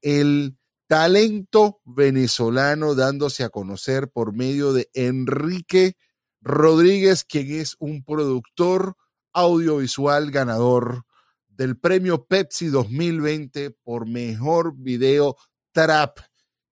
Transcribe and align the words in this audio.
el 0.02 0.58
talento 0.88 1.82
venezolano 1.86 2.96
dándose 2.96 3.44
a 3.44 3.50
conocer 3.50 4.10
por 4.10 4.34
medio 4.34 4.74
de 4.74 4.90
Enrique 4.94 5.96
Rodríguez, 6.42 7.24
quien 7.26 7.52
es 7.52 7.76
un 7.80 8.04
productor 8.04 8.96
audiovisual 9.34 10.32
ganador 10.32 11.04
del 11.48 11.78
premio 11.78 12.26
Pepsi 12.26 12.68
2020 12.68 13.72
por 13.84 14.08
mejor 14.08 14.74
video 14.78 15.36
trap. 15.72 16.20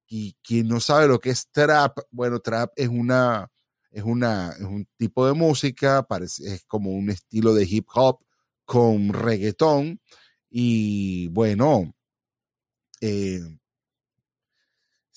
Y 0.08 0.38
quien 0.42 0.70
no 0.70 0.80
sabe 0.80 1.08
lo 1.08 1.20
que 1.20 1.32
es 1.32 1.50
trap, 1.52 2.00
bueno, 2.10 2.40
trap 2.40 2.72
es 2.76 2.88
una 2.88 3.52
es 3.92 4.04
una 4.04 4.52
es 4.52 4.64
un 4.64 4.88
tipo 4.98 5.28
de 5.28 5.34
música, 5.34 6.04
parece, 6.04 6.54
es 6.54 6.66
como 6.66 6.92
un 6.92 7.10
estilo 7.10 7.54
de 7.54 7.66
hip 7.66 7.88
hop 7.94 8.20
con 8.66 9.14
reggaetón 9.14 10.00
y 10.50 11.28
bueno, 11.30 11.94
eh, 13.02 13.42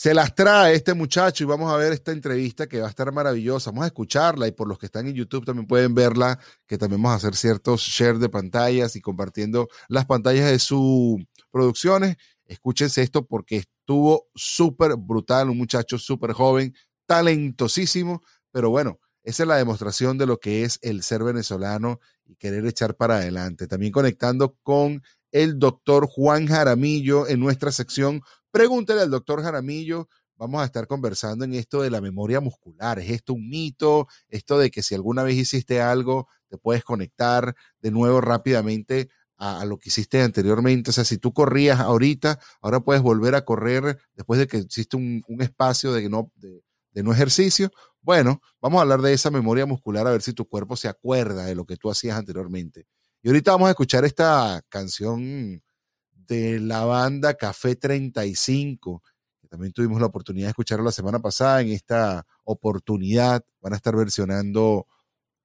se 0.01 0.15
las 0.15 0.35
trae 0.35 0.75
este 0.75 0.95
muchacho 0.95 1.45
y 1.45 1.47
vamos 1.47 1.71
a 1.71 1.77
ver 1.77 1.93
esta 1.93 2.11
entrevista 2.11 2.67
que 2.67 2.81
va 2.81 2.87
a 2.87 2.89
estar 2.89 3.13
maravillosa. 3.13 3.71
Vamos 3.71 3.85
a 3.85 3.89
escucharla 3.89 4.49
y 4.49 4.53
por 4.53 4.67
los 4.67 4.79
que 4.79 4.87
están 4.87 5.07
en 5.07 5.15
YouTube 5.15 5.45
también 5.45 5.67
pueden 5.67 5.95
verla, 5.95 6.39
que 6.67 6.79
también 6.79 7.03
vamos 7.03 7.17
a 7.17 7.19
hacer 7.19 7.37
ciertos 7.37 7.83
share 7.83 8.19
de 8.19 8.31
pantallas 8.31 8.97
y 8.97 9.03
compartiendo 9.03 9.69
las 9.89 10.07
pantallas 10.07 10.51
de 10.51 10.59
sus 10.59 11.21
producciones. 11.51 12.17
Escúchense 12.47 13.03
esto 13.03 13.27
porque 13.27 13.59
estuvo 13.59 14.31
súper 14.35 14.97
brutal, 14.97 15.51
un 15.51 15.59
muchacho 15.59 15.99
súper 15.99 16.33
joven, 16.33 16.75
talentosísimo, 17.05 18.23
pero 18.51 18.71
bueno, 18.71 19.01
esa 19.23 19.43
es 19.43 19.49
la 19.49 19.57
demostración 19.57 20.17
de 20.17 20.25
lo 20.25 20.41
que 20.41 20.65
es 20.65 20.79
el 20.81 21.03
ser 21.03 21.23
venezolano 21.25 22.01
y 22.25 22.37
querer 22.37 22.65
echar 22.65 22.97
para 22.97 23.17
adelante. 23.17 23.67
También 23.67 23.93
conectando 23.93 24.57
con 24.63 25.03
el 25.33 25.59
doctor 25.59 26.07
Juan 26.07 26.47
Jaramillo 26.47 27.27
en 27.27 27.41
nuestra 27.41 27.73
sección. 27.73 28.23
Pregúntele 28.51 29.03
al 29.03 29.11
doctor 29.11 29.43
Jaramillo. 29.43 30.09
Vamos 30.37 30.63
a 30.63 30.65
estar 30.65 30.87
conversando 30.87 31.45
en 31.45 31.55
esto 31.55 31.83
de 31.83 31.91
la 31.91 32.01
memoria 32.01 32.41
muscular. 32.41 32.99
¿Es 32.99 33.11
esto 33.11 33.35
un 33.35 33.49
mito? 33.49 34.09
Esto 34.29 34.59
de 34.59 34.71
que 34.71 34.83
si 34.83 34.95
alguna 34.95 35.23
vez 35.23 35.37
hiciste 35.37 35.83
algo, 35.83 36.29
te 36.49 36.57
puedes 36.57 36.83
conectar 36.83 37.55
de 37.81 37.91
nuevo 37.91 38.21
rápidamente 38.21 39.11
a, 39.37 39.65
lo 39.65 39.79
que 39.79 39.89
hiciste 39.89 40.23
anteriormente. 40.23 40.91
O 40.91 40.93
sea, 40.93 41.05
si 41.05 41.19
tú 41.19 41.33
corrías 41.33 41.81
ahorita, 41.81 42.39
ahora 42.61 42.81
puedes 42.81 43.03
volver 43.03 43.35
a 43.35 43.45
correr 43.45 43.99
después 44.15 44.39
de 44.41 44.47
que 44.47 44.59
hiciste 44.59 44.97
un, 44.97 45.23
espacio 45.41 45.93
de 45.93 46.09
no, 46.09 46.31
de, 46.37 46.63
de 46.93 47.03
no 47.03 47.13
ejercicio. 47.13 47.71
Bueno, 48.03 48.41
vamos 48.61 48.79
a 48.79 48.83
hablar 48.83 49.03
de 49.03 49.13
esa 49.13 49.31
memoria 49.31 49.67
muscular 49.67 50.07
a 50.07 50.11
ver 50.11 50.23
si 50.23 50.33
tu 50.33 50.47
cuerpo 50.47 50.77
se 50.77 50.89
acuerda 50.89 51.45
de 51.45 51.55
lo 51.55 51.65
que 51.67 51.77
tú 51.77 51.91
hacías 51.91 52.17
anteriormente. 52.17 52.87
Y 53.23 53.29
ahorita 53.29 53.53
vamos 53.53 53.67
a 53.69 53.73
escuchar 53.73 54.07
esta 54.07 54.63
canción 54.71 55.63
de 56.11 56.59
la 56.59 56.85
banda 56.87 57.35
Café 57.35 57.77
35, 57.77 59.03
que 59.43 59.47
también 59.47 59.75
tuvimos 59.75 60.01
la 60.01 60.07
oportunidad 60.07 60.47
de 60.47 60.51
escucharlo 60.51 60.87
la 60.87 60.93
semana 60.93 61.19
pasada. 61.19 61.61
En 61.61 61.69
esta 61.69 62.27
oportunidad 62.45 63.45
van 63.61 63.75
a 63.75 63.77
estar 63.77 63.95
versionando 63.95 64.87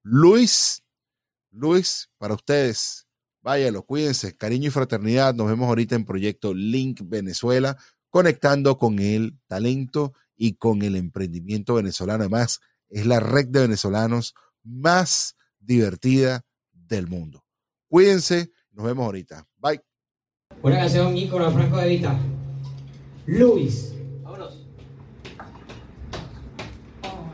Luis. 0.02 0.82
Luis, 1.50 2.08
para 2.16 2.32
ustedes, 2.32 3.06
váyalo, 3.42 3.82
cuídense, 3.82 4.34
cariño 4.34 4.68
y 4.68 4.70
fraternidad. 4.70 5.34
Nos 5.34 5.48
vemos 5.48 5.68
ahorita 5.68 5.96
en 5.96 6.06
Proyecto 6.06 6.54
Link 6.54 7.02
Venezuela, 7.04 7.76
conectando 8.08 8.78
con 8.78 9.00
el 9.00 9.38
talento 9.48 10.14
y 10.34 10.54
con 10.54 10.80
el 10.80 10.96
emprendimiento 10.96 11.74
venezolano. 11.74 12.22
Además, 12.22 12.60
es 12.88 13.04
la 13.04 13.20
red 13.20 13.48
de 13.48 13.60
venezolanos 13.60 14.34
más 14.62 15.36
divertida 15.60 16.46
del 16.72 17.06
mundo. 17.06 17.45
Cuídense, 17.88 18.50
nos 18.72 18.84
vemos 18.84 19.04
ahorita. 19.04 19.46
Bye. 19.58 19.80
Una 20.62 20.78
canción 20.78 21.16
ícono 21.16 21.50
Franco 21.52 21.76
de 21.78 21.88
Vita. 21.88 22.18
Luis. 23.26 23.92
Vámonos. 24.22 24.66
Oh, 27.02 27.32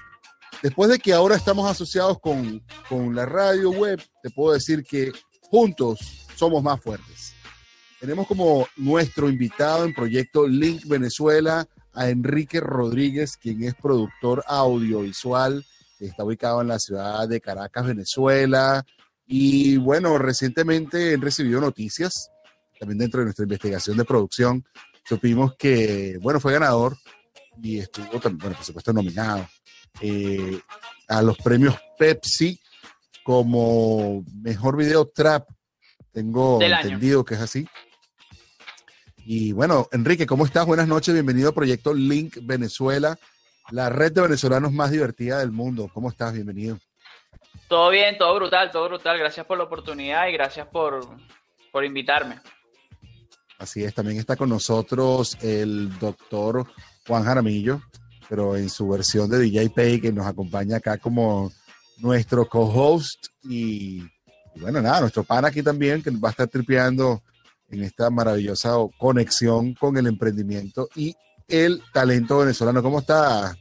después 0.63 0.91
de 0.91 0.99
que 0.99 1.15
ahora 1.15 1.37
estamos 1.37 1.71
asociados 1.71 2.21
con, 2.21 2.63
con 2.87 3.15
la 3.15 3.25
radio 3.25 3.71
web, 3.71 3.99
te 4.23 4.29
puedo 4.29 4.53
decir 4.53 4.85
que 4.85 5.11
juntos 5.41 6.27
somos 6.37 6.63
más 6.63 6.79
fuertes. 6.83 7.33
Tenemos 7.99 8.27
como 8.27 8.69
nuestro 8.77 9.31
invitado 9.31 9.87
en 9.87 9.95
Proyecto 9.95 10.47
Link 10.47 10.85
Venezuela 10.85 11.67
a 11.95 12.09
Enrique 12.09 12.61
Rodríguez, 12.61 13.37
quien 13.37 13.65
es 13.65 13.75
productor 13.75 14.43
audiovisual, 14.47 15.65
está 16.07 16.25
ubicado 16.25 16.61
en 16.61 16.69
la 16.69 16.79
ciudad 16.79 17.29
de 17.29 17.41
Caracas, 17.41 17.87
Venezuela. 17.87 18.85
Y 19.27 19.77
bueno, 19.77 20.19
recientemente 20.19 21.13
he 21.13 21.17
recibido 21.17 21.61
noticias, 21.61 22.31
también 22.79 22.99
dentro 22.99 23.21
de 23.21 23.27
nuestra 23.27 23.45
investigación 23.45 23.97
de 23.97 24.05
producción, 24.05 24.65
supimos 25.05 25.55
que, 25.57 26.19
bueno, 26.21 26.41
fue 26.41 26.53
ganador 26.53 26.97
y 27.63 27.79
estuvo 27.79 28.21
también, 28.21 28.39
bueno, 28.39 28.57
por 28.57 28.65
supuesto, 28.65 28.93
nominado 28.93 29.47
eh, 30.01 30.61
a 31.09 31.23
los 31.23 31.37
premios 31.39 31.77
Pepsi 31.99 32.59
como 33.23 34.25
mejor 34.43 34.77
video 34.77 35.07
trap. 35.07 35.49
Tengo 36.13 36.61
entendido 36.61 37.25
que 37.25 37.35
es 37.35 37.41
así. 37.41 37.67
Y 39.25 39.53
bueno, 39.53 39.89
Enrique, 39.93 40.27
¿cómo 40.27 40.45
estás? 40.45 40.67
Buenas 40.67 40.89
noches, 40.89 41.15
bienvenido 41.15 41.51
a 41.51 41.55
Proyecto 41.55 41.95
Link 41.95 42.39
Venezuela, 42.43 43.17
la 43.71 43.89
red 43.89 44.11
de 44.13 44.21
venezolanos 44.21 44.73
más 44.73 44.91
divertida 44.91 45.39
del 45.39 45.53
mundo. 45.53 45.89
¿Cómo 45.95 46.09
estás? 46.09 46.33
Bienvenido. 46.33 46.79
Todo 47.69 47.91
bien, 47.91 48.19
todo 48.19 48.35
brutal, 48.35 48.71
todo 48.73 48.89
brutal. 48.89 49.19
Gracias 49.19 49.47
por 49.47 49.59
la 49.59 49.65
oportunidad 49.65 50.27
y 50.27 50.33
gracias 50.33 50.67
por, 50.67 51.07
por 51.71 51.85
invitarme. 51.85 52.41
Así 53.59 53.85
es, 53.85 53.95
también 53.95 54.19
está 54.19 54.35
con 54.35 54.49
nosotros 54.49 55.39
el 55.41 55.97
doctor 56.01 56.67
Juan 57.07 57.23
Jaramillo, 57.23 57.81
pero 58.29 58.57
en 58.57 58.69
su 58.69 58.89
versión 58.89 59.31
de 59.31 59.39
DJ 59.39 59.71
Pay, 59.71 60.01
que 60.01 60.13
nos 60.13 60.27
acompaña 60.27 60.79
acá 60.79 60.99
como 60.99 61.53
nuestro 61.99 62.47
co-host. 62.47 63.29
Y, 63.45 64.03
y, 64.57 64.61
bueno, 64.61 64.83
nada, 64.83 65.03
nuestro 65.03 65.23
pan 65.23 65.45
aquí 65.45 65.63
también, 65.63 66.03
que 66.03 66.11
va 66.11 66.31
a 66.31 66.33
estar 66.33 66.49
tripeando 66.49 67.23
en 67.73 67.83
esta 67.83 68.11
maravillosa 68.11 68.75
conexión 68.99 69.75
con 69.75 69.97
el 69.97 70.07
emprendimiento 70.07 70.89
y 70.95 71.15
el 71.49 71.83
talento 71.93 72.39
venezolano. 72.39 72.83
¿Cómo 72.83 73.01
está, 73.01 73.57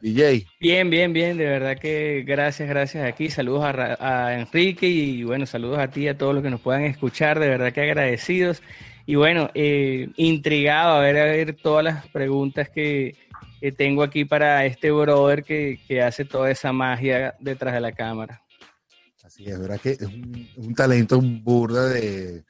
DJ? 0.00 0.46
Bien, 0.60 0.88
bien, 0.88 1.12
bien. 1.12 1.36
De 1.36 1.44
verdad 1.44 1.76
que 1.76 2.22
gracias, 2.26 2.68
gracias 2.68 3.04
aquí. 3.04 3.28
Saludos 3.28 3.64
a, 3.64 4.38
Enrique 4.38 4.86
y 4.86 5.24
bueno, 5.24 5.46
saludos 5.46 5.78
a 5.78 5.88
ti 5.88 6.02
y 6.02 6.08
a 6.08 6.16
todos 6.16 6.32
los 6.32 6.42
que 6.42 6.50
nos 6.50 6.60
puedan 6.60 6.84
escuchar. 6.84 7.38
De 7.40 7.48
verdad 7.48 7.72
que 7.72 7.82
agradecidos. 7.82 8.62
Y 9.04 9.16
bueno, 9.16 9.50
eh, 9.54 10.08
intrigado 10.16 10.94
a 10.94 11.00
ver, 11.00 11.18
a 11.18 11.24
ver 11.24 11.56
todas 11.56 11.84
las 11.84 12.06
preguntas 12.08 12.68
que, 12.68 13.16
tengo 13.76 14.02
aquí 14.02 14.24
para 14.24 14.64
este 14.64 14.90
brother 14.90 15.42
que, 15.44 16.02
hace 16.02 16.24
toda 16.24 16.50
esa 16.50 16.72
magia 16.72 17.34
detrás 17.40 17.74
de 17.74 17.80
la 17.80 17.92
cámara. 17.92 18.42
Así 19.22 19.44
es, 19.44 19.58
verdad 19.58 19.78
que 19.80 19.90
es 19.90 20.00
un, 20.00 20.48
un 20.56 20.74
talento, 20.74 21.18
un 21.18 21.44
burda 21.44 21.88
de, 21.88 22.42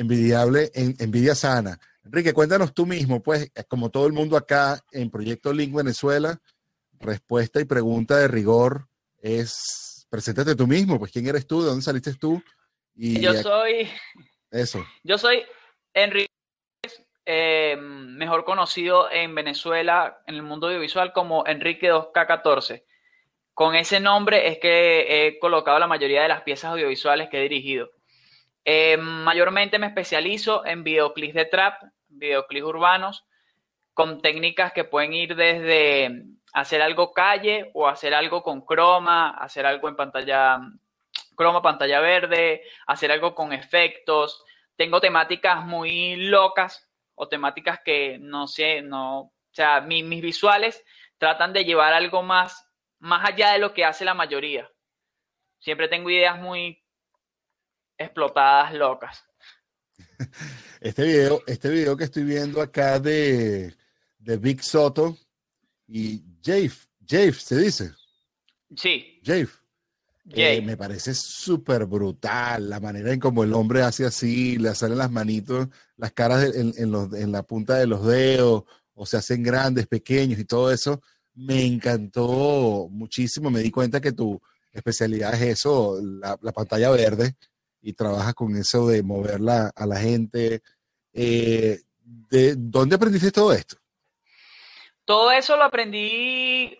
envidiable, 0.00 0.70
en, 0.74 0.96
envidia 0.98 1.34
sana. 1.34 1.78
Enrique, 2.04 2.32
cuéntanos 2.32 2.72
tú 2.72 2.86
mismo, 2.86 3.22
pues, 3.22 3.52
como 3.68 3.90
todo 3.90 4.06
el 4.06 4.12
mundo 4.12 4.36
acá 4.36 4.82
en 4.92 5.10
Proyecto 5.10 5.52
Link 5.52 5.74
Venezuela, 5.74 6.40
respuesta 6.98 7.60
y 7.60 7.64
pregunta 7.64 8.16
de 8.16 8.28
rigor 8.28 8.88
es, 9.18 10.06
preséntate 10.08 10.56
tú 10.56 10.66
mismo, 10.66 10.98
pues, 10.98 11.12
¿quién 11.12 11.26
eres 11.26 11.46
tú? 11.46 11.60
¿De 11.60 11.68
dónde 11.68 11.82
saliste 11.82 12.14
tú? 12.14 12.42
Y 12.94 13.20
yo 13.20 13.34
soy... 13.34 13.88
Eso. 14.50 14.84
Yo 15.04 15.16
soy 15.16 15.44
Enrique, 15.94 16.32
eh, 17.24 17.76
mejor 17.76 18.44
conocido 18.44 19.10
en 19.10 19.34
Venezuela, 19.34 20.22
en 20.26 20.34
el 20.34 20.42
mundo 20.42 20.66
audiovisual, 20.66 21.12
como 21.12 21.46
Enrique 21.46 21.92
2K14. 21.92 22.82
Con 23.54 23.76
ese 23.76 24.00
nombre 24.00 24.48
es 24.48 24.58
que 24.58 25.28
he 25.28 25.38
colocado 25.38 25.78
la 25.78 25.86
mayoría 25.86 26.22
de 26.22 26.28
las 26.28 26.42
piezas 26.42 26.72
audiovisuales 26.72 27.28
que 27.28 27.38
he 27.38 27.42
dirigido. 27.42 27.90
Eh, 28.64 28.96
mayormente 28.96 29.78
me 29.78 29.86
especializo 29.86 30.64
en 30.66 30.84
videoclips 30.84 31.34
de 31.34 31.44
trap, 31.46 31.82
videoclips 32.08 32.66
urbanos, 32.66 33.24
con 33.94 34.20
técnicas 34.20 34.72
que 34.72 34.84
pueden 34.84 35.12
ir 35.12 35.34
desde 35.34 36.24
hacer 36.52 36.82
algo 36.82 37.12
calle 37.12 37.70
o 37.74 37.88
hacer 37.88 38.14
algo 38.14 38.42
con 38.42 38.62
croma, 38.62 39.30
hacer 39.30 39.66
algo 39.66 39.88
en 39.88 39.96
pantalla 39.96 40.60
croma, 41.36 41.62
pantalla 41.62 42.00
verde, 42.00 42.62
hacer 42.86 43.12
algo 43.12 43.34
con 43.34 43.52
efectos. 43.52 44.44
Tengo 44.76 45.00
temáticas 45.00 45.64
muy 45.64 46.16
locas 46.16 46.88
o 47.14 47.28
temáticas 47.28 47.80
que 47.84 48.18
no 48.20 48.46
sé, 48.46 48.82
no, 48.82 49.20
o 49.20 49.32
sea, 49.50 49.80
mis, 49.80 50.04
mis 50.04 50.22
visuales 50.22 50.84
tratan 51.18 51.52
de 51.52 51.64
llevar 51.64 51.92
algo 51.92 52.22
más, 52.22 52.66
más 52.98 53.28
allá 53.28 53.52
de 53.52 53.58
lo 53.58 53.74
que 53.74 53.84
hace 53.84 54.04
la 54.04 54.14
mayoría. 54.14 54.70
Siempre 55.58 55.88
tengo 55.88 56.08
ideas 56.10 56.38
muy 56.38 56.79
explotadas 58.00 58.72
locas. 58.74 59.24
Este 60.80 61.04
video, 61.04 61.42
este 61.46 61.68
video 61.68 61.94
que 61.94 62.04
estoy 62.04 62.24
viendo 62.24 62.62
acá 62.62 62.98
de, 62.98 63.74
de 64.18 64.36
Big 64.38 64.62
Soto 64.62 65.18
y 65.86 66.24
Jave, 66.42 66.72
Jave 67.06 67.34
se 67.34 67.58
dice. 67.58 67.92
Sí. 68.74 69.20
Jave. 69.22 69.50
Eh, 70.30 70.62
me 70.62 70.78
parece 70.78 71.12
súper 71.14 71.84
brutal 71.84 72.70
la 72.70 72.80
manera 72.80 73.12
en 73.12 73.20
como 73.20 73.44
el 73.44 73.52
hombre 73.52 73.82
hace 73.82 74.06
así, 74.06 74.56
le 74.56 74.74
salen 74.74 74.96
las 74.96 75.10
manitos, 75.10 75.68
las 75.96 76.12
caras 76.12 76.54
en, 76.54 76.72
en 76.78 77.32
la 77.32 77.42
punta 77.42 77.74
de 77.74 77.86
los 77.86 78.06
dedos, 78.06 78.64
o 78.94 79.04
se 79.04 79.18
hacen 79.18 79.42
grandes, 79.42 79.86
pequeños 79.86 80.40
y 80.40 80.46
todo 80.46 80.72
eso. 80.72 81.02
Me 81.34 81.66
encantó 81.66 82.88
muchísimo. 82.90 83.50
Me 83.50 83.60
di 83.60 83.70
cuenta 83.70 84.00
que 84.00 84.12
tu 84.12 84.40
especialidad 84.72 85.34
es 85.34 85.58
eso, 85.58 86.00
la, 86.02 86.38
la 86.40 86.52
pantalla 86.52 86.88
verde 86.90 87.36
y 87.82 87.94
trabajas 87.94 88.34
con 88.34 88.56
eso 88.56 88.86
de 88.86 89.02
moverla 89.02 89.72
a 89.74 89.86
la 89.86 89.96
gente. 89.96 90.62
Eh, 91.12 91.78
¿De 92.02 92.54
dónde 92.56 92.96
aprendiste 92.96 93.32
todo 93.32 93.52
esto? 93.52 93.76
Todo 95.04 95.32
eso 95.32 95.56
lo 95.56 95.64
aprendí 95.64 96.76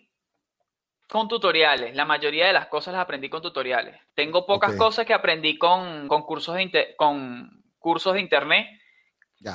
con 1.09 1.27
tutoriales. 1.29 1.95
La 1.95 2.05
mayoría 2.05 2.47
de 2.47 2.53
las 2.53 2.67
cosas 2.67 2.95
las 2.95 3.03
aprendí 3.03 3.29
con 3.29 3.43
tutoriales. 3.43 4.01
Tengo 4.15 4.47
pocas 4.47 4.75
cosas 4.75 5.07
que 5.07 5.15
aprendí 5.15 5.59
con, 5.59 6.07
cursos, 6.09 6.55
de 6.55 6.95
con 6.97 7.65
cursos 7.79 8.15
de 8.15 8.21
internet, 8.21 8.67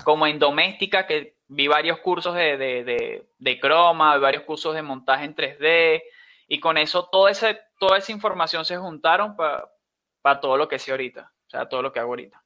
como 0.04 0.28
en 0.28 0.40
doméstica, 0.40 1.06
que 1.06 1.38
vi 1.48 1.68
varios 1.68 2.00
cursos 2.00 2.34
de, 2.36 2.58
de, 2.58 3.30
de, 3.38 3.60
croma, 3.60 4.18
varios 4.18 4.44
cursos 4.44 4.74
de 4.74 4.82
montaje 4.82 5.26
en 5.26 5.36
3D, 5.36 6.02
y 6.48 6.60
con 6.60 6.78
eso 6.78 7.08
toda, 7.12 7.32
ese, 7.32 7.60
toda 7.80 8.00
esa 8.00 8.12
información 8.12 8.66
se 8.66 8.78
juntaron 8.78 9.36
para 9.36 10.40
todo 10.42 10.58
lo 10.58 10.68
que 10.68 10.80
sé 10.80 10.92
ahorita 10.92 11.35
todo 11.70 11.82
lo 11.82 11.92
que 11.92 12.00
hago 12.00 12.10
ahorita. 12.10 12.44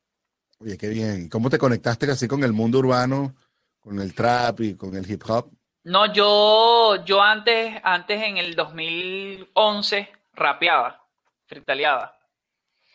Oye, 0.59 0.77
qué 0.77 0.87
bien. 0.89 1.29
¿Cómo 1.29 1.49
te 1.49 1.57
conectaste 1.57 2.09
así 2.11 2.27
con 2.27 2.43
el 2.43 2.53
mundo 2.53 2.79
urbano, 2.79 3.35
con 3.79 3.99
el 3.99 4.13
trap 4.13 4.59
y 4.61 4.75
con 4.75 4.95
el 4.95 5.09
hip 5.09 5.23
hop? 5.27 5.51
No, 5.83 6.11
yo, 6.13 7.03
yo 7.05 7.21
antes, 7.21 7.79
antes 7.83 8.21
en 8.21 8.37
el 8.37 8.55
2011 8.55 10.09
rapeaba, 10.33 11.03
fritaleaba. 11.45 12.15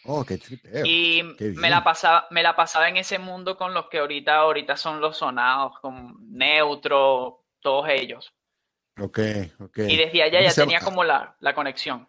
Oh, 0.06 0.25
qué 0.25 0.38
Y 0.85 1.23
me 1.56 1.71
la 1.71 1.83
pasaba, 1.83 2.26
me 2.30 2.42
la 2.42 2.54
pasaba 2.54 2.88
en 2.88 2.99
ese 2.99 3.18
mundo 3.18 3.56
con 3.56 3.73
los 3.73 3.88
que 3.88 3.99
ahorita, 3.99 4.37
ahorita 4.37 4.76
son 4.76 5.00
los 5.00 5.16
sonados, 5.16 5.78
con 5.80 6.16
Neutro, 6.30 7.47
todos 7.61 7.88
ellos. 7.88 8.35
Ok, 9.00 9.18
ok. 9.61 9.78
Y 9.78 9.97
desde 9.97 10.23
allá 10.23 10.42
ya 10.42 10.52
tenía 10.52 10.80
como 10.80 11.04
la, 11.04 11.37
la 11.40 11.54
conexión. 11.54 12.06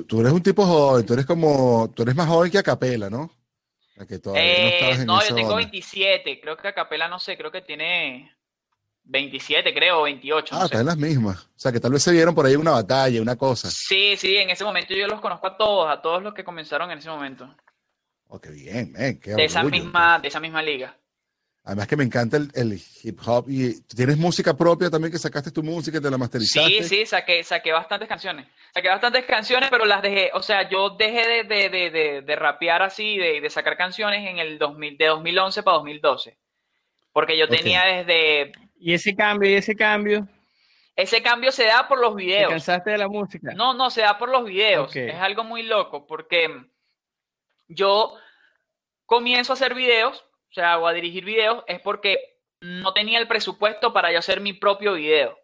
Tú, 0.00 0.20
eres 0.20 0.32
un 0.32 0.42
tipo 0.42 0.64
joven, 0.64 1.04
tú 1.04 1.12
eres 1.12 1.26
como, 1.26 1.92
tú 1.94 2.02
eres 2.02 2.16
más 2.16 2.26
joven 2.26 2.50
que 2.50 2.56
Acapela, 2.56 3.10
¿no? 3.10 3.30
Que 4.08 4.18
eh, 4.34 5.04
no, 5.04 5.22
yo 5.22 5.34
tengo 5.34 5.54
27, 5.54 6.40
creo 6.40 6.56
que 6.56 6.68
Acapela 6.68 7.08
no 7.08 7.18
sé, 7.18 7.36
creo 7.36 7.52
que 7.52 7.60
tiene 7.60 8.34
27, 9.04 9.74
creo, 9.74 10.02
28. 10.02 10.56
Ah, 10.58 10.64
están 10.64 10.86
las 10.86 10.96
mismas. 10.96 11.44
O 11.44 11.50
sea, 11.56 11.70
que 11.70 11.78
tal 11.78 11.92
vez 11.92 12.02
se 12.02 12.10
vieron 12.10 12.34
por 12.34 12.46
ahí 12.46 12.56
una 12.56 12.70
batalla, 12.70 13.20
una 13.20 13.36
cosa. 13.36 13.70
Sí, 13.70 14.16
sí, 14.16 14.36
en 14.38 14.48
ese 14.48 14.64
momento 14.64 14.94
yo 14.94 15.06
los 15.06 15.20
conozco 15.20 15.46
a 15.46 15.56
todos, 15.58 15.90
a 15.90 16.00
todos 16.00 16.22
los 16.22 16.32
que 16.32 16.42
comenzaron 16.42 16.90
en 16.90 16.98
ese 16.98 17.10
momento. 17.10 17.54
Oh, 18.28 18.40
qué 18.40 18.50
bien, 18.50 18.94
eh, 18.96 19.20
qué 19.22 19.34
de 19.34 19.44
esa 19.44 19.62
misma, 19.62 20.18
de 20.18 20.28
esa 20.28 20.40
misma 20.40 20.62
liga. 20.62 20.96
Además 21.64 21.86
que 21.86 21.96
me 21.96 22.02
encanta 22.02 22.36
el, 22.36 22.82
hip 23.04 23.20
hop 23.24 23.46
y 23.48 23.80
tienes 23.82 24.18
música 24.18 24.56
propia 24.56 24.90
también 24.90 25.12
que 25.12 25.18
sacaste 25.18 25.52
tu 25.52 25.62
música 25.62 25.98
y 25.98 26.00
te 26.00 26.10
la 26.10 26.18
masterizaste. 26.18 26.82
Sí, 26.82 26.88
sí, 26.88 27.06
saqué, 27.06 27.44
saqué 27.44 27.70
bastantes 27.70 28.08
canciones. 28.08 28.48
Saqué 28.74 28.88
bastantes 28.88 29.24
canciones, 29.26 29.70
pero 29.70 29.84
las 29.84 30.02
dejé, 30.02 30.30
o 30.34 30.42
sea, 30.42 30.68
yo 30.68 30.90
dejé 30.90 31.44
de, 31.44 31.68
de, 31.68 31.90
de, 31.90 32.22
de 32.22 32.36
rapear 32.36 32.82
así, 32.82 33.16
de, 33.16 33.40
de, 33.40 33.50
sacar 33.50 33.76
canciones 33.76 34.28
en 34.28 34.38
el 34.38 34.58
2000, 34.58 34.98
de 34.98 35.06
2011 35.06 35.62
para 35.62 35.76
2012. 35.76 36.36
Porque 37.12 37.38
yo 37.38 37.46
tenía 37.46 37.84
desde 37.84 38.52
¿Y 38.84 38.94
ese 38.94 39.14
cambio, 39.14 39.48
y 39.48 39.54
ese 39.54 39.76
cambio? 39.76 40.26
Ese 40.96 41.22
cambio 41.22 41.52
se 41.52 41.64
da 41.66 41.86
por 41.86 42.00
los 42.00 42.16
videos. 42.16 42.48
¿Te 42.48 42.54
cansaste 42.54 42.90
de 42.90 42.98
la 42.98 43.08
música? 43.08 43.52
No, 43.54 43.74
no, 43.74 43.90
se 43.90 44.00
da 44.00 44.18
por 44.18 44.28
los 44.28 44.44
videos. 44.44 44.94
Es 44.96 45.14
algo 45.14 45.44
muy 45.44 45.62
loco 45.62 46.06
porque 46.06 46.50
yo 47.68 48.14
comienzo 49.06 49.52
a 49.52 49.54
hacer 49.54 49.74
videos, 49.74 50.24
o 50.52 50.54
sea, 50.54 50.78
o 50.78 50.86
a 50.86 50.92
dirigir 50.92 51.24
videos, 51.24 51.64
es 51.66 51.80
porque 51.80 52.36
no 52.60 52.92
tenía 52.92 53.18
el 53.18 53.26
presupuesto 53.26 53.90
para 53.94 54.12
yo 54.12 54.18
hacer 54.18 54.42
mi 54.42 54.52
propio 54.52 54.92
video. 54.92 55.38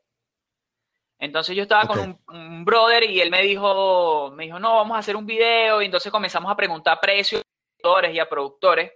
Entonces 1.18 1.56
yo 1.56 1.62
estaba 1.62 1.86
con 1.86 2.20
un, 2.28 2.64
brother 2.64 3.04
y 3.04 3.18
él 3.20 3.30
me 3.30 3.40
dijo, 3.40 4.30
me 4.36 4.44
dijo, 4.44 4.58
no, 4.58 4.76
vamos 4.76 4.96
a 4.96 5.00
hacer 5.00 5.16
un 5.16 5.24
video. 5.24 5.80
Y 5.80 5.86
entonces 5.86 6.12
comenzamos 6.12 6.52
a 6.52 6.56
preguntar 6.56 7.00
precios 7.00 7.40
a 7.40 7.44
productores 7.80 8.14
y 8.14 8.18
a 8.18 8.28
productores. 8.28 8.92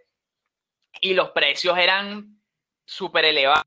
Y 1.00 1.14
los 1.14 1.31
precios 1.31 1.76
eran 1.78 2.38
súper 2.85 3.25
elevados. 3.25 3.64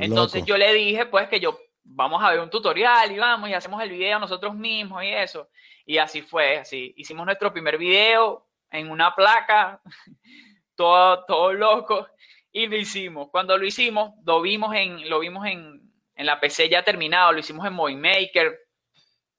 entonces 0.00 0.44
yo 0.46 0.56
le 0.56 0.72
dije, 0.72 1.04
pues, 1.06 1.28
que 1.28 1.38
yo 1.38 1.60
vamos 1.84 2.22
a 2.24 2.30
ver 2.30 2.40
un 2.40 2.50
tutorial 2.50 3.12
y 3.12 3.18
vamos 3.18 3.50
y 3.50 3.54
hacemos 3.54 3.82
el 3.82 3.90
video 3.90 4.18
nosotros 4.18 4.54
mismos 4.54 5.04
y 5.04 5.08
eso. 5.08 5.50
Y 5.84 5.98
así 5.98 6.22
fue, 6.22 6.58
así. 6.58 6.94
Hicimos 6.96 7.26
nuestro 7.26 7.52
primer 7.52 7.76
video 7.76 8.48
en 8.70 8.90
una 8.90 9.14
placa, 9.14 9.82
todo, 10.80 11.24
todo 11.26 11.52
loco, 11.52 12.08
y 12.50 12.66
lo 12.66 12.74
hicimos. 12.74 13.28
Cuando 13.30 13.58
lo 13.58 13.66
hicimos, 13.66 14.12
lo 14.24 14.40
vimos 14.40 14.74
en, 14.74 15.10
lo 15.10 15.18
vimos 15.20 15.46
en, 15.46 15.92
en 16.14 16.26
la 16.26 16.40
PC 16.40 16.70
ya 16.70 16.82
terminado, 16.82 17.32
lo 17.32 17.40
hicimos 17.40 17.66
en 17.66 17.74
Movie 17.74 17.96
Maker, 17.96 18.58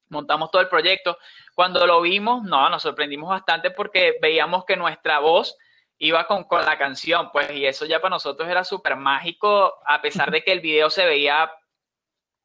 montamos 0.10 0.52
todo 0.52 0.62
el 0.62 0.68
proyecto. 0.68 1.18
Cuando 1.56 1.88
lo 1.88 2.00
vimos, 2.02 2.44
no, 2.44 2.70
nos 2.70 2.84
sorprendimos 2.84 3.28
bastante 3.28 3.72
porque 3.72 4.18
veíamos 4.22 4.66
que 4.66 4.78
nuestra 4.78 5.18
voz 5.18 5.58
iba 5.98 6.28
con, 6.28 6.44
con 6.44 6.64
la 6.64 6.78
canción, 6.78 7.32
pues, 7.32 7.52
y 7.52 7.66
eso 7.66 7.86
ya 7.88 8.00
para 8.00 8.12
nosotros 8.12 8.48
era 8.48 8.64
súper 8.64 8.96
mágico, 8.96 9.74
a 9.88 10.00
pesar 10.00 10.30
de 10.30 10.44
que 10.44 10.52
el 10.52 10.60
video 10.60 10.92
se 10.92 11.08
veía 11.08 11.52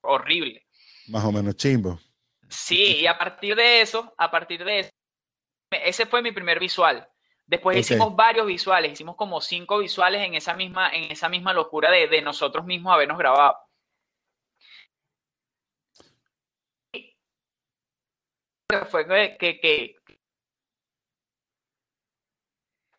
horrible. 0.00 0.66
Más 1.08 1.22
o 1.22 1.32
menos 1.32 1.54
chimbo. 1.56 2.00
Sí, 2.48 3.00
y 3.00 3.06
a 3.06 3.18
partir 3.18 3.56
de 3.56 3.82
eso, 3.82 4.14
a 4.16 4.30
partir 4.30 4.64
de 4.64 4.80
eso, 4.80 4.90
ese 5.70 6.06
fue 6.06 6.22
mi 6.22 6.32
primer 6.32 6.58
visual. 6.58 7.06
Después 7.46 7.78
hicimos 7.78 8.14
varios 8.16 8.46
visuales, 8.46 8.92
hicimos 8.92 9.14
como 9.14 9.40
cinco 9.40 9.78
visuales 9.78 10.22
en 10.22 10.34
esa 10.34 10.54
misma, 10.54 10.90
en 10.90 11.12
esa 11.12 11.28
misma 11.28 11.52
locura 11.52 11.90
de, 11.90 12.08
de 12.08 12.20
nosotros 12.20 12.66
mismos 12.66 12.92
habernos 12.92 13.18
grabado. 13.18 13.56
fue 18.90 19.06
que, 19.38 19.60
que, 19.60 19.96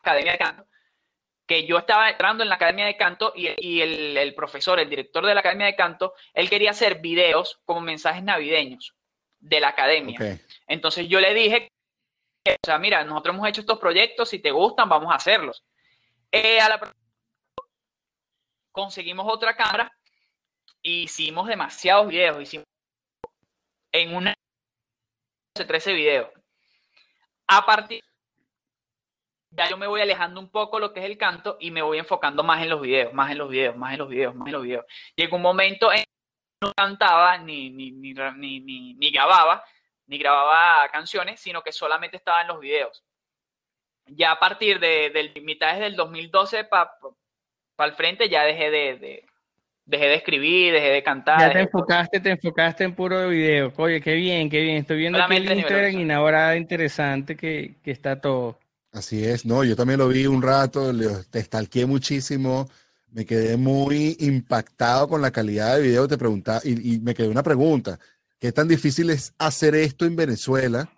Academia 0.00 0.32
de 0.32 0.38
Canto, 0.38 0.66
que 1.46 1.66
yo 1.66 1.78
estaba 1.78 2.10
entrando 2.10 2.42
en 2.42 2.48
la 2.48 2.54
Academia 2.54 2.86
de 2.86 2.96
Canto 2.96 3.32
y, 3.36 3.80
el, 3.80 4.34
profesor, 4.34 4.80
el 4.80 4.88
director 4.88 5.24
de 5.26 5.34
la 5.34 5.40
Academia 5.40 5.66
de 5.66 5.76
Canto, 5.76 6.14
él 6.32 6.48
quería 6.48 6.70
hacer 6.70 7.00
videos 7.00 7.60
como 7.64 7.80
mensajes 7.80 8.22
navideños 8.22 8.94
de 9.38 9.60
la 9.60 9.68
Academia. 9.68 10.40
Entonces 10.66 11.08
yo 11.08 11.20
le 11.20 11.34
dije, 11.34 11.70
o 12.54 12.66
sea, 12.66 12.78
mira, 12.78 13.04
nosotros 13.04 13.34
hemos 13.34 13.48
hecho 13.48 13.60
estos 13.60 13.78
proyectos, 13.78 14.28
si 14.28 14.38
te 14.38 14.50
gustan, 14.50 14.88
vamos 14.88 15.12
a 15.12 15.16
hacerlos. 15.16 15.64
Eh, 16.30 16.58
conseguimos 18.72 19.26
otra 19.28 19.56
cámara, 19.56 19.90
hicimos 20.82 21.48
demasiados 21.48 22.08
videos, 22.08 22.42
hicimos 22.42 22.66
en 23.92 24.14
una 24.14 24.34
13 25.54 25.92
videos. 25.92 26.28
A 27.48 27.64
partir 27.64 28.02
ya 29.50 29.68
yo 29.68 29.76
me 29.76 29.86
voy 29.86 30.00
alejando 30.00 30.40
un 30.40 30.50
poco 30.50 30.78
lo 30.78 30.92
que 30.92 31.00
es 31.00 31.06
el 31.06 31.16
canto 31.16 31.56
y 31.60 31.70
me 31.70 31.82
voy 31.82 31.98
enfocando 31.98 32.42
más 32.42 32.62
en 32.62 32.68
los 32.68 32.80
videos, 32.80 33.12
más 33.12 33.30
en 33.30 33.38
los 33.38 33.48
videos, 33.48 33.76
más 33.76 33.92
en 33.92 33.98
los 33.98 34.08
videos, 34.08 34.34
más 34.34 34.46
en 34.46 34.52
los 34.52 34.62
videos. 34.62 34.84
Llegó 35.16 35.36
un 35.36 35.42
momento 35.42 35.90
en 35.92 35.98
que 36.00 36.66
no 36.66 36.72
cantaba 36.74 37.38
ni, 37.38 37.70
ni, 37.70 37.90
ni, 37.92 38.94
ni, 38.94 39.10
grababa, 39.10 39.64
ni 40.08 40.18
grababa 40.18 40.88
canciones, 40.88 41.38
sino 41.40 41.62
que 41.62 41.70
solamente 41.70 42.16
estaba 42.16 42.42
en 42.42 42.48
los 42.48 42.60
videos. 42.60 43.04
Ya 44.06 44.32
a 44.32 44.40
partir 44.40 44.80
de, 44.80 45.10
de 45.10 45.40
mitades 45.42 45.78
del 45.78 45.94
2012 45.94 46.64
para 46.64 46.90
el 47.78 47.92
frente 47.94 48.28
ya 48.28 48.42
dejé 48.42 48.70
de, 48.70 49.24
dejé 49.84 50.06
de 50.06 50.14
escribir, 50.14 50.72
dejé 50.72 50.88
de 50.88 51.02
cantar. 51.02 51.40
Ya 51.40 51.52
te 51.52 51.60
enfocaste, 51.60 52.20
te 52.20 52.30
enfocaste 52.30 52.84
en 52.84 52.94
puro 52.94 53.28
video. 53.28 53.72
Oye, 53.76 54.00
qué 54.00 54.14
bien, 54.14 54.50
qué 54.50 54.60
bien. 54.60 54.76
Estoy 54.78 54.98
viendo 54.98 55.22
aquí 55.22 55.36
el 55.36 55.58
Instagram 55.58 55.98
y 55.98 56.04
una 56.04 56.56
interesante 56.56 57.36
que, 57.36 57.76
que, 57.82 57.90
está 57.90 58.20
todo. 58.20 58.58
Así 58.92 59.24
es, 59.24 59.44
no, 59.44 59.64
yo 59.64 59.76
también 59.76 59.98
lo 59.98 60.08
vi 60.08 60.26
un 60.26 60.42
rato, 60.42 60.92
te 61.30 61.42
stalkeé 61.42 61.84
muchísimo, 61.84 62.68
me 63.10 63.26
quedé 63.26 63.58
muy 63.58 64.16
impactado 64.20 65.08
con 65.08 65.20
la 65.20 65.30
calidad 65.30 65.76
de 65.76 65.82
video, 65.82 66.08
te 66.08 66.16
preguntaba, 66.16 66.60
y, 66.64 66.98
me 66.98 67.14
quedé 67.14 67.28
una 67.28 67.42
pregunta, 67.42 67.98
¿qué 68.38 68.52
tan 68.52 68.68
difícil 68.68 69.10
es 69.10 69.32
hacer 69.38 69.74
esto 69.74 70.04
en 70.04 70.16
Venezuela? 70.16 70.90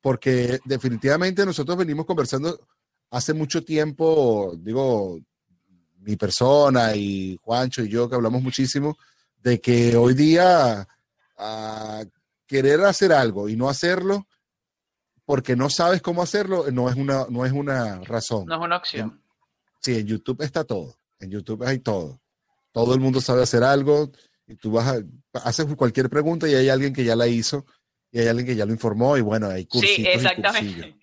porque 0.00 0.58
definitivamente 0.64 1.44
nosotros 1.44 1.76
venimos 1.76 2.06
conversando 2.06 2.58
hace 3.10 3.34
mucho 3.34 3.62
tiempo, 3.64 4.54
digo, 4.58 5.18
mi 5.98 6.16
persona 6.16 6.94
y 6.96 7.38
Juancho 7.42 7.82
y 7.82 7.88
yo 7.88 8.08
que 8.08 8.14
hablamos 8.14 8.42
muchísimo 8.42 8.96
de 9.38 9.60
que 9.60 9.96
hoy 9.96 10.14
día 10.14 10.88
a 11.36 12.04
querer 12.46 12.80
hacer 12.80 13.12
algo 13.12 13.48
y 13.48 13.56
no 13.56 13.68
hacerlo 13.68 14.26
porque 15.24 15.54
no 15.54 15.70
sabes 15.70 16.02
cómo 16.02 16.22
hacerlo 16.22 16.70
no 16.72 16.88
es 16.88 16.96
una, 16.96 17.26
no 17.28 17.44
es 17.46 17.52
una 17.52 18.00
razón. 18.00 18.46
No 18.46 18.56
es 18.56 18.60
una 18.60 18.76
opción. 18.76 19.22
sí, 19.80 19.98
en 19.98 20.06
YouTube 20.06 20.42
está 20.42 20.64
todo. 20.64 20.96
En 21.18 21.30
YouTube 21.30 21.62
hay 21.64 21.78
todo. 21.78 22.20
Todo 22.72 22.94
el 22.94 23.00
mundo 23.00 23.20
sabe 23.20 23.42
hacer 23.42 23.62
algo 23.62 24.10
y 24.50 24.56
tú 24.56 24.72
vas 24.72 24.88
a, 24.88 25.48
haces 25.48 25.66
cualquier 25.76 26.10
pregunta 26.10 26.48
y 26.48 26.54
hay 26.54 26.68
alguien 26.68 26.92
que 26.92 27.04
ya 27.04 27.14
la 27.14 27.28
hizo 27.28 27.64
y 28.10 28.18
hay 28.18 28.26
alguien 28.26 28.46
que 28.46 28.56
ya 28.56 28.66
lo 28.66 28.72
informó 28.72 29.16
y 29.16 29.20
bueno, 29.20 29.48
hay 29.48 29.64
cursitos 29.66 29.96
Sí, 29.96 30.06
exactamente. 30.06 30.96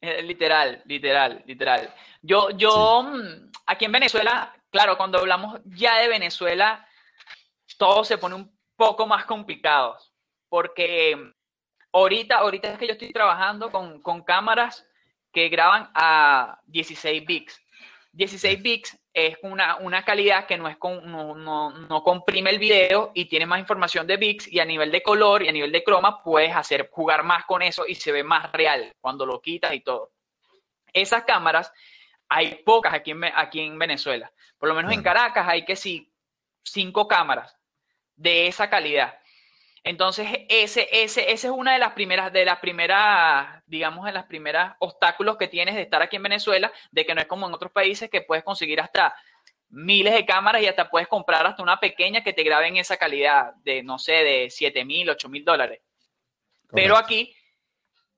literal, 0.22 0.82
literal, 0.86 1.42
literal. 1.44 1.92
Yo, 2.22 2.50
yo, 2.50 3.02
mm, 3.02 3.50
aquí 3.66 3.86
en 3.86 3.92
Venezuela, 3.92 4.54
claro, 4.70 4.96
cuando 4.96 5.18
hablamos 5.18 5.60
ya 5.64 5.98
de 5.98 6.08
Venezuela, 6.08 6.86
todo 7.76 8.04
se 8.04 8.18
pone 8.18 8.36
un 8.36 8.56
poco 8.76 9.06
más 9.06 9.24
complicado, 9.24 9.98
porque 10.48 11.16
ahorita, 11.92 12.36
ahorita 12.36 12.72
es 12.72 12.78
que 12.78 12.86
yo 12.86 12.92
estoy 12.92 13.12
trabajando 13.12 13.72
con, 13.72 14.00
con 14.00 14.22
cámaras 14.22 14.86
que 15.32 15.48
graban 15.48 15.90
a 15.94 16.60
16 16.66 17.26
bits. 17.26 17.60
16 18.12 18.62
bits 18.62 18.98
es 19.14 19.36
una, 19.42 19.76
una 19.76 20.04
calidad 20.04 20.46
que 20.46 20.58
no, 20.58 20.68
es 20.68 20.76
con, 20.76 21.10
no, 21.10 21.34
no, 21.34 21.70
no, 21.70 22.02
comprime 22.02 22.50
el 22.50 22.58
video 22.58 23.10
y 23.14 23.24
tiene 23.24 23.46
más 23.46 23.58
información 23.58 24.06
de 24.06 24.18
bits 24.18 24.52
y 24.52 24.60
a 24.60 24.64
nivel 24.64 24.92
de 24.92 25.02
color 25.02 25.42
y 25.42 25.48
a 25.48 25.52
nivel 25.52 25.72
de 25.72 25.82
croma 25.82 26.22
puedes 26.22 26.54
hacer 26.54 26.88
jugar 26.90 27.22
más 27.22 27.44
con 27.46 27.62
eso 27.62 27.86
y 27.86 27.94
se 27.94 28.12
ve 28.12 28.22
más 28.22 28.52
real 28.52 28.94
cuando 29.00 29.24
lo 29.24 29.40
quitas 29.40 29.72
y 29.74 29.80
todo. 29.80 30.12
Esas 30.92 31.24
cámaras 31.24 31.72
hay 32.28 32.56
pocas 32.64 32.92
aquí 32.92 33.12
en, 33.12 33.24
aquí 33.24 33.60
en 33.60 33.78
Venezuela. 33.78 34.30
Por 34.58 34.68
lo 34.68 34.74
menos 34.74 34.92
en 34.92 35.02
Caracas 35.02 35.48
hay 35.48 35.64
que 35.64 35.76
sí, 35.76 36.12
cinco 36.62 37.08
cámaras 37.08 37.56
de 38.14 38.46
esa 38.46 38.68
calidad. 38.68 39.18
Entonces, 39.84 40.28
ese, 40.48 40.88
ese, 40.92 41.32
ese 41.32 41.46
es 41.48 41.52
una 41.52 41.72
de 41.72 41.78
las 41.80 41.92
primeras, 41.92 42.32
de 42.32 42.44
las 42.44 42.60
primeras, 42.60 43.62
digamos, 43.66 44.04
de 44.06 44.12
las 44.12 44.26
primeras 44.26 44.76
obstáculos 44.78 45.36
que 45.36 45.48
tienes 45.48 45.74
de 45.74 45.82
estar 45.82 46.00
aquí 46.00 46.16
en 46.16 46.22
Venezuela, 46.22 46.72
de 46.92 47.04
que 47.04 47.14
no 47.14 47.20
es 47.20 47.26
como 47.26 47.48
en 47.48 47.54
otros 47.54 47.72
países 47.72 48.08
que 48.08 48.22
puedes 48.22 48.44
conseguir 48.44 48.80
hasta 48.80 49.14
miles 49.70 50.14
de 50.14 50.24
cámaras 50.26 50.62
y 50.62 50.66
hasta 50.66 50.88
puedes 50.88 51.08
comprar 51.08 51.46
hasta 51.46 51.62
una 51.62 51.80
pequeña 51.80 52.22
que 52.22 52.32
te 52.32 52.44
grabe 52.44 52.68
en 52.68 52.76
esa 52.76 52.96
calidad 52.96 53.54
de, 53.64 53.82
no 53.82 53.98
sé, 53.98 54.12
de 54.12 54.50
7 54.50 54.84
mil, 54.84 55.10
8 55.10 55.28
mil 55.28 55.44
dólares. 55.44 55.80
Pero 56.70 56.96
aquí 56.96 57.34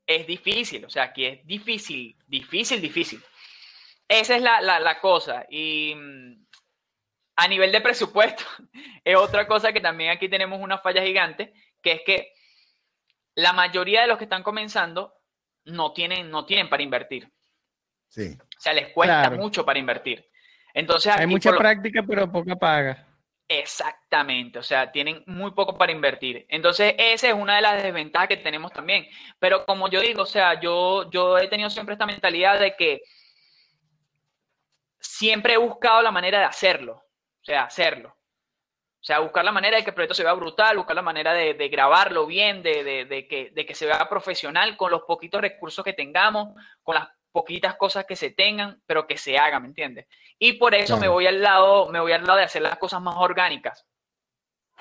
es 0.07 0.27
difícil, 0.27 0.85
o 0.85 0.91
sea, 0.91 1.05
aquí 1.05 1.25
es 1.25 1.47
difícil, 1.47 2.17
difícil, 2.27 2.81
difícil. 2.81 3.23
Esa 4.07 4.37
es 4.37 4.43
la, 4.43 4.61
la, 4.61 5.01
cosa. 5.01 5.47
Y 5.49 5.95
mm, 5.95 6.44
a 7.37 7.49
nivel 7.49 7.73
de 7.73 7.81
presupuesto, 7.81 8.45
es 9.05 9.17
otra 9.17 9.47
cosa 9.47 9.73
que 9.73 9.81
también 9.81 10.11
aquí 10.11 10.29
tenemos 10.29 10.61
una 10.61 10.79
falla 10.79 11.03
gigante, 11.03 11.53
que 11.83 11.93
es 11.93 12.01
que 12.05 12.33
la 13.35 13.53
mayoría 13.53 14.03
de 14.03 14.07
los 14.07 14.19
que 14.19 14.25
están 14.25 14.43
comenzando 14.43 15.15
no 15.65 15.93
tienen, 15.93 16.31
no 16.31 16.45
tienen 16.45 16.69
para 16.69 16.83
invertir. 16.83 17.31
Sí. 18.09 18.37
O 18.41 18.61
sea, 18.61 18.73
les 18.73 18.93
cuesta 18.93 19.31
mucho 19.31 19.65
para 19.65 19.79
invertir. 19.79 20.25
Entonces, 20.73 21.15
Hay 21.17 21.27
mucha 21.27 21.53
práctica, 21.57 22.03
pero 22.07 22.31
poca 22.31 22.55
paga. 22.57 23.07
Exactamente, 23.47 24.59
o 24.59 24.63
sea, 24.63 24.91
tienen 24.91 25.23
muy 25.27 25.51
poco 25.51 25.77
para 25.77 25.93
invertir. 25.93 26.47
Entonces, 26.49 26.95
esa 26.97 27.29
es 27.29 27.35
una 27.35 27.57
de 27.57 27.63
las 27.63 27.83
desventajas 27.83 28.29
que 28.29 28.39
tenemos 28.39 28.73
también. 28.73 29.07
Pero 29.39 29.67
como 29.67 29.89
yo 29.91 30.01
digo, 30.01 30.23
o 30.23 30.27
sea, 30.27 30.59
yo, 30.61 31.11
yo 31.11 31.37
he 31.39 31.49
tenido 31.49 31.69
siempre 31.69 31.93
esta 31.93 32.07
mentalidad 32.07 32.59
de 32.59 32.75
que 32.75 33.03
siempre 34.99 35.55
he 35.55 35.59
buscado 35.59 36.01
la 36.01 36.11
manera 36.11 36.39
de 36.39 36.47
hacerlo, 36.47 37.03
o 37.45 37.47
sea, 37.47 37.65
hacerlo. 37.65 38.09
O 38.09 39.07
sea, 39.07 39.19
buscar 39.19 39.45
la 39.45 39.53
manera 39.53 39.77
de 39.77 39.85
que 39.85 39.91
el 39.91 39.95
proyecto 39.95 40.15
se 40.15 40.25
vea 40.25 40.33
brutal, 40.33 40.79
buscar 40.79 40.97
la 40.97 41.03
manera 41.03 41.35
de, 41.35 41.69
grabarlo 41.69 42.25
bien, 42.25 42.63
de, 42.63 43.27
que, 43.29 43.51
de, 43.51 43.67
que, 43.67 43.75
se 43.75 43.85
vea 43.85 44.09
profesional 44.09 44.79
con 44.79 44.91
los 44.91 45.03
poquitos 45.03 45.43
recursos 45.43 45.85
que 45.85 45.93
tengamos, 45.93 46.55
con 46.83 46.95
las 46.95 47.09
poquitas 47.31 47.77
cosas 47.77 48.07
que 48.07 48.17
se 48.17 48.31
tengan, 48.31 48.81
pero 48.87 49.07
que 49.07 49.19
se 49.19 49.37
hagan, 49.37 49.61
¿me 49.61 49.69
entiendes? 49.69 50.07
Y 50.39 50.55
por 50.55 50.75
eso 50.75 50.97
me 50.97 51.09
voy 51.09 51.27
al 51.27 51.43
lado, 51.43 51.91
me 51.91 52.01
voy 52.01 52.13
al 52.13 52.25
lado 52.25 52.39
de 52.39 52.45
hacer 52.45 52.63
las 52.63 52.79
cosas 52.79 53.03
más 53.03 53.17
orgánicas. 53.19 53.85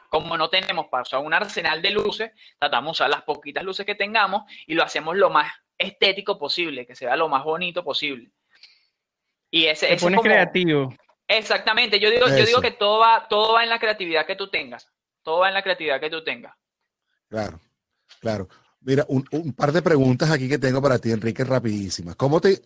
Como 0.07 0.37
no 0.37 0.49
tenemos 0.49 0.87
para 0.87 1.01
usar 1.01 1.19
un 1.19 1.33
arsenal 1.33 1.81
de 1.81 1.91
luces, 1.91 2.31
tratamos 2.59 2.85
de 2.85 2.91
usar 2.91 3.09
las 3.09 3.23
poquitas 3.23 3.65
luces 3.65 3.85
que 3.85 3.95
tengamos 3.95 4.43
y 4.65 4.73
lo 4.73 4.83
hacemos 4.83 5.17
lo 5.17 5.31
más 5.31 5.51
estético 5.77 6.39
posible, 6.39 6.85
que 6.85 6.95
sea 6.95 7.17
lo 7.17 7.27
más 7.27 7.43
bonito 7.43 7.83
posible. 7.83 8.31
Y 9.51 9.65
ese, 9.65 9.91
es 9.91 10.01
creativo. 10.21 10.95
Exactamente, 11.37 11.99
yo 11.99 12.11
digo, 12.11 12.27
yo 12.27 12.45
digo 12.45 12.61
que 12.61 12.71
todo 12.71 12.99
va, 12.99 13.27
todo 13.27 13.53
va 13.53 13.63
en 13.63 13.69
la 13.69 13.79
creatividad 13.79 14.25
que 14.25 14.35
tú 14.35 14.49
tengas. 14.49 14.87
Todo 15.23 15.39
va 15.39 15.47
en 15.47 15.53
la 15.53 15.63
creatividad 15.63 15.99
que 15.99 16.09
tú 16.09 16.23
tengas. 16.23 16.55
Claro, 17.29 17.59
claro. 18.19 18.47
Mira, 18.81 19.05
un, 19.07 19.53
par 19.53 19.71
de 19.71 19.81
preguntas 19.81 20.29
aquí 20.29 20.49
que 20.49 20.57
tengo 20.57 20.81
para 20.81 20.99
ti, 20.99 21.11
Enrique, 21.11 21.43
rapidísimas. 21.43 22.15
¿Cómo 22.17 22.41
te, 22.41 22.61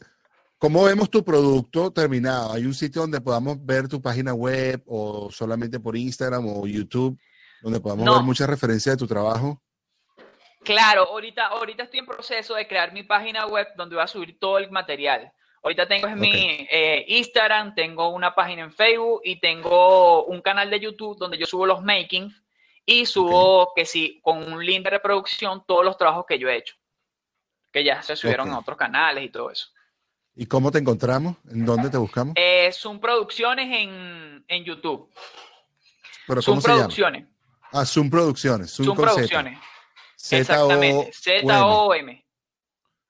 cómo 0.58 0.84
vemos 0.84 1.10
tu 1.10 1.24
producto 1.24 1.92
terminado? 1.92 2.54
¿Hay 2.54 2.66
un 2.66 2.74
sitio 2.74 3.02
donde 3.02 3.22
podamos 3.22 3.64
ver 3.64 3.88
tu 3.88 4.02
página 4.02 4.34
web 4.34 4.84
o 4.88 5.30
solamente 5.32 5.80
por 5.80 5.96
Instagram 5.96 6.48
o 6.48 6.66
YouTube, 6.66 7.18
donde 7.62 7.80
podamos 7.80 8.06
ver 8.06 8.24
muchas 8.24 8.50
referencias 8.50 8.96
de 8.96 9.00
tu 9.00 9.08
trabajo? 9.08 9.62
Claro, 10.64 11.04
ahorita, 11.04 11.48
ahorita 11.48 11.84
estoy 11.84 12.00
en 12.00 12.06
proceso 12.08 12.56
de 12.56 12.68
crear 12.68 12.92
mi 12.92 13.04
página 13.04 13.46
web 13.46 13.68
donde 13.78 13.96
voy 13.96 14.04
a 14.04 14.08
subir 14.08 14.38
todo 14.40 14.58
el 14.58 14.70
material. 14.72 15.32
Ahorita 15.68 15.86
tengo 15.86 16.08
en 16.08 16.18
mi 16.18 16.66
eh, 16.72 17.04
Instagram, 17.10 17.76
tengo 17.76 18.08
una 18.08 18.34
página 18.34 18.62
en 18.62 18.72
Facebook 18.72 19.20
y 19.26 19.38
tengo 19.38 20.24
un 20.24 20.40
canal 20.42 20.70
de 20.70 20.80
YouTube 20.80 21.18
donde 21.18 21.38
yo 21.38 21.46
subo 21.46 21.66
los 21.66 21.84
making 21.84 22.34
y 22.86 23.06
subo 23.06 23.74
que 23.76 23.86
sí, 23.86 24.22
con 24.24 24.50
un 24.50 24.66
link 24.66 24.86
de 24.86 24.92
reproducción, 24.92 25.66
todos 25.68 25.84
los 25.84 25.98
trabajos 25.98 26.24
que 26.26 26.40
yo 26.40 26.48
he 26.48 26.56
hecho, 26.56 26.76
que 27.70 27.84
ya 27.84 28.02
se 28.02 28.16
subieron 28.16 28.50
a 28.52 28.60
otros 28.60 28.78
canales 28.78 29.26
y 29.26 29.30
todo 29.30 29.52
eso. 29.52 29.68
¿Y 30.36 30.46
cómo 30.46 30.72
te 30.72 30.78
encontramos? 30.78 31.36
¿En 31.52 31.66
dónde 31.66 31.90
te 31.90 31.98
buscamos? 31.98 32.34
Eh, 32.38 32.72
Zoom 32.72 33.02
Producciones 33.02 33.68
en, 33.70 34.46
en 34.48 34.64
YouTube. 34.64 35.12
¿Pero 36.28 36.42
Zoom 36.42 36.62
Producciones. 36.62 37.28
Ah, 37.74 37.86
Zoom 37.86 38.10
Producciones. 38.10 38.72
Zoom, 38.72 38.96
Producciones. 38.96 39.60
Exactamente. 40.32 41.12
Z-O-M. 41.12 42.26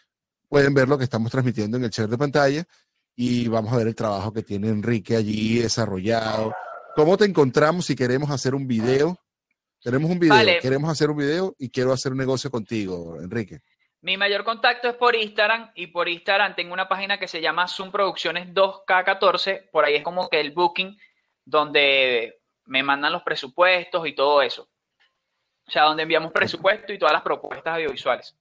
pueden 0.47 0.73
ver 0.73 0.87
lo 0.87 0.97
que 0.97 1.03
estamos 1.03 1.31
transmitiendo 1.31 1.77
en 1.77 1.83
el 1.83 1.89
chat 1.89 2.09
de 2.09 2.17
pantalla 2.17 2.63
y 3.15 3.47
vamos 3.47 3.73
a 3.73 3.77
ver 3.77 3.87
el 3.87 3.95
trabajo 3.95 4.31
que 4.31 4.43
tiene 4.43 4.69
Enrique 4.69 5.15
allí 5.15 5.59
desarrollado. 5.59 6.53
¿Cómo 6.95 7.17
te 7.17 7.25
encontramos 7.25 7.85
si 7.85 7.95
queremos 7.95 8.29
hacer 8.29 8.53
un 8.53 8.67
video? 8.67 9.17
Tenemos 9.81 10.09
un 10.09 10.19
video, 10.19 10.59
queremos 10.61 10.91
hacer 10.91 11.09
un 11.09 11.17
video 11.17 11.55
y 11.57 11.69
quiero 11.69 11.93
hacer 11.93 12.11
un 12.11 12.17
negocio 12.17 12.51
contigo, 12.51 13.17
Enrique. 13.21 13.59
Mi 14.01 14.17
mayor 14.17 14.43
contacto 14.43 14.87
es 14.87 14.95
por 14.95 15.15
Instagram 15.15 15.71
y 15.75 15.87
por 15.87 16.07
Instagram 16.07 16.55
tengo 16.55 16.73
una 16.73 16.87
página 16.87 17.17
que 17.17 17.27
se 17.27 17.41
llama 17.41 17.67
Zoom 17.67 17.91
Producciones 17.91 18.53
2K14. 18.53 19.69
Por 19.71 19.85
ahí 19.85 19.95
es 19.95 20.03
como 20.03 20.29
que 20.29 20.39
el 20.39 20.51
booking 20.51 20.97
donde 21.43 22.39
me 22.65 22.83
mandan 22.83 23.13
los 23.13 23.23
presupuestos 23.23 24.07
y 24.07 24.13
todo 24.13 24.41
eso. 24.41 24.69
O 25.67 25.71
sea, 25.71 25.83
donde 25.83 26.03
enviamos 26.03 26.31
presupuesto 26.31 26.93
y 26.93 26.99
todas 26.99 27.13
las 27.13 27.21
propuestas 27.21 27.75
audiovisuales. 27.75 28.35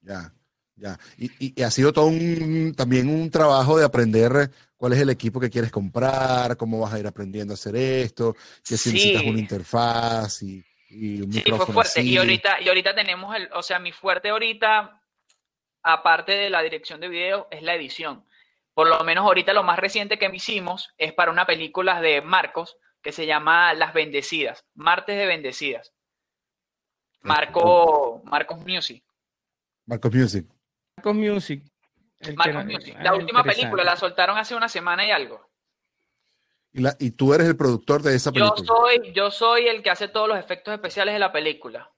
Ya. 0.00 0.32
Ya, 0.74 0.98
y, 1.18 1.62
ha 1.62 1.70
sido 1.70 1.92
todo 1.92 2.06
un, 2.06 2.74
también 2.74 3.08
un 3.08 3.30
trabajo 3.30 3.78
de 3.78 3.84
aprender 3.84 4.50
cuál 4.76 4.94
es 4.94 5.00
el 5.00 5.10
equipo 5.10 5.38
que 5.38 5.50
quieres 5.50 5.70
comprar, 5.70 6.56
cómo 6.56 6.80
vas 6.80 6.94
a 6.94 6.98
ir 6.98 7.06
aprendiendo 7.06 7.52
a 7.52 7.54
hacer 7.54 7.76
esto, 7.76 8.34
que 8.66 8.76
si 8.76 8.92
necesitas 8.92 9.22
una 9.22 9.38
interfaz 9.38 10.42
y, 10.42 10.64
un 11.20 11.32
sí, 11.32 11.42
Fue 11.42 11.66
fuerte. 11.66 12.02
Y 12.02 12.16
ahorita, 12.16 12.60
y 12.60 12.68
ahorita 12.68 12.94
tenemos 12.94 13.36
el, 13.36 13.50
o 13.52 13.62
sea, 13.62 13.78
mi 13.78 13.92
fuerte 13.92 14.30
ahorita, 14.30 15.00
aparte 15.82 16.32
de 16.32 16.50
la 16.50 16.62
dirección 16.62 17.00
de 17.00 17.08
video, 17.08 17.48
es 17.50 17.62
la 17.62 17.74
edición. 17.74 18.24
Por 18.74 18.88
lo 18.88 18.98
menos 19.04 19.24
ahorita 19.24 19.52
lo 19.52 19.62
más 19.62 19.78
reciente 19.78 20.18
que 20.18 20.30
hicimos 20.32 20.90
es 20.96 21.12
para 21.12 21.30
una 21.30 21.46
película 21.46 22.00
de 22.00 22.22
Marcos 22.22 22.76
que 23.02 23.12
se 23.12 23.26
llama 23.26 23.74
Las 23.74 23.92
Bendecidas, 23.92 24.64
Martes 24.74 25.16
de 25.16 25.26
Bendecidas. 25.26 25.92
Marco, 27.22 28.22
Marcos 28.24 28.58
Music. 28.66 29.02
Marcos 29.86 30.12
Music. 30.14 30.46
Marcos 30.96 31.14
Music. 31.14 31.64
Music. 32.66 32.96
La 33.00 33.14
última 33.14 33.42
película 33.42 33.82
la 33.84 33.96
soltaron 33.96 34.38
hace 34.38 34.54
una 34.54 34.68
semana 34.68 35.06
y 35.06 35.10
algo. 35.10 35.52
Y, 36.72 37.10
tú 37.10 37.34
eres 37.34 37.48
el 37.48 37.56
productor 37.56 38.02
de 38.02 38.14
esa 38.14 38.32
película. 38.32 38.54
Yo 38.56 38.64
soy, 38.64 39.12
yo 39.12 39.30
soy 39.30 39.68
el 39.68 39.82
que 39.82 39.90
hace 39.90 40.08
todos 40.08 40.28
los 40.28 40.38
efectos 40.38 40.72
especiales 40.72 41.14
de 41.14 41.18
la 41.18 41.30
película. 41.30 41.90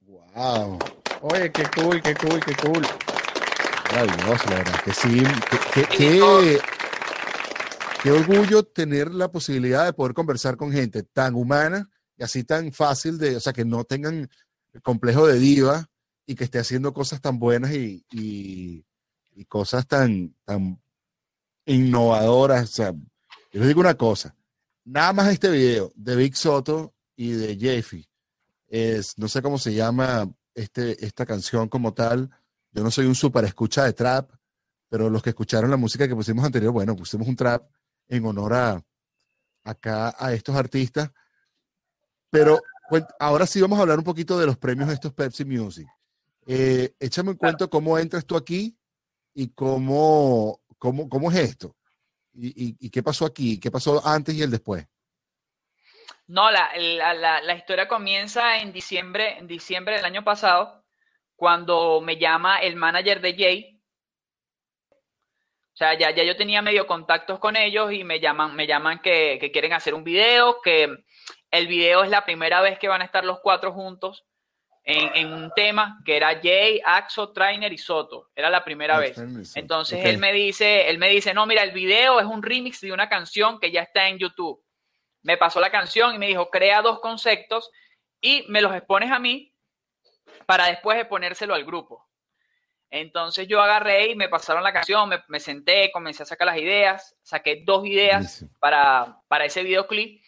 Wow. 0.00 0.78
Oye, 1.22 1.50
qué 1.50 1.64
cool, 1.74 2.02
qué 2.02 2.14
cool, 2.14 2.40
qué 2.44 2.54
cool. 2.56 2.82
Maravilloso, 3.90 4.50
la 4.50 4.56
verdad. 4.56 4.80
Que 4.84 4.92
sí. 4.92 5.22
Qué, 5.72 6.60
qué 8.02 8.10
orgullo 8.10 8.62
tener 8.64 9.10
la 9.12 9.30
posibilidad 9.30 9.86
de 9.86 9.94
poder 9.94 10.12
conversar 10.12 10.56
con 10.56 10.72
gente 10.72 11.02
tan 11.02 11.34
humana 11.34 11.88
y 12.16 12.22
así 12.22 12.44
tan 12.44 12.70
fácil 12.72 13.16
de, 13.16 13.36
o 13.36 13.40
sea, 13.40 13.52
que 13.52 13.64
no 13.64 13.84
tengan 13.84 14.28
complejo 14.82 15.26
de 15.26 15.38
diva 15.38 15.88
y 16.26 16.34
que 16.34 16.44
esté 16.44 16.58
haciendo 16.58 16.92
cosas 16.92 17.20
tan 17.20 17.38
buenas 17.38 17.72
y, 17.72 18.04
y, 18.10 18.84
cosas 19.46 19.86
tan, 19.86 20.34
tan 20.44 20.80
innovadoras. 21.64 22.64
O 22.64 22.72
sea, 22.72 22.92
yo 23.52 23.60
les 23.60 23.68
digo 23.68 23.80
una 23.80 23.94
cosa, 23.94 24.34
nada 24.84 25.12
más 25.12 25.28
este 25.28 25.48
video 25.48 25.92
de 25.94 26.16
Big 26.16 26.36
Soto 26.36 26.94
y 27.16 27.30
de 27.30 27.56
Jeffy, 27.56 28.06
es, 28.66 29.16
no 29.16 29.28
sé 29.28 29.40
cómo 29.40 29.58
se 29.58 29.72
llama 29.72 30.30
este, 30.54 31.04
esta 31.04 31.24
canción 31.24 31.68
como 31.68 31.94
tal, 31.94 32.30
yo 32.72 32.82
no 32.82 32.90
soy 32.90 33.06
un 33.06 33.14
super 33.14 33.44
escucha 33.44 33.84
de 33.84 33.92
trap, 33.92 34.30
pero 34.88 35.08
los 35.08 35.22
que 35.22 35.30
escucharon 35.30 35.70
la 35.70 35.76
música 35.76 36.08
que 36.08 36.14
pusimos 36.14 36.44
anterior, 36.44 36.72
bueno, 36.72 36.96
pusimos 36.96 37.28
un 37.28 37.36
trap 37.36 37.70
en 38.08 38.24
honor 38.24 38.54
a 38.54 38.84
acá 39.64 40.14
a 40.18 40.32
estos 40.32 40.56
artistas, 40.56 41.10
pero 42.30 42.60
ahora 43.18 43.46
sí 43.46 43.60
vamos 43.60 43.78
a 43.78 43.82
hablar 43.82 43.98
un 43.98 44.04
poquito 44.04 44.38
de 44.38 44.46
los 44.46 44.56
premios 44.56 44.88
de 44.88 44.94
estos 44.94 45.12
Pepsi 45.12 45.44
Music. 45.44 45.86
Eh, 46.46 46.94
échame 46.98 47.30
un 47.30 47.36
cuento 47.36 47.68
cómo 47.68 47.98
entras 47.98 48.24
tú 48.24 48.36
aquí 48.36 48.76
y 49.34 49.50
cómo, 49.50 50.60
cómo, 50.78 51.08
cómo 51.08 51.30
es 51.30 51.36
esto. 51.38 51.76
Y, 52.40 52.90
qué 52.90 53.02
pasó 53.02 53.26
aquí, 53.26 53.58
qué 53.58 53.70
pasó 53.70 54.06
antes 54.06 54.34
y 54.34 54.42
el 54.42 54.50
después. 54.50 54.86
No, 56.28 56.50
la, 56.50 56.70
la, 56.74 57.54
historia 57.54 57.88
comienza 57.88 58.58
en 58.58 58.72
diciembre, 58.72 59.38
en 59.38 59.48
diciembre 59.48 59.96
del 59.96 60.04
año 60.04 60.22
pasado, 60.22 60.84
cuando 61.34 62.00
me 62.00 62.16
llama 62.16 62.58
el 62.58 62.76
manager 62.76 63.20
de 63.20 63.34
Jay. 63.34 63.80
O 65.72 65.76
sea, 65.78 65.98
ya, 65.98 66.14
ya 66.14 66.22
yo 66.22 66.36
tenía 66.36 66.62
medio 66.62 66.86
contactos 66.86 67.38
con 67.38 67.56
ellos 67.56 67.92
y 67.92 68.04
me 68.04 68.20
llaman, 68.20 68.54
me 68.54 68.66
llaman 68.66 69.00
que, 69.00 69.38
que 69.40 69.50
quieren 69.50 69.72
hacer 69.72 69.94
un 69.94 70.04
video, 70.04 70.60
que 70.62 71.04
el 71.50 71.66
video 71.66 72.04
es 72.04 72.10
la 72.10 72.24
primera 72.24 72.60
vez 72.60 72.78
que 72.78 72.88
van 72.88 73.02
a 73.02 73.04
estar 73.04 73.24
los 73.24 73.40
cuatro 73.40 73.72
juntos 73.72 74.26
en, 74.84 75.32
un 75.32 75.52
tema 75.54 76.00
que 76.04 76.16
era 76.16 76.40
Jay, 76.42 76.80
Axo, 76.82 77.30
Trainer 77.32 77.70
y 77.70 77.76
Soto. 77.76 78.30
Era 78.34 78.48
la 78.48 78.64
primera 78.64 78.96
ah, 78.96 79.00
vez. 79.00 79.18
Entonces 79.54 80.02
él 80.04 80.16
me 80.16 80.32
dice, 80.32 80.88
él 80.88 80.96
me 80.96 81.10
dice, 81.10 81.34
no, 81.34 81.44
mira, 81.44 81.62
el 81.62 81.72
video 81.72 82.20
es 82.20 82.26
un 82.26 82.42
remix 82.42 82.80
de 82.80 82.92
una 82.92 83.08
canción 83.08 83.60
que 83.60 83.70
ya 83.70 83.82
está 83.82 84.08
en 84.08 84.18
YouTube. 84.18 84.62
Me 85.22 85.36
pasó 85.36 85.60
la 85.60 85.70
canción 85.70 86.14
y 86.14 86.18
me 86.18 86.28
dijo, 86.28 86.48
crea 86.48 86.80
dos 86.80 87.00
conceptos 87.00 87.70
y 88.20 88.46
me 88.48 88.62
los 88.62 88.74
expones 88.74 89.10
a 89.10 89.18
mí 89.18 89.52
para 90.46 90.66
después 90.66 90.98
exponérselo 90.98 91.54
al 91.54 91.66
grupo. 91.66 92.08
Entonces 92.90 93.46
yo 93.46 93.60
agarré 93.60 94.12
y 94.12 94.16
me 94.16 94.30
pasaron 94.30 94.62
la 94.62 94.72
canción, 94.72 95.10
me, 95.28 95.40
senté, 95.40 95.90
comencé 95.92 96.22
a 96.22 96.26
sacar 96.26 96.46
las 96.46 96.56
ideas, 96.56 97.14
saqué 97.22 97.62
dos 97.62 97.84
ideas 97.84 98.46
para, 98.58 99.20
para 99.28 99.44
ese 99.44 99.62
videoclip 99.62 100.22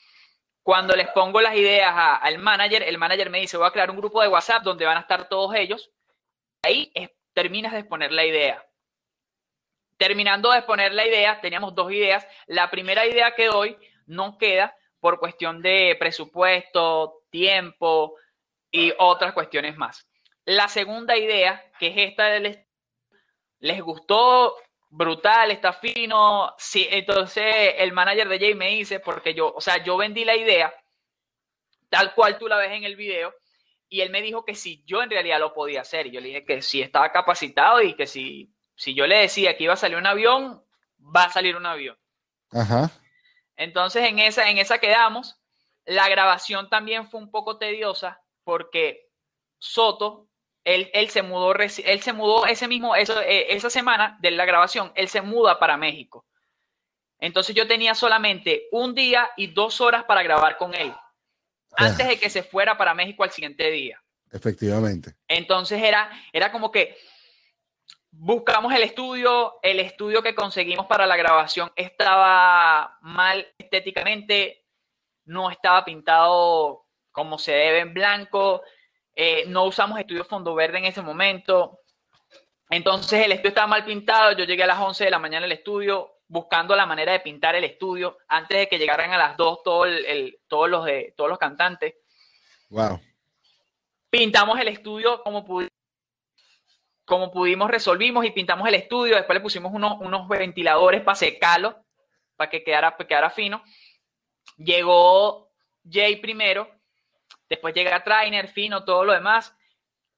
cuando 0.62 0.94
les 0.94 1.08
pongo 1.08 1.40
las 1.40 1.54
ideas 1.54 1.92
al 1.96 2.38
manager, 2.38 2.82
el 2.82 2.98
manager 2.98 3.30
me 3.30 3.40
dice, 3.40 3.56
voy 3.56 3.66
a 3.66 3.70
crear 3.70 3.90
un 3.90 3.96
grupo 3.96 4.20
de 4.20 4.28
WhatsApp 4.28 4.62
donde 4.62 4.84
van 4.84 4.98
a 4.98 5.00
estar 5.00 5.28
todos 5.28 5.54
ellos. 5.54 5.90
Ahí 6.62 6.92
terminas 7.32 7.72
de 7.72 7.80
exponer 7.80 8.12
la 8.12 8.24
idea. 8.24 8.64
Terminando 9.96 10.50
de 10.50 10.58
exponer 10.58 10.92
la 10.92 11.06
idea, 11.06 11.40
teníamos 11.40 11.74
dos 11.74 11.90
ideas. 11.92 12.26
La 12.46 12.70
primera 12.70 13.06
idea 13.06 13.34
que 13.34 13.46
doy 13.46 13.76
no 14.06 14.38
queda 14.38 14.76
por 14.98 15.18
cuestión 15.18 15.62
de 15.62 15.96
presupuesto, 15.98 17.22
tiempo, 17.30 18.16
y 18.70 18.92
otras 18.98 19.32
cuestiones 19.32 19.76
más. 19.76 20.06
La 20.44 20.68
segunda 20.68 21.16
idea, 21.16 21.64
que 21.78 21.88
es 21.88 22.10
esta 22.10 22.26
del 22.26 22.66
les 23.58 23.82
gustó 23.82 24.56
brutal, 24.90 25.50
está 25.50 25.72
fino. 25.72 26.54
Sí, 26.58 26.86
entonces 26.90 27.74
el 27.78 27.92
manager 27.92 28.28
de 28.28 28.38
Jay 28.38 28.54
me 28.54 28.68
dice, 28.68 29.00
porque 29.00 29.32
yo, 29.32 29.52
o 29.54 29.60
sea, 29.60 29.82
yo 29.82 29.96
vendí 29.96 30.24
la 30.24 30.36
idea 30.36 30.74
tal 31.90 32.14
cual 32.14 32.38
tú 32.38 32.46
la 32.48 32.56
ves 32.56 32.70
en 32.72 32.84
el 32.84 32.96
video, 32.96 33.34
y 33.88 34.00
él 34.00 34.10
me 34.10 34.22
dijo 34.22 34.44
que 34.44 34.54
si 34.54 34.84
yo 34.86 35.02
en 35.02 35.10
realidad 35.10 35.40
lo 35.40 35.52
podía 35.52 35.80
hacer. 35.80 36.06
Y 36.06 36.12
yo 36.12 36.20
le 36.20 36.28
dije 36.28 36.44
que 36.44 36.62
si 36.62 36.80
estaba 36.80 37.10
capacitado 37.10 37.82
y 37.82 37.94
que 37.94 38.06
si, 38.06 38.54
si 38.76 38.94
yo 38.94 39.06
le 39.06 39.18
decía 39.18 39.56
que 39.56 39.64
iba 39.64 39.72
a 39.72 39.76
salir 39.76 39.98
un 39.98 40.06
avión, 40.06 40.64
va 40.98 41.24
a 41.24 41.32
salir 41.32 41.56
un 41.56 41.66
avión. 41.66 41.98
Ajá. 42.52 42.90
Entonces 43.56 44.04
en 44.04 44.20
esa, 44.20 44.48
en 44.48 44.58
esa 44.58 44.78
quedamos. 44.78 45.36
La 45.84 46.08
grabación 46.08 46.70
también 46.70 47.10
fue 47.10 47.18
un 47.18 47.32
poco 47.32 47.58
tediosa 47.58 48.22
porque 48.44 49.08
Soto, 49.58 50.28
él, 50.64 50.90
él 50.92 51.10
se 51.10 51.22
mudó, 51.22 51.54
él 51.54 52.00
se 52.02 52.12
mudó 52.12 52.46
ese 52.46 52.68
mismo, 52.68 52.94
eso, 52.94 53.20
eh, 53.20 53.54
esa 53.54 53.70
semana 53.70 54.18
de 54.20 54.30
la 54.30 54.44
grabación, 54.44 54.92
él 54.94 55.08
se 55.08 55.22
muda 55.22 55.58
para 55.58 55.76
México. 55.76 56.26
Entonces 57.18 57.54
yo 57.54 57.66
tenía 57.66 57.94
solamente 57.94 58.68
un 58.72 58.94
día 58.94 59.30
y 59.36 59.48
dos 59.48 59.80
horas 59.80 60.04
para 60.04 60.22
grabar 60.22 60.56
con 60.56 60.74
él 60.74 60.92
antes 61.76 62.08
de 62.08 62.18
que 62.18 62.30
se 62.30 62.42
fuera 62.42 62.76
para 62.76 62.94
México 62.94 63.22
al 63.22 63.30
siguiente 63.30 63.70
día. 63.70 64.02
Efectivamente. 64.32 65.14
Entonces 65.28 65.82
era, 65.82 66.10
era 66.32 66.50
como 66.50 66.70
que 66.70 66.96
buscamos 68.10 68.72
el 68.74 68.82
estudio, 68.82 69.58
el 69.62 69.80
estudio 69.80 70.22
que 70.22 70.34
conseguimos 70.34 70.86
para 70.86 71.06
la 71.06 71.16
grabación 71.16 71.70
estaba 71.76 72.98
mal 73.02 73.46
estéticamente, 73.58 74.64
no 75.24 75.50
estaba 75.50 75.84
pintado 75.84 76.86
como 77.12 77.38
se 77.38 77.52
debe 77.52 77.80
en 77.80 77.94
blanco, 77.94 78.62
eh, 79.22 79.44
no 79.48 79.64
usamos 79.64 79.98
estudio 79.98 80.24
fondo 80.24 80.54
verde 80.54 80.78
en 80.78 80.86
ese 80.86 81.02
momento. 81.02 81.80
Entonces 82.70 83.26
el 83.26 83.32
estudio 83.32 83.50
estaba 83.50 83.66
mal 83.66 83.84
pintado, 83.84 84.32
yo 84.32 84.46
llegué 84.46 84.62
a 84.62 84.68
las 84.68 84.80
11 84.80 85.04
de 85.04 85.10
la 85.10 85.18
mañana 85.18 85.44
al 85.44 85.52
estudio, 85.52 86.20
buscando 86.26 86.74
la 86.74 86.86
manera 86.86 87.12
de 87.12 87.20
pintar 87.20 87.54
el 87.54 87.64
estudio 87.64 88.16
antes 88.28 88.56
de 88.56 88.66
que 88.66 88.78
llegaran 88.78 89.12
a 89.12 89.18
las 89.18 89.36
dos 89.36 89.62
todo 89.62 89.84
el, 89.84 90.38
todos, 90.48 90.70
los 90.70 90.86
de, 90.86 91.12
todos 91.18 91.28
los 91.28 91.38
cantantes. 91.38 91.96
Wow. 92.70 92.98
Pintamos 94.08 94.58
el 94.58 94.68
estudio 94.68 95.22
como 95.22 95.44
pudimos, 95.44 95.70
como 97.04 97.30
pudimos, 97.30 97.70
resolvimos 97.70 98.24
y 98.24 98.30
pintamos 98.30 98.66
el 98.68 98.74
estudio. 98.76 99.16
Después 99.16 99.36
le 99.36 99.42
pusimos 99.42 99.70
unos, 99.74 100.00
unos 100.00 100.26
ventiladores 100.28 101.02
para 101.02 101.16
secarlo, 101.16 101.84
para 102.36 102.48
que 102.48 102.64
quedara, 102.64 102.96
para 102.96 103.06
quedara 103.06 103.28
fino. 103.28 103.62
Llegó 104.56 105.52
Jay 105.84 106.16
primero, 106.16 106.79
después 107.50 107.74
llega 107.74 108.02
Trainer, 108.02 108.48
Fino, 108.48 108.84
todo 108.84 109.04
lo 109.04 109.12
demás. 109.12 109.54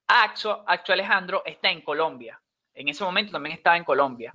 Axo, 0.07 0.63
Axo 0.67 0.93
Alejandro 0.93 1.43
está 1.45 1.71
en 1.71 1.81
Colombia. 1.81 2.41
En 2.75 2.89
ese 2.89 3.03
momento 3.03 3.33
también 3.33 3.57
estaba 3.57 3.77
en 3.77 3.85
Colombia. 3.85 4.33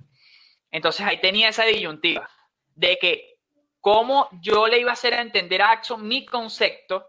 Entonces 0.70 1.06
ahí 1.06 1.20
tenía 1.20 1.48
esa 1.48 1.64
disyuntiva 1.64 2.28
de 2.74 2.98
que 2.98 3.38
cómo 3.80 4.28
yo 4.42 4.66
le 4.66 4.80
iba 4.80 4.90
a 4.90 4.94
hacer 4.94 5.14
entender 5.14 5.62
a 5.62 5.70
Axon 5.70 6.06
mi 6.06 6.26
concepto 6.26 7.06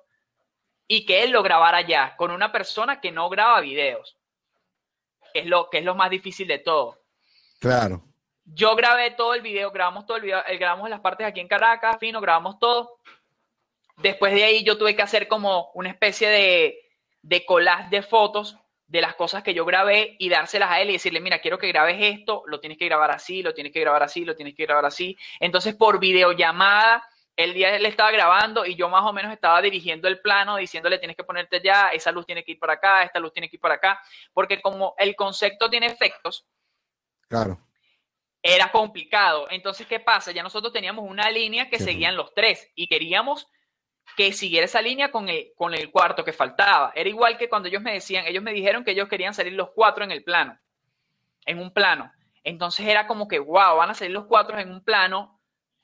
y 0.87 1.05
que 1.05 1.23
él 1.23 1.31
lo 1.31 1.43
grabara 1.43 1.81
ya 1.81 2.15
con 2.15 2.31
una 2.31 2.51
persona 2.51 3.01
que 3.01 3.11
no 3.11 3.29
graba 3.29 3.59
videos. 3.61 4.17
Es 5.33 5.45
lo 5.45 5.69
que 5.69 5.79
es 5.79 5.83
lo 5.83 5.95
más 5.95 6.09
difícil 6.09 6.47
de 6.47 6.59
todo. 6.59 6.99
Claro. 7.59 8.03
Yo 8.45 8.75
grabé 8.75 9.11
todo 9.11 9.35
el 9.35 9.41
video, 9.41 9.69
grabamos 9.69 10.07
todo 10.07 10.17
el 10.17 10.23
video, 10.23 10.43
eh, 10.47 10.57
grabamos 10.57 10.89
las 10.89 11.01
partes 11.01 11.27
aquí 11.27 11.39
en 11.39 11.47
Caracas, 11.47 11.97
fino, 11.99 12.19
grabamos 12.19 12.57
todo. 12.57 12.99
Después 14.01 14.33
de 14.33 14.43
ahí 14.43 14.63
yo 14.63 14.77
tuve 14.77 14.95
que 14.95 15.01
hacer 15.01 15.27
como 15.27 15.71
una 15.73 15.89
especie 15.89 16.29
de, 16.29 16.79
de 17.21 17.45
collage 17.45 17.89
de 17.89 18.01
fotos 18.01 18.57
de 18.89 19.01
las 19.01 19.13
cosas 19.15 19.43
que 19.43 19.53
yo 19.53 19.65
grabé 19.65 20.15
y 20.17 20.29
dárselas 20.29 20.71
a 20.71 20.81
él 20.81 20.89
y 20.89 20.93
decirle, 20.93 21.21
mira, 21.21 21.39
quiero 21.39 21.59
que 21.59 21.67
grabes 21.67 21.97
esto, 21.99 22.43
lo 22.47 22.59
tienes 22.59 22.77
que 22.77 22.85
grabar 22.85 23.11
así, 23.11 23.43
lo 23.43 23.53
tienes 23.53 23.71
que 23.71 23.81
grabar 23.81 24.01
así, 24.01 24.25
lo 24.25 24.35
tienes 24.35 24.55
que 24.55 24.65
grabar 24.65 24.85
así. 24.85 25.15
Entonces, 25.39 25.75
por 25.75 25.99
videollamada, 25.99 27.07
el 27.35 27.53
día 27.53 27.75
él 27.75 27.85
estaba 27.85 28.09
grabando 28.11 28.65
y 28.65 28.75
yo 28.75 28.89
más 28.89 29.03
o 29.03 29.13
menos 29.13 29.31
estaba 29.31 29.61
dirigiendo 29.61 30.07
el 30.07 30.19
plano, 30.19 30.57
diciéndole, 30.57 30.97
tienes 30.97 31.15
que 31.15 31.23
ponerte 31.23 31.61
ya, 31.63 31.89
esa 31.89 32.11
luz 32.11 32.25
tiene 32.25 32.43
que 32.43 32.53
ir 32.53 32.59
por 32.59 32.71
acá, 32.71 33.03
esta 33.03 33.19
luz 33.19 33.31
tiene 33.31 33.47
que 33.47 33.57
ir 33.57 33.61
por 33.61 33.71
acá, 33.71 34.01
porque 34.33 34.59
como 34.59 34.95
el 34.97 35.15
concepto 35.15 35.69
tiene 35.69 35.85
efectos, 35.85 36.47
claro. 37.27 37.59
era 38.41 38.71
complicado. 38.71 39.47
Entonces, 39.51 39.85
¿qué 39.85 39.99
pasa? 39.99 40.31
Ya 40.31 40.41
nosotros 40.41 40.73
teníamos 40.73 41.07
una 41.07 41.29
línea 41.29 41.69
que 41.69 41.77
seguían 41.77 42.17
los 42.17 42.33
tres 42.33 42.71
y 42.73 42.87
queríamos 42.87 43.47
que 44.15 44.33
siguiera 44.33 44.65
esa 44.65 44.81
línea 44.81 45.11
con 45.11 45.29
el, 45.29 45.51
con 45.55 45.73
el 45.73 45.91
cuarto 45.91 46.23
que 46.23 46.33
faltaba. 46.33 46.91
Era 46.95 47.09
igual 47.09 47.37
que 47.37 47.49
cuando 47.49 47.67
ellos 47.67 47.81
me 47.81 47.93
decían, 47.93 48.25
ellos 48.25 48.43
me 48.43 48.53
dijeron 48.53 48.83
que 48.83 48.91
ellos 48.91 49.07
querían 49.07 49.33
salir 49.33 49.53
los 49.53 49.69
cuatro 49.71 50.03
en 50.03 50.11
el 50.11 50.23
plano, 50.23 50.57
en 51.45 51.59
un 51.59 51.71
plano. 51.73 52.11
Entonces 52.43 52.85
era 52.87 53.07
como 53.07 53.27
que, 53.27 53.39
wow, 53.39 53.77
van 53.77 53.91
a 53.91 53.93
salir 53.93 54.13
los 54.13 54.25
cuatro 54.25 54.57
en 54.59 54.71
un 54.71 54.83
plano. 54.83 55.39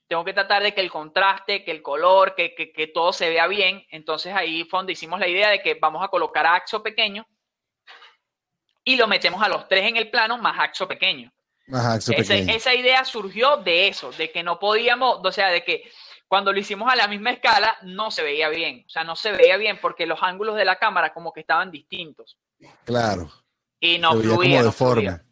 Tengo 0.08 0.24
que 0.24 0.34
tratar 0.34 0.64
de 0.64 0.74
que 0.74 0.82
el 0.82 0.92
contraste, 0.92 1.64
que 1.64 1.72
el 1.72 1.82
color, 1.82 2.36
que, 2.36 2.54
que, 2.56 2.88
todo 2.88 3.12
se 3.12 3.30
vea 3.30 3.48
bien. 3.48 3.86
Entonces 3.90 4.34
ahí 4.34 4.64
fue 4.66 4.80
donde 4.80 4.94
hicimos 4.94 5.20
la 5.20 5.28
idea 5.28 5.50
de 5.50 5.62
que 5.62 5.76
vamos 5.76 6.04
a 6.04 6.10
colocar 6.10 6.46
a 6.46 6.56
Axo 6.56 6.84
pequeño 6.84 7.26
y 8.84 8.96
lo 8.98 9.08
metemos 9.08 9.42
a 9.42 9.50
los 9.50 9.68
tres 9.68 9.86
en 9.86 9.98
el 9.98 10.10
plano 10.10 10.38
más 10.38 10.60
Axo 10.60 10.88
pequeño. 10.88 11.32
Más 11.68 12.08
esa, 12.10 12.36
esa 12.36 12.74
idea 12.76 13.04
surgió 13.04 13.58
de 13.58 13.88
eso, 13.88 14.12
de 14.12 14.32
que 14.32 14.44
no 14.44 14.60
podíamos, 14.60 15.20
o 15.24 15.32
sea, 15.32 15.50
de 15.50 15.64
que 15.64 15.92
cuando 16.28 16.52
lo 16.52 16.60
hicimos 16.60 16.92
a 16.92 16.96
la 16.96 17.08
misma 17.08 17.32
escala, 17.32 17.78
no 17.84 18.12
se 18.12 18.24
veía 18.24 18.50
bien. 18.50 18.84
O 18.86 18.90
sea, 18.90 19.04
no 19.04 19.16
se 19.16 19.32
veía 19.32 19.58
bien 19.58 19.80
porque 19.80 20.06
los 20.06 20.22
ángulos 20.24 20.56
de 20.56 20.66
la 20.66 20.78
cámara 20.78 21.14
como 21.14 21.32
que 21.32 21.42
estaban 21.42 21.72
distintos. 21.72 22.38
Claro. 22.84 23.32
Y 23.80 24.00
no 24.00 24.12
fluía. 24.14 24.64
no 24.64 24.72
fluía. 24.72 25.26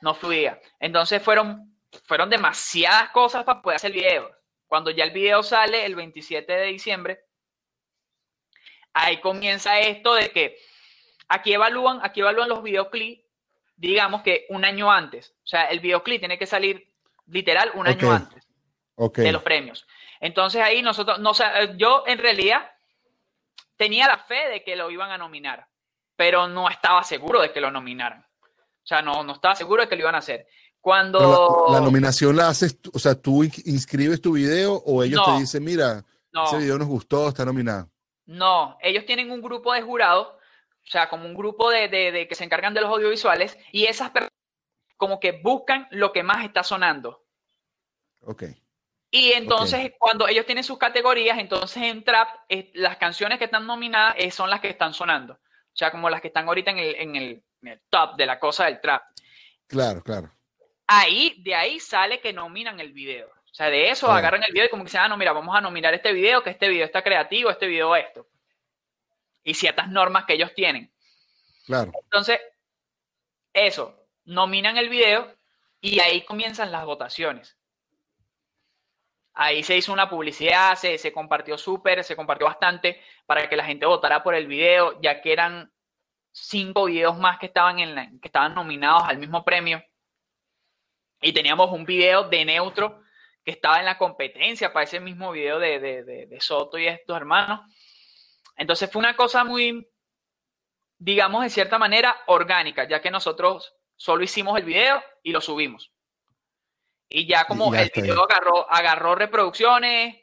No 0.00 0.14
fluía. 0.14 0.60
Entonces 0.80 1.22
fueron, 1.22 1.76
fueron 2.04 2.30
demasiadas 2.30 3.10
cosas 3.10 3.44
para 3.44 3.60
poder 3.60 3.76
hacer 3.76 3.90
el 3.90 3.98
video. 3.98 4.30
Cuando 4.66 4.90
ya 4.90 5.04
el 5.04 5.10
video 5.10 5.42
sale 5.42 5.84
el 5.84 5.94
27 5.94 6.50
de 6.50 6.66
diciembre, 6.66 7.24
ahí 8.92 9.20
comienza 9.20 9.78
esto 9.80 10.14
de 10.14 10.30
que 10.30 10.58
aquí 11.28 11.52
evalúan, 11.52 12.00
aquí 12.02 12.20
evalúan 12.20 12.48
los 12.48 12.62
videoclips, 12.62 13.24
digamos 13.76 14.22
que 14.22 14.46
un 14.48 14.64
año 14.64 14.90
antes. 14.90 15.34
O 15.42 15.46
sea, 15.46 15.64
el 15.66 15.80
videoclip 15.80 16.20
tiene 16.20 16.38
que 16.38 16.46
salir 16.46 16.92
literal 17.26 17.70
un 17.74 17.86
año 17.86 18.12
antes 18.12 18.46
de 19.14 19.32
los 19.32 19.42
premios. 19.42 19.86
Entonces 20.20 20.62
ahí 20.62 20.82
nosotros, 20.82 21.18
no, 21.18 21.32
yo 21.76 22.04
en 22.06 22.18
realidad 22.18 22.70
tenía 23.76 24.06
la 24.06 24.18
fe 24.18 24.48
de 24.48 24.64
que 24.64 24.76
lo 24.76 24.90
iban 24.90 25.10
a 25.10 25.18
nominar, 25.18 25.68
pero 26.16 26.48
no 26.48 26.68
estaba 26.68 27.04
seguro 27.04 27.40
de 27.40 27.52
que 27.52 27.60
lo 27.60 27.70
nominaran. 27.70 28.20
O 28.22 28.86
sea, 28.88 29.02
no, 29.02 29.22
no 29.22 29.34
estaba 29.34 29.54
seguro 29.54 29.82
de 29.82 29.88
que 29.88 29.96
lo 29.96 30.02
iban 30.02 30.14
a 30.14 30.18
hacer. 30.18 30.46
Cuando... 30.80 31.68
La, 31.70 31.80
nominación 31.80 32.36
la 32.36 32.48
haces, 32.48 32.78
o 32.92 32.98
sea, 32.98 33.14
tú 33.14 33.44
inscribes 33.44 34.20
tu 34.20 34.32
video 34.32 34.74
o 34.74 35.02
ellos 35.02 35.22
te 35.24 35.40
dicen, 35.40 35.64
mira, 35.64 36.04
ese 36.46 36.58
video 36.58 36.78
nos 36.78 36.88
gustó, 36.88 37.28
está 37.28 37.44
nominado. 37.44 37.90
No, 38.26 38.76
ellos 38.80 39.06
tienen 39.06 39.30
un 39.30 39.40
grupo 39.40 39.72
de 39.72 39.82
jurados, 39.82 40.28
o 40.28 40.90
sea, 40.90 41.08
como 41.08 41.26
un 41.26 41.34
grupo 41.34 41.70
de, 41.70 41.88
de 41.88 42.28
que 42.28 42.34
se 42.34 42.44
encargan 42.44 42.74
de 42.74 42.80
los 42.80 42.90
audiovisuales 42.90 43.56
y 43.72 43.84
esas 43.84 44.10
personas 44.10 44.32
como 44.96 45.20
que 45.20 45.40
buscan 45.42 45.86
lo 45.90 46.12
que 46.12 46.22
más 46.22 46.44
está 46.44 46.62
sonando. 46.62 47.24
Ok. 48.22 48.44
Y 49.10 49.32
entonces, 49.32 49.92
cuando 49.98 50.28
ellos 50.28 50.44
tienen 50.44 50.64
sus 50.64 50.78
categorías, 50.78 51.38
entonces 51.38 51.82
en 51.82 52.04
trap, 52.04 52.28
eh, 52.48 52.70
las 52.74 52.98
canciones 52.98 53.38
que 53.38 53.46
están 53.46 53.66
nominadas 53.66 54.14
eh, 54.18 54.30
son 54.30 54.50
las 54.50 54.60
que 54.60 54.68
están 54.68 54.92
sonando. 54.92 55.34
O 55.34 55.76
sea, 55.78 55.90
como 55.90 56.10
las 56.10 56.20
que 56.20 56.28
están 56.28 56.46
ahorita 56.46 56.72
en 56.72 56.78
el, 56.78 56.94
en 56.96 57.16
el, 57.16 57.42
top 57.88 58.16
de 58.16 58.26
la 58.26 58.38
cosa 58.38 58.66
del 58.66 58.80
trap. 58.80 59.02
Claro, 59.66 60.02
claro. 60.02 60.30
Ahí, 60.86 61.36
de 61.42 61.54
ahí 61.54 61.80
sale 61.80 62.20
que 62.20 62.32
nominan 62.32 62.80
el 62.80 62.92
video. 62.92 63.28
O 63.28 63.54
sea, 63.54 63.70
de 63.70 63.90
eso 63.90 64.10
agarran 64.10 64.42
el 64.42 64.52
video 64.52 64.66
y 64.66 64.68
como 64.68 64.84
que 64.84 64.88
dicen, 64.88 65.00
ah, 65.00 65.08
no, 65.08 65.16
mira, 65.16 65.32
vamos 65.32 65.56
a 65.56 65.60
nominar 65.60 65.92
este 65.94 66.12
video, 66.12 66.42
que 66.42 66.50
este 66.50 66.68
video 66.68 66.84
está 66.84 67.02
creativo, 67.02 67.50
este 67.50 67.66
video 67.66 67.96
esto. 67.96 68.26
Y 69.42 69.54
ciertas 69.54 69.88
normas 69.88 70.24
que 70.26 70.34
ellos 70.34 70.54
tienen. 70.54 70.92
Claro. 71.66 71.92
Entonces, 72.04 72.38
eso, 73.52 74.06
nominan 74.24 74.76
el 74.76 74.88
video 74.88 75.34
y 75.80 76.00
ahí 76.00 76.22
comienzan 76.22 76.70
las 76.70 76.84
votaciones. 76.84 77.57
Ahí 79.40 79.62
se 79.62 79.76
hizo 79.76 79.92
una 79.92 80.10
publicidad, 80.10 80.74
se, 80.74 80.98
se 80.98 81.12
compartió 81.12 81.56
súper, 81.56 82.02
se 82.02 82.16
compartió 82.16 82.48
bastante 82.48 83.00
para 83.24 83.48
que 83.48 83.54
la 83.54 83.64
gente 83.64 83.86
votara 83.86 84.20
por 84.24 84.34
el 84.34 84.48
video, 84.48 85.00
ya 85.00 85.20
que 85.20 85.32
eran 85.32 85.72
cinco 86.32 86.86
videos 86.86 87.16
más 87.16 87.38
que 87.38 87.46
estaban, 87.46 87.78
en 87.78 88.18
que 88.18 88.26
estaban 88.26 88.52
nominados 88.52 89.04
al 89.04 89.18
mismo 89.18 89.44
premio. 89.44 89.80
Y 91.20 91.32
teníamos 91.32 91.70
un 91.70 91.84
video 91.84 92.24
de 92.24 92.44
Neutro 92.44 93.00
que 93.44 93.52
estaba 93.52 93.78
en 93.78 93.84
la 93.84 93.96
competencia 93.96 94.72
para 94.72 94.82
ese 94.82 94.98
mismo 94.98 95.30
video 95.30 95.60
de, 95.60 95.78
de, 95.78 96.26
de 96.26 96.40
Soto 96.40 96.76
y 96.76 96.88
estos 96.88 97.16
hermanos. 97.16 97.60
Entonces 98.56 98.90
fue 98.90 98.98
una 98.98 99.14
cosa 99.14 99.44
muy, 99.44 99.88
digamos, 100.98 101.44
de 101.44 101.50
cierta 101.50 101.78
manera 101.78 102.16
orgánica, 102.26 102.88
ya 102.88 103.00
que 103.00 103.12
nosotros 103.12 103.72
solo 103.94 104.24
hicimos 104.24 104.58
el 104.58 104.64
video 104.64 105.00
y 105.22 105.30
lo 105.30 105.40
subimos. 105.40 105.92
Y 107.08 107.26
ya 107.26 107.46
como 107.46 107.74
el 107.74 107.90
video 107.94 108.24
agarró, 108.24 108.70
agarró 108.70 109.14
reproducciones, 109.14 110.16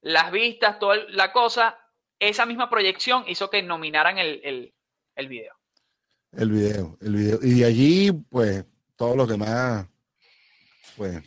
las 0.00 0.30
vistas, 0.30 0.78
toda 0.78 0.96
la 1.08 1.32
cosa, 1.32 1.78
esa 2.18 2.46
misma 2.46 2.70
proyección 2.70 3.24
hizo 3.26 3.50
que 3.50 3.62
nominaran 3.62 4.18
el, 4.18 4.40
el, 4.44 4.74
el 5.16 5.28
video. 5.28 5.54
El 6.32 6.50
video, 6.50 6.96
el 7.00 7.14
video. 7.14 7.38
Y 7.42 7.60
de 7.60 7.64
allí, 7.64 8.12
pues, 8.12 8.64
todo 8.96 9.16
lo 9.16 9.26
demás, 9.26 9.86
pues, 10.96 11.22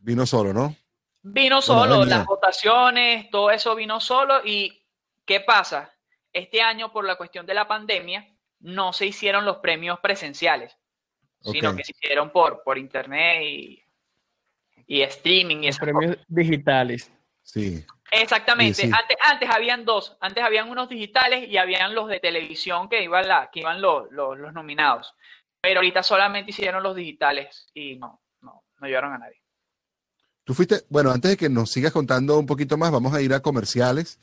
vino 0.00 0.26
solo, 0.26 0.52
¿no? 0.52 0.74
Vino 1.22 1.60
solo, 1.60 2.04
las 2.04 2.24
votaciones, 2.24 3.30
todo 3.30 3.50
eso 3.50 3.74
vino 3.74 4.00
solo. 4.00 4.40
¿Y 4.44 4.82
qué 5.24 5.40
pasa? 5.40 5.92
Este 6.32 6.62
año, 6.62 6.92
por 6.92 7.04
la 7.04 7.16
cuestión 7.16 7.44
de 7.44 7.54
la 7.54 7.68
pandemia, 7.68 8.26
no 8.60 8.92
se 8.92 9.06
hicieron 9.06 9.44
los 9.44 9.58
premios 9.58 10.00
presenciales, 10.00 10.76
sino 11.40 11.76
que 11.76 11.84
se 11.84 11.92
hicieron 11.92 12.30
por, 12.30 12.62
por 12.62 12.78
internet 12.78 13.42
y, 13.42 13.84
y 14.90 15.02
streaming. 15.02 15.58
Y 15.62 15.66
los 15.68 15.78
premios 15.78 16.16
digitales. 16.26 17.12
Sí. 17.42 17.84
Exactamente. 18.10 18.82
Antes, 18.82 19.16
antes 19.22 19.48
habían 19.48 19.84
dos. 19.84 20.16
Antes 20.20 20.42
habían 20.42 20.68
unos 20.68 20.88
digitales 20.88 21.48
y 21.48 21.56
habían 21.58 21.94
los 21.94 22.08
de 22.08 22.18
televisión 22.18 22.88
que 22.88 23.04
iban, 23.04 23.28
la, 23.28 23.50
que 23.52 23.60
iban 23.60 23.80
los, 23.80 24.10
los, 24.10 24.36
los 24.36 24.52
nominados. 24.52 25.14
Pero 25.60 25.78
ahorita 25.78 26.02
solamente 26.02 26.50
hicieron 26.50 26.82
los 26.82 26.96
digitales 26.96 27.68
y 27.72 27.96
no, 27.96 28.20
no, 28.40 28.64
no 28.80 28.86
llevaron 28.86 29.12
a 29.12 29.18
nadie. 29.18 29.40
Tú 30.42 30.54
fuiste, 30.54 30.82
bueno, 30.88 31.12
antes 31.12 31.30
de 31.30 31.36
que 31.36 31.48
nos 31.48 31.70
sigas 31.70 31.92
contando 31.92 32.36
un 32.36 32.46
poquito 32.46 32.76
más, 32.76 32.90
vamos 32.90 33.14
a 33.14 33.22
ir 33.22 33.32
a 33.32 33.40
comerciales 33.40 34.18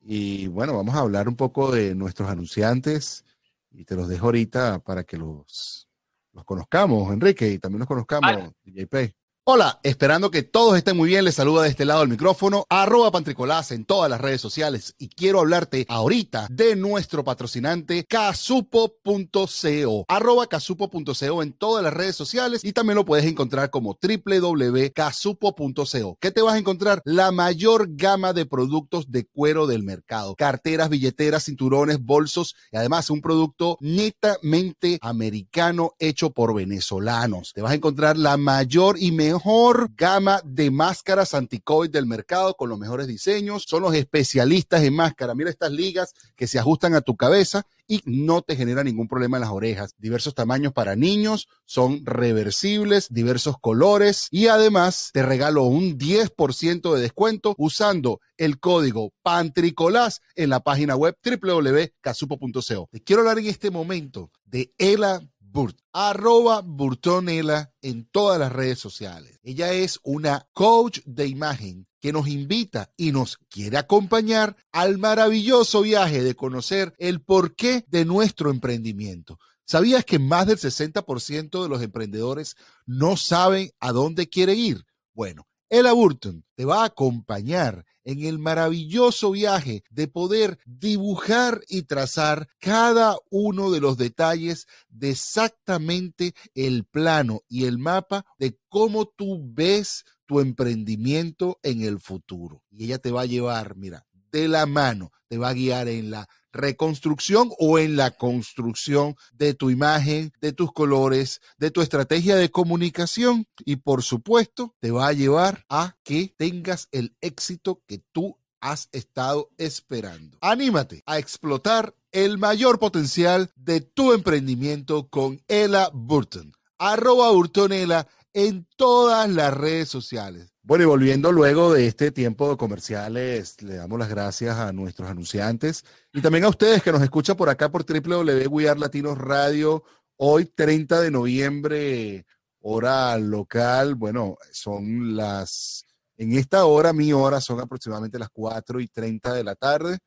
y 0.00 0.46
bueno, 0.46 0.76
vamos 0.76 0.94
a 0.94 1.00
hablar 1.00 1.26
un 1.26 1.34
poco 1.34 1.72
de 1.72 1.96
nuestros 1.96 2.30
anunciantes 2.30 3.24
y 3.72 3.84
te 3.84 3.96
los 3.96 4.06
dejo 4.06 4.26
ahorita 4.26 4.78
para 4.78 5.02
que 5.02 5.16
los, 5.16 5.88
los 6.32 6.44
conozcamos, 6.44 7.12
Enrique, 7.12 7.48
y 7.48 7.58
también 7.58 7.80
los 7.80 7.88
conozcamos, 7.88 8.52
DJP. 8.62 9.21
Hola, 9.44 9.80
esperando 9.82 10.30
que 10.30 10.44
todos 10.44 10.76
estén 10.76 10.96
muy 10.96 11.08
bien, 11.08 11.24
les 11.24 11.34
saluda 11.34 11.64
de 11.64 11.68
este 11.68 11.84
lado 11.84 12.04
el 12.04 12.08
micrófono, 12.08 12.64
arroba 12.70 13.10
pantricolás 13.10 13.72
en 13.72 13.84
todas 13.84 14.08
las 14.08 14.20
redes 14.20 14.40
sociales 14.40 14.94
y 14.98 15.08
quiero 15.08 15.40
hablarte 15.40 15.84
ahorita 15.88 16.46
de 16.48 16.76
nuestro 16.76 17.24
patrocinante 17.24 18.04
casupo.co, 18.04 20.04
arroba 20.06 20.46
casupo.co 20.46 21.42
en 21.42 21.52
todas 21.54 21.82
las 21.82 21.92
redes 21.92 22.14
sociales 22.14 22.64
y 22.64 22.72
también 22.72 22.94
lo 22.94 23.04
puedes 23.04 23.26
encontrar 23.26 23.70
como 23.70 23.98
www.casupo.co. 24.00 26.18
¿Qué 26.20 26.30
te 26.30 26.40
vas 26.40 26.54
a 26.54 26.58
encontrar? 26.58 27.02
La 27.04 27.32
mayor 27.32 27.88
gama 27.96 28.32
de 28.32 28.46
productos 28.46 29.10
de 29.10 29.24
cuero 29.24 29.66
del 29.66 29.82
mercado, 29.82 30.36
carteras, 30.36 30.88
billeteras, 30.88 31.46
cinturones, 31.46 32.00
bolsos 32.00 32.54
y 32.70 32.76
además 32.76 33.10
un 33.10 33.20
producto 33.20 33.76
netamente 33.80 35.00
americano 35.02 35.94
hecho 35.98 36.30
por 36.30 36.54
venezolanos. 36.54 37.52
Te 37.52 37.60
vas 37.60 37.72
a 37.72 37.74
encontrar 37.74 38.16
la 38.16 38.36
mayor 38.36 38.94
y 39.00 39.10
mejor 39.10 39.31
mejor 39.32 39.90
gama 39.96 40.42
de 40.44 40.70
máscaras 40.70 41.32
anti-COVID 41.32 41.88
del 41.88 42.04
mercado 42.04 42.54
con 42.54 42.68
los 42.68 42.78
mejores 42.78 43.06
diseños. 43.06 43.64
Son 43.66 43.82
los 43.82 43.94
especialistas 43.94 44.82
en 44.82 44.94
máscara. 44.94 45.34
Mira 45.34 45.48
estas 45.48 45.72
ligas 45.72 46.12
que 46.36 46.46
se 46.46 46.58
ajustan 46.58 46.94
a 46.94 47.00
tu 47.00 47.16
cabeza 47.16 47.64
y 47.86 48.02
no 48.04 48.42
te 48.42 48.56
genera 48.56 48.84
ningún 48.84 49.08
problema 49.08 49.38
en 49.38 49.42
las 49.42 49.50
orejas. 49.50 49.94
Diversos 49.96 50.34
tamaños 50.34 50.74
para 50.74 50.96
niños, 50.96 51.48
son 51.64 52.04
reversibles, 52.04 53.08
diversos 53.08 53.56
colores 53.58 54.28
y 54.30 54.48
además 54.48 55.10
te 55.14 55.22
regalo 55.22 55.64
un 55.64 55.98
10% 55.98 56.94
de 56.94 57.00
descuento 57.00 57.54
usando 57.56 58.20
el 58.36 58.60
código 58.60 59.12
PANTRICOLAS 59.22 60.20
en 60.34 60.50
la 60.50 60.60
página 60.60 60.94
web 60.94 61.16
www.casupo.co. 61.24 62.88
Te 62.90 63.02
quiero 63.02 63.22
hablar 63.22 63.38
en 63.38 63.46
este 63.46 63.70
momento 63.70 64.30
de 64.44 64.74
Ela 64.76 65.22
Burt, 65.52 65.78
arroba 65.92 66.62
Burtonela 66.62 67.74
en 67.82 68.06
todas 68.06 68.40
las 68.40 68.50
redes 68.50 68.78
sociales. 68.78 69.38
Ella 69.42 69.74
es 69.74 70.00
una 70.02 70.48
coach 70.54 71.00
de 71.04 71.26
imagen 71.26 71.86
que 72.00 72.10
nos 72.10 72.26
invita 72.26 72.90
y 72.96 73.12
nos 73.12 73.36
quiere 73.50 73.76
acompañar 73.76 74.56
al 74.72 74.96
maravilloso 74.96 75.82
viaje 75.82 76.22
de 76.22 76.34
conocer 76.34 76.94
el 76.96 77.20
porqué 77.20 77.84
de 77.88 78.06
nuestro 78.06 78.50
emprendimiento. 78.50 79.38
¿Sabías 79.66 80.06
que 80.06 80.18
más 80.18 80.46
del 80.46 80.56
60% 80.56 81.62
de 81.62 81.68
los 81.68 81.82
emprendedores 81.82 82.56
no 82.86 83.18
saben 83.18 83.72
a 83.78 83.92
dónde 83.92 84.30
quiere 84.30 84.54
ir? 84.54 84.86
Bueno, 85.12 85.46
Ella 85.74 85.94
Burton 85.94 86.44
te 86.54 86.66
va 86.66 86.82
a 86.82 86.88
acompañar 86.88 87.86
en 88.04 88.22
el 88.26 88.38
maravilloso 88.38 89.30
viaje 89.30 89.82
de 89.88 90.06
poder 90.06 90.58
dibujar 90.66 91.62
y 91.66 91.84
trazar 91.84 92.46
cada 92.58 93.16
uno 93.30 93.70
de 93.70 93.80
los 93.80 93.96
detalles 93.96 94.66
de 94.90 95.12
exactamente 95.12 96.34
el 96.54 96.84
plano 96.84 97.40
y 97.48 97.64
el 97.64 97.78
mapa 97.78 98.26
de 98.38 98.58
cómo 98.68 99.06
tú 99.06 99.40
ves 99.42 100.04
tu 100.26 100.40
emprendimiento 100.40 101.58
en 101.62 101.80
el 101.80 102.00
futuro. 102.00 102.62
Y 102.70 102.84
ella 102.84 102.98
te 102.98 103.10
va 103.10 103.22
a 103.22 103.26
llevar, 103.26 103.74
mira, 103.74 104.04
de 104.32 104.48
la 104.48 104.66
mano, 104.66 105.12
te 105.28 105.38
va 105.38 105.50
a 105.50 105.54
guiar 105.54 105.88
en 105.88 106.10
la 106.10 106.28
reconstrucción 106.52 107.50
o 107.58 107.78
en 107.78 107.96
la 107.96 108.10
construcción 108.10 109.16
de 109.32 109.54
tu 109.54 109.70
imagen, 109.70 110.32
de 110.40 110.52
tus 110.52 110.72
colores, 110.72 111.40
de 111.58 111.70
tu 111.70 111.80
estrategia 111.80 112.36
de 112.36 112.50
comunicación 112.50 113.46
y 113.64 113.76
por 113.76 114.02
supuesto 114.02 114.74
te 114.80 114.90
va 114.90 115.08
a 115.08 115.12
llevar 115.12 115.64
a 115.68 115.96
que 116.02 116.34
tengas 116.36 116.88
el 116.92 117.16
éxito 117.20 117.82
que 117.86 117.98
tú 118.12 118.38
has 118.60 118.88
estado 118.92 119.50
esperando. 119.58 120.38
Anímate 120.40 121.02
a 121.06 121.18
explotar 121.18 121.94
el 122.12 122.38
mayor 122.38 122.78
potencial 122.78 123.50
de 123.56 123.80
tu 123.80 124.12
emprendimiento 124.12 125.08
con 125.08 125.42
Ella 125.48 125.90
Burton. 125.92 126.52
Arroba 126.78 127.30
Burtonela 127.30 128.06
en 128.32 128.66
todas 128.76 129.28
las 129.30 129.54
redes 129.54 129.88
sociales. 129.88 130.51
Bueno, 130.64 130.84
y 130.84 130.86
volviendo 130.86 131.32
luego 131.32 131.72
de 131.72 131.88
este 131.88 132.12
tiempo 132.12 132.48
de 132.48 132.56
comerciales, 132.56 133.60
le 133.62 133.74
damos 133.74 133.98
las 133.98 134.08
gracias 134.08 134.56
a 134.58 134.72
nuestros 134.72 135.10
anunciantes 135.10 135.84
y 136.12 136.20
también 136.20 136.44
a 136.44 136.50
ustedes 136.50 136.84
que 136.84 136.92
nos 136.92 137.02
escuchan 137.02 137.36
por 137.36 137.48
acá 137.48 137.68
por 137.68 137.84
www 137.84 138.78
Latinos 138.78 139.18
Radio. 139.18 139.82
Hoy, 140.18 140.44
30 140.44 141.00
de 141.00 141.10
noviembre, 141.10 142.26
hora 142.60 143.18
local. 143.18 143.96
Bueno, 143.96 144.36
son 144.52 145.16
las, 145.16 145.84
en 146.16 146.34
esta 146.34 146.64
hora, 146.64 146.92
mi 146.92 147.12
hora, 147.12 147.40
son 147.40 147.58
aproximadamente 147.58 148.20
las 148.20 148.30
4 148.30 148.78
y 148.78 148.86
30 148.86 149.34
de 149.34 149.42
la 149.42 149.56
tarde. 149.56 149.98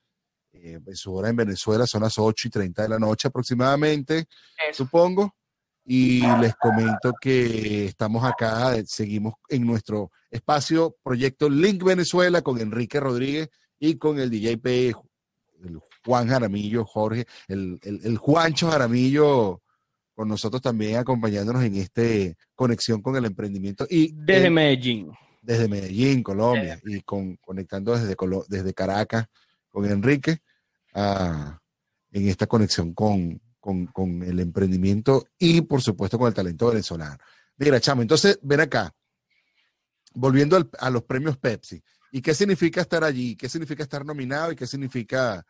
Eh, 0.54 0.80
en 0.88 0.96
su 0.96 1.14
hora 1.14 1.28
en 1.28 1.36
Venezuela 1.36 1.86
son 1.86 2.04
las 2.04 2.18
8 2.18 2.48
y 2.48 2.52
30 2.52 2.84
de 2.84 2.90
la 2.90 3.00
noche 3.00 3.28
aproximadamente, 3.28 4.26
supongo 4.72 5.36
y 5.86 6.22
les 6.42 6.56
comento 6.56 7.14
que 7.22 7.86
estamos 7.86 8.24
acá, 8.24 8.76
seguimos 8.88 9.36
en 9.50 9.68
nuestro 9.68 10.12
espacio 10.32 10.96
Proyecto 11.04 11.48
Link 11.48 11.84
Venezuela 11.84 12.42
con 12.42 12.60
Enrique 12.60 13.00
Rodríguez 13.00 13.50
y 13.80 13.98
con 13.98 14.20
el 14.20 14.32
DJP, 14.32 14.66
el 14.66 15.80
Juan 16.04 16.28
Jaramillo, 16.28 16.86
Jorge, 16.86 17.26
el, 17.48 17.80
el, 17.84 18.18
Juancho 18.18 18.70
Jaramillo 18.70 19.62
con 20.16 20.28
nosotros 20.28 20.62
también 20.62 20.98
acompañándonos 20.98 21.64
en 21.64 21.76
este 21.76 22.36
conexión 22.56 23.02
con 23.02 23.16
el 23.16 23.26
emprendimiento. 23.26 23.86
Y 23.88 24.12
desde 24.14 24.50
Medellín. 24.50 25.12
Desde 25.42 25.68
Medellín, 25.68 26.24
Colombia, 26.24 26.80
y 26.84 27.02
con, 27.02 27.36
conectando 27.36 27.96
desde, 27.96 28.16
desde 28.48 28.74
Caracas 28.74 29.28
con 29.70 29.86
Enrique 29.86 30.40
ah, 30.96 31.60
en 32.12 32.28
esta 32.28 32.48
conexión 32.48 32.94
con, 32.96 33.40
con, 33.94 34.22
el 34.24 34.40
emprendimiento 34.40 35.28
y 35.40 35.62
por 35.62 35.82
supuesto 35.82 36.20
con 36.20 36.28
el 36.28 36.34
talento 36.34 36.68
venezolano. 36.68 37.18
Mira, 37.58 37.80
chamo, 37.80 38.02
entonces 38.02 38.38
ven 38.42 38.62
acá, 38.62 38.94
volviendo 40.14 40.70
a 40.78 40.90
los 40.90 41.04
premios 41.04 41.38
Pepsi. 41.38 41.82
¿Y 42.12 42.22
qué 42.22 42.34
significa 42.34 42.82
estar 42.82 43.04
allí? 43.04 43.36
¿Qué 43.36 43.50
significa 43.50 43.84
estar 43.84 44.06
nominado? 44.06 44.52
¿Y 44.52 44.56
qué 44.56 44.68
significa 44.68 45.44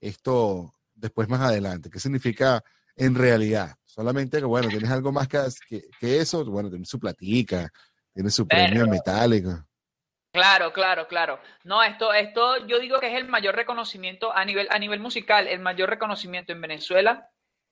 esto 0.00 0.74
después 0.94 1.28
más 1.28 1.40
adelante? 1.40 1.90
¿Qué 1.90 2.00
significa 2.00 2.62
en 2.96 3.14
realidad? 3.14 3.74
Solamente 3.84 4.38
que, 4.38 4.44
bueno, 4.44 4.68
tienes 4.68 4.90
algo 4.90 5.12
más 5.12 5.28
que, 5.28 5.38
que, 5.98 6.18
eso, 6.18 6.44
bueno, 6.44 6.70
tienes 6.70 6.88
su 6.88 6.98
platica, 6.98 7.70
tienes 8.12 8.34
su 8.34 8.46
premio 8.46 8.86
metálico. 8.86 9.64
Claro, 10.32 10.72
claro, 10.72 11.06
claro. 11.08 11.40
No, 11.64 11.82
esto, 11.82 12.12
esto 12.12 12.66
yo 12.66 12.78
digo 12.78 13.00
que 13.00 13.08
es 13.08 13.16
el 13.16 13.28
mayor 13.28 13.56
reconocimiento 13.56 14.34
a 14.34 14.44
nivel, 14.44 14.68
a 14.70 14.78
nivel 14.78 15.00
musical, 15.00 15.48
el 15.48 15.60
mayor 15.60 15.88
reconocimiento 15.90 16.52
en 16.52 16.60
Venezuela 16.60 17.30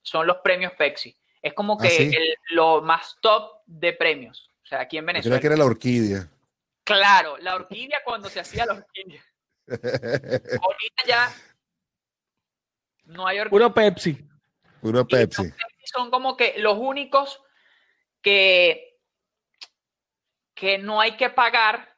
son 0.08 0.26
los 0.26 0.38
premios 0.38 0.72
Pepsi. 0.72 1.16
Es 1.40 1.54
como 1.54 1.74
¿Ah, 1.80 1.82
que 1.82 2.34
lo 2.50 2.82
más 2.82 3.16
top 3.20 3.62
de 3.66 3.92
premios. 3.92 4.50
O 4.64 4.66
sea, 4.66 4.80
aquí 4.80 4.98
en 4.98 5.06
Venezuela. 5.06 5.38
Creo 5.38 5.40
que 5.40 5.54
era 5.54 5.56
la 5.56 5.64
orquídea. 5.64 6.28
Claro, 6.84 7.36
la 7.38 7.54
orquídea 7.54 8.02
cuando 8.04 8.28
se 8.28 8.40
hacía 8.40 8.66
la 8.66 8.74
orquídea. 8.74 9.22
Ahorita 9.68 11.04
ya 11.06 11.32
no 13.04 13.26
hay 13.26 13.38
orquídea. 13.38 13.50
Puro 13.50 13.74
Pepsi. 13.74 14.28
Puro 14.80 15.06
Pepsi. 15.06 15.42
Son 15.84 16.10
como 16.10 16.36
que 16.36 16.54
los 16.58 16.76
únicos 16.76 17.40
que, 18.20 18.98
que 20.54 20.78
no 20.78 21.00
hay 21.00 21.16
que 21.16 21.30
pagar 21.30 21.96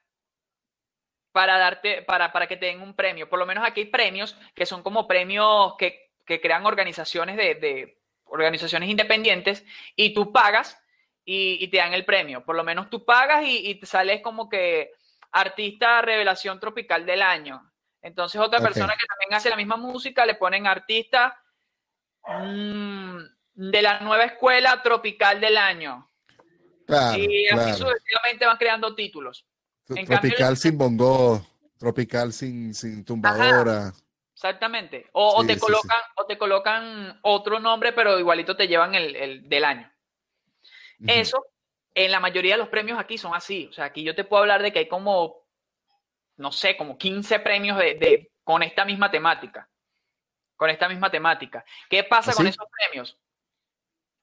para 1.32 1.58
darte, 1.58 2.02
para, 2.02 2.32
para 2.32 2.46
que 2.46 2.56
te 2.56 2.66
den 2.66 2.82
un 2.82 2.94
premio. 2.94 3.28
Por 3.28 3.38
lo 3.38 3.46
menos 3.46 3.64
aquí 3.66 3.80
hay 3.80 3.86
premios 3.86 4.36
que 4.54 4.66
son 4.66 4.82
como 4.82 5.08
premios 5.08 5.74
que, 5.78 6.12
que 6.26 6.40
crean 6.40 6.66
organizaciones 6.66 7.36
de 7.36 7.99
organizaciones 8.30 8.88
independientes 8.88 9.64
y 9.96 10.14
tú 10.14 10.32
pagas 10.32 10.78
y, 11.24 11.68
te 11.68 11.76
dan 11.76 11.94
el 11.94 12.04
premio. 12.04 12.44
Por 12.44 12.56
lo 12.56 12.64
menos 12.64 12.90
tú 12.90 13.04
pagas 13.04 13.44
y, 13.46 13.74
te 13.76 13.86
sales 13.86 14.20
como 14.22 14.48
que 14.48 14.92
artista 15.32 16.02
revelación 16.02 16.58
tropical 16.58 17.06
del 17.06 17.22
año. 17.22 17.70
Entonces 18.02 18.40
otra 18.40 18.60
persona 18.60 18.94
que 18.98 19.06
también 19.06 19.34
hace 19.34 19.50
la 19.50 19.56
misma 19.56 19.76
música 19.76 20.24
le 20.26 20.34
ponen 20.34 20.66
artista 20.66 21.38
mm, 22.26 23.18
de 23.54 23.82
la 23.82 24.00
nueva 24.00 24.24
escuela 24.24 24.82
tropical 24.82 25.40
del 25.40 25.56
año. 25.56 26.10
Claro, 26.86 27.18
y 27.18 27.46
así 27.46 27.54
claro. 27.54 27.76
sucesivamente 27.76 28.46
van 28.46 28.56
creando 28.56 28.94
títulos. 28.94 29.46
en 29.90 30.06
Tropical 30.06 30.56
sin 30.56 30.76
bongo, 30.76 31.46
tropical 31.78 32.32
sin, 32.32 32.74
sin 32.74 33.04
tumbadora. 33.04 33.92
Exactamente. 34.40 35.06
O, 35.12 35.44
te 35.44 35.52
sí, 35.52 35.54
sí. 35.54 35.60
colocan, 35.60 36.00
o 36.16 36.24
te 36.24 36.38
colocan 36.38 37.18
otro 37.20 37.60
nombre, 37.60 37.92
pero 37.92 38.18
igualito 38.18 38.56
te 38.56 38.66
llevan 38.68 38.94
el, 38.94 39.14
el 39.14 39.46
del 39.50 39.64
año. 39.66 39.92
Eso, 41.06 41.44
en 41.94 42.10
la 42.10 42.20
mayoría 42.20 42.54
de 42.54 42.58
los 42.60 42.70
premios 42.70 42.98
aquí 42.98 43.18
son 43.18 43.34
así. 43.34 43.66
O 43.68 43.72
sea, 43.74 43.84
aquí 43.84 44.02
yo 44.02 44.14
te 44.14 44.24
puedo 44.24 44.40
hablar 44.42 44.62
de 44.62 44.72
que 44.72 44.78
hay 44.78 44.88
como, 44.88 45.46
no 46.38 46.52
sé, 46.52 46.74
como 46.78 46.96
15 46.96 47.40
premios 47.40 47.76
de, 47.76 47.94
de- 47.96 48.30
con 48.42 48.62
esta 48.62 48.86
misma 48.86 49.10
temática. 49.10 49.68
Con 50.56 50.70
esta 50.70 50.88
misma 50.88 51.10
temática. 51.10 51.62
¿Qué 51.90 52.02
pasa 52.04 52.30
¿Ah, 52.30 52.34
con 52.34 52.46
esos 52.46 52.66
premios? 52.78 53.18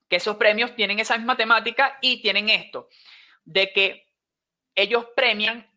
Que 0.10 0.16
esos 0.16 0.38
premios 0.38 0.76
tienen 0.76 1.00
esa 1.00 1.16
misma 1.16 1.38
temática 1.38 2.00
y 2.02 2.24
tienen 2.24 2.50
esto, 2.50 2.90
de 3.44 3.72
que 3.72 4.08
ellos 4.74 5.06
premian 5.16 5.70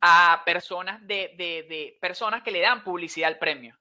a 0.00 0.42
personas 0.44 1.00
de, 1.06 1.34
de- 1.36 1.66
de 1.68 1.98
personas 2.00 2.42
que 2.42 2.50
le 2.50 2.60
dan 2.60 2.82
publicidad 2.84 3.28
al 3.28 3.38
premio. 3.38 3.76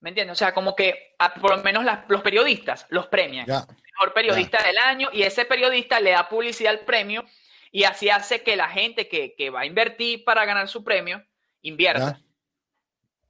¿Me 0.00 0.10
entiendes? 0.10 0.32
O 0.32 0.38
sea, 0.38 0.52
como 0.52 0.74
que 0.76 1.14
a- 1.18 1.32
por 1.34 1.56
lo 1.56 1.62
menos 1.62 1.84
las- 1.84 2.00
los 2.08 2.20
periodistas 2.22 2.86
los 2.90 3.06
premian 3.06 3.46
mejor 3.46 4.12
periodista 4.12 4.62
del 4.62 4.76
año 4.78 5.08
y 5.12 5.22
ese 5.22 5.44
periodista 5.44 6.00
le 6.00 6.10
da 6.10 6.28
publicidad 6.28 6.72
al 6.72 6.80
premio 6.80 7.24
y 7.70 7.84
así 7.84 8.10
hace 8.10 8.42
que 8.42 8.56
la 8.56 8.68
gente 8.68 9.08
que, 9.08 9.34
que 9.36 9.50
va 9.50 9.60
a 9.60 9.66
invertir 9.66 10.24
para 10.24 10.44
ganar 10.44 10.68
su 10.68 10.82
premio 10.84 11.24
invierta. 11.62 12.20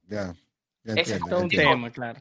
ya. 0.07 0.33
Ese 0.83 1.15
es 1.15 1.19
Todo 1.19 1.39
un 1.39 1.49
tema, 1.49 1.89
claro. 1.91 2.19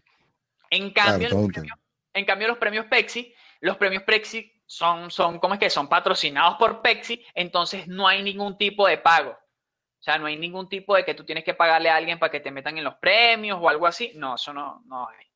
En 0.71 0.91
cambio, 0.91 1.29
premios, 1.29 1.79
en 2.15 2.25
cambio, 2.25 2.49
los 2.49 2.59
premios 2.59 2.87
Pepsi, 2.87 3.35
los 3.61 3.77
premios 3.77 4.03
Pepsi 4.05 4.53
son, 4.67 5.11
son, 5.11 5.39
¿cómo 5.39 5.55
es 5.55 5.61
que? 5.61 5.71
Son 5.71 5.89
patrocinados 5.89 6.57
por 6.57 6.81
Pepsi, 6.83 7.25
entonces 7.35 7.87
no 7.89 8.07
hay 8.09 8.23
ningún 8.23 8.57
tipo 8.57 8.87
de 8.87 8.99
pago. 8.99 9.31
O 9.33 10.03
sea, 10.05 10.19
no 10.19 10.27
hay 10.27 10.37
ningún 10.37 10.69
tipo 10.69 10.95
de 10.95 11.05
que 11.05 11.15
tú 11.15 11.25
tienes 11.25 11.45
que 11.45 11.55
pagarle 11.55 11.89
a 11.89 11.97
alguien 11.97 12.19
para 12.19 12.31
que 12.31 12.41
te 12.41 12.51
metan 12.51 12.77
en 12.77 12.85
los 12.85 12.95
premios 12.97 13.59
o 13.61 13.69
algo 13.69 13.87
así. 13.87 14.13
No, 14.17 14.35
eso 14.35 14.53
no, 14.53 14.83
no 14.87 15.09
hay. 15.09 15.27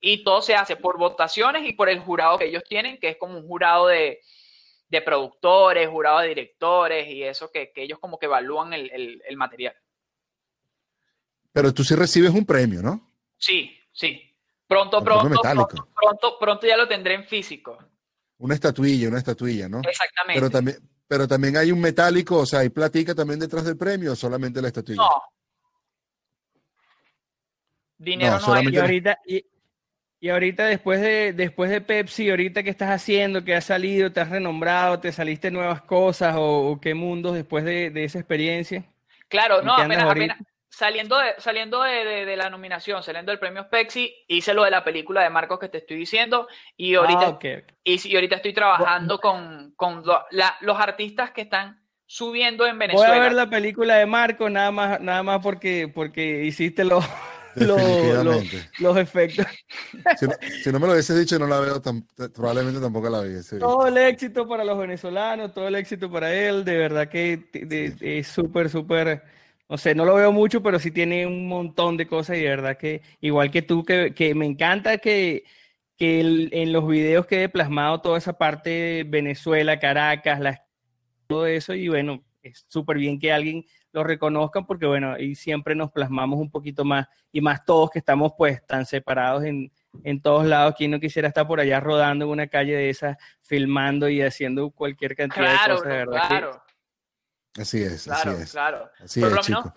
Y 0.00 0.22
todo 0.22 0.42
se 0.42 0.54
hace 0.54 0.76
por 0.76 0.98
votaciones 0.98 1.66
y 1.66 1.72
por 1.72 1.88
el 1.88 2.00
jurado 2.00 2.38
que 2.38 2.44
ellos 2.46 2.62
tienen, 2.68 2.98
que 2.98 3.08
es 3.08 3.16
como 3.16 3.38
un 3.38 3.46
jurado 3.46 3.86
de, 3.88 4.20
de 4.88 5.02
productores, 5.02 5.88
jurado 5.88 6.18
de 6.20 6.28
directores 6.28 7.08
y 7.08 7.22
eso, 7.24 7.50
que, 7.50 7.72
que 7.72 7.82
ellos 7.82 7.98
como 7.98 8.18
que 8.18 8.26
evalúan 8.26 8.72
el, 8.74 8.90
el- 8.92 9.22
el 9.26 9.36
material. 9.36 9.74
Pero 11.52 11.72
tú 11.72 11.82
sí 11.82 11.94
recibes 11.94 12.30
un 12.30 12.44
premio, 12.44 12.82
¿no? 12.82 13.10
Sí, 13.36 13.76
sí. 13.92 14.22
Pronto, 14.66 15.02
pronto, 15.02 15.40
pronto, 15.54 15.88
pronto, 15.94 16.38
pronto 16.38 16.66
ya 16.66 16.76
lo 16.76 16.86
tendré 16.86 17.14
en 17.14 17.24
físico. 17.24 17.78
Una 18.38 18.54
estatuilla, 18.54 19.08
una 19.08 19.18
estatuilla, 19.18 19.68
¿no? 19.68 19.80
Exactamente. 19.80 20.40
Pero 20.40 20.50
también, 20.50 20.76
pero 21.06 21.26
también 21.28 21.56
hay 21.56 21.72
un 21.72 21.80
metálico, 21.80 22.38
o 22.38 22.46
sea, 22.46 22.60
hay 22.60 22.68
platica 22.68 23.14
también 23.14 23.40
detrás 23.40 23.64
del 23.64 23.76
premio 23.76 24.12
o 24.12 24.16
solamente 24.16 24.60
la 24.62 24.68
estatuilla. 24.68 25.02
No. 25.02 25.08
Dinero 27.98 28.32
No, 28.32 28.38
no, 28.38 28.44
solamente- 28.46 28.78
hay. 28.78 28.84
Y 28.84 28.86
ahorita, 28.86 29.18
y, 29.26 29.44
y 30.20 30.28
ahorita 30.28 30.66
después 30.66 31.00
de, 31.00 31.32
después 31.32 31.70
de 31.70 31.80
Pepsi, 31.80 32.30
ahorita 32.30 32.62
qué 32.62 32.70
estás 32.70 32.90
haciendo, 32.90 33.44
qué 33.44 33.54
has 33.56 33.64
salido, 33.64 34.12
te 34.12 34.20
has 34.20 34.30
renombrado, 34.30 35.00
te 35.00 35.10
saliste 35.12 35.50
nuevas 35.50 35.82
cosas 35.82 36.36
o, 36.36 36.70
o 36.70 36.80
qué 36.80 36.94
mundos 36.94 37.34
después 37.34 37.64
de, 37.64 37.90
de 37.90 38.04
esa 38.04 38.18
experiencia. 38.20 38.84
Claro, 39.28 39.60
¿En 39.60 39.66
no, 39.66 39.74
apenas, 39.74 40.04
apenas 40.04 40.38
saliendo, 40.78 41.18
de, 41.18 41.34
saliendo 41.38 41.82
de, 41.82 42.04
de- 42.04 42.24
de 42.24 42.36
la 42.36 42.50
nominación, 42.50 43.02
saliendo 43.02 43.32
del 43.32 43.40
premio 43.40 43.68
Pepsi, 43.68 44.14
hice 44.28 44.54
lo 44.54 44.62
de 44.62 44.70
la 44.70 44.84
película 44.84 45.22
de 45.24 45.28
Marcos 45.30 45.58
que 45.58 45.68
te 45.68 45.78
estoy 45.78 45.96
diciendo 45.96 46.46
y 46.76 46.94
ahorita, 46.94 47.26
Ah, 47.26 47.30
ok, 47.30 47.44
ok. 47.64 47.72
y, 47.82 48.08
y 48.08 48.14
ahorita 48.14 48.36
estoy 48.36 48.52
trabajando 48.52 49.18
con, 49.18 49.72
con 49.74 50.06
lo- 50.06 50.24
la- 50.30 50.56
los 50.60 50.78
artistas 50.78 51.32
que 51.32 51.40
están 51.40 51.82
subiendo 52.06 52.64
en 52.64 52.78
Voy 52.78 52.86
Venezuela. 52.86 53.16
a 53.16 53.18
ver 53.18 53.32
la 53.32 53.50
película 53.50 53.96
de 53.96 54.06
Marco 54.06 54.48
nada 54.48 54.70
más, 54.70 55.00
nada 55.00 55.24
más 55.24 55.40
porque, 55.42 55.90
porque 55.92 56.44
hiciste 56.44 56.84
los, 56.84 57.04
los, 57.56 57.80
los, 58.78 58.96
efectos. 58.96 59.46
Si 60.16 60.26
no, 60.26 60.34
si 60.62 60.70
no 60.70 60.78
me 60.78 60.86
lo 60.86 60.92
hubieses 60.92 61.18
dicho, 61.18 61.40
no 61.40 61.48
la 61.48 61.58
veo, 61.58 61.82
tan- 61.82 62.06
probablemente 62.32 62.80
tampoco 62.80 63.10
la 63.10 63.18
hubiese 63.22 63.56
visto. 63.56 63.66
Todo 63.66 63.88
el 63.88 63.98
éxito 63.98 64.46
para 64.46 64.62
los 64.64 64.78
venezolanos, 64.78 65.52
todo 65.52 65.66
el 65.66 65.74
éxito 65.74 66.08
para 66.08 66.32
él, 66.32 66.64
de 66.64 66.78
verdad 66.78 67.08
que 67.08 67.48
es 68.00 68.28
súper, 68.28 68.70
súper, 68.70 69.37
no 69.68 69.76
sé, 69.78 69.94
no 69.94 70.04
lo 70.04 70.14
veo 70.14 70.32
mucho, 70.32 70.62
pero 70.62 70.78
sí 70.78 70.90
tiene 70.90 71.26
un 71.26 71.46
montón 71.46 71.96
de 71.96 72.06
cosas 72.06 72.36
y 72.38 72.40
de 72.42 72.48
verdad 72.48 72.76
que, 72.78 73.02
igual 73.20 73.50
que 73.50 73.62
tú, 73.62 73.84
que, 73.84 74.14
que 74.14 74.34
me 74.34 74.46
encanta 74.46 74.98
que, 74.98 75.44
que 75.96 76.20
el- 76.20 76.48
en 76.52 76.72
los 76.72 76.86
videos 76.88 77.26
quede 77.26 77.48
plasmado 77.48 78.00
toda 78.00 78.18
esa 78.18 78.38
parte 78.38 78.70
de 78.70 79.04
Venezuela, 79.06 79.78
Caracas, 79.78 80.40
las- 80.40 80.60
todo 81.26 81.46
eso 81.46 81.74
y 81.74 81.88
bueno, 81.88 82.24
es 82.42 82.64
súper 82.68 82.96
bien 82.96 83.18
que 83.18 83.30
alguien 83.32 83.64
lo 83.92 84.04
reconozca 84.04 84.62
porque 84.62 84.86
bueno, 84.86 85.18
y 85.18 85.34
siempre 85.34 85.74
nos 85.74 85.90
plasmamos 85.90 86.38
un 86.38 86.50
poquito 86.50 86.84
más 86.84 87.06
y 87.32 87.40
más 87.42 87.64
todos 87.64 87.90
que 87.90 87.98
estamos 87.98 88.32
pues 88.38 88.64
tan 88.66 88.86
separados 88.86 89.44
en, 89.44 89.70
en 90.04 90.22
todos 90.22 90.46
lados. 90.46 90.74
¿Quién 90.78 90.90
no 90.92 91.00
quisiera 91.00 91.28
estar 91.28 91.46
por 91.46 91.60
allá 91.60 91.80
rodando 91.80 92.24
en 92.26 92.30
una 92.30 92.46
calle 92.46 92.74
de 92.76 92.88
esas, 92.90 93.16
filmando 93.40 94.08
y 94.08 94.22
haciendo 94.22 94.70
cualquier 94.70 95.14
cantidad 95.16 95.44
de 95.50 95.56
Claro, 95.56 95.74
cosas? 95.76 95.88
de 95.90 95.96
verdad 95.96 96.22
que- 96.22 96.28
claro, 96.28 96.62
Así 97.58 97.82
es, 97.82 98.04
claro, 98.04 98.30
así 98.32 98.42
es. 98.42 98.50
claro. 98.52 98.90
Así 99.00 99.20
Por 99.20 99.28
es, 99.30 99.34
lo 99.34 99.42
menos- 99.42 99.72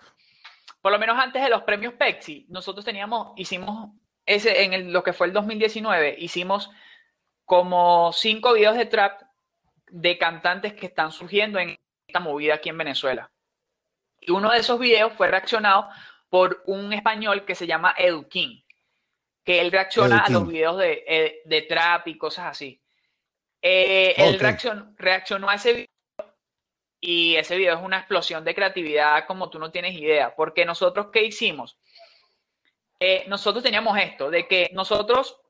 por 0.82 0.92
lo 0.92 1.00
menos 1.00 1.18
antes 1.20 1.42
de 1.44 1.50
los 1.50 1.64
premios 1.64 1.94
Pepsi, 1.94 2.46
nosotros 2.50 2.84
teníamos, 2.86 3.34
hicimos 3.38 3.90
ese, 4.26 4.64
en 4.64 4.74
el- 4.74 4.92
lo 4.94 5.04
que 5.04 5.14
fue 5.14 5.28
el 5.28 5.34
2019, 5.34 6.16
hicimos 6.18 6.70
como 7.46 8.12
cinco 8.14 8.54
videos 8.54 8.76
de 8.78 8.86
trap 8.86 9.22
de 9.88 10.18
cantantes 10.18 10.74
que 10.74 10.86
están 10.86 11.12
surgiendo 11.12 11.60
en 11.60 11.78
esta 12.08 12.20
movida 12.20 12.56
aquí 12.56 12.70
en 12.70 12.78
Venezuela. 12.78 13.30
Y 14.20 14.32
uno 14.32 14.52
de 14.52 14.60
esos 14.60 14.80
videos 14.80 15.14
fue 15.14 15.28
reaccionado 15.28 15.90
por 16.30 16.62
un 16.66 16.94
español 16.94 17.44
que 17.46 17.56
se 17.56 17.68
llama 17.68 17.94
Edu 17.98 18.28
King, 18.30 18.62
que 19.44 19.60
él 19.60 19.72
reacciona 19.72 20.20
a 20.20 20.30
los 20.30 20.48
videos 20.48 20.78
de, 20.78 21.04
eh, 21.08 21.42
de 21.46 21.62
trap 21.64 22.08
y 22.08 22.18
cosas 22.18 22.46
así. 22.46 22.82
Eh, 23.62 24.14
Él 24.18 24.36
Ok. 24.36 24.42
reaccion- 24.42 24.96
reaccionó 24.98 25.50
a 25.50 25.56
ese 25.56 25.74
video 25.74 25.88
y 27.02 27.36
ese 27.36 27.58
video 27.58 27.76
es 27.76 27.82
una 27.82 27.98
explosión 27.98 28.46
de 28.46 28.54
creatividad 28.56 29.26
como 29.26 29.50
tú 29.50 29.58
no 29.60 29.72
tienes 29.72 29.94
idea, 29.96 30.36
porque 30.36 30.64
nosotros, 30.66 31.08
¿qué 31.12 31.24
hicimos? 31.24 31.78
Eh, 33.00 33.26
nosotros 33.28 33.64
teníamos 33.64 33.98
esto, 33.98 34.30
de 34.30 34.48
que 34.48 34.70
nosotros, 34.74 35.42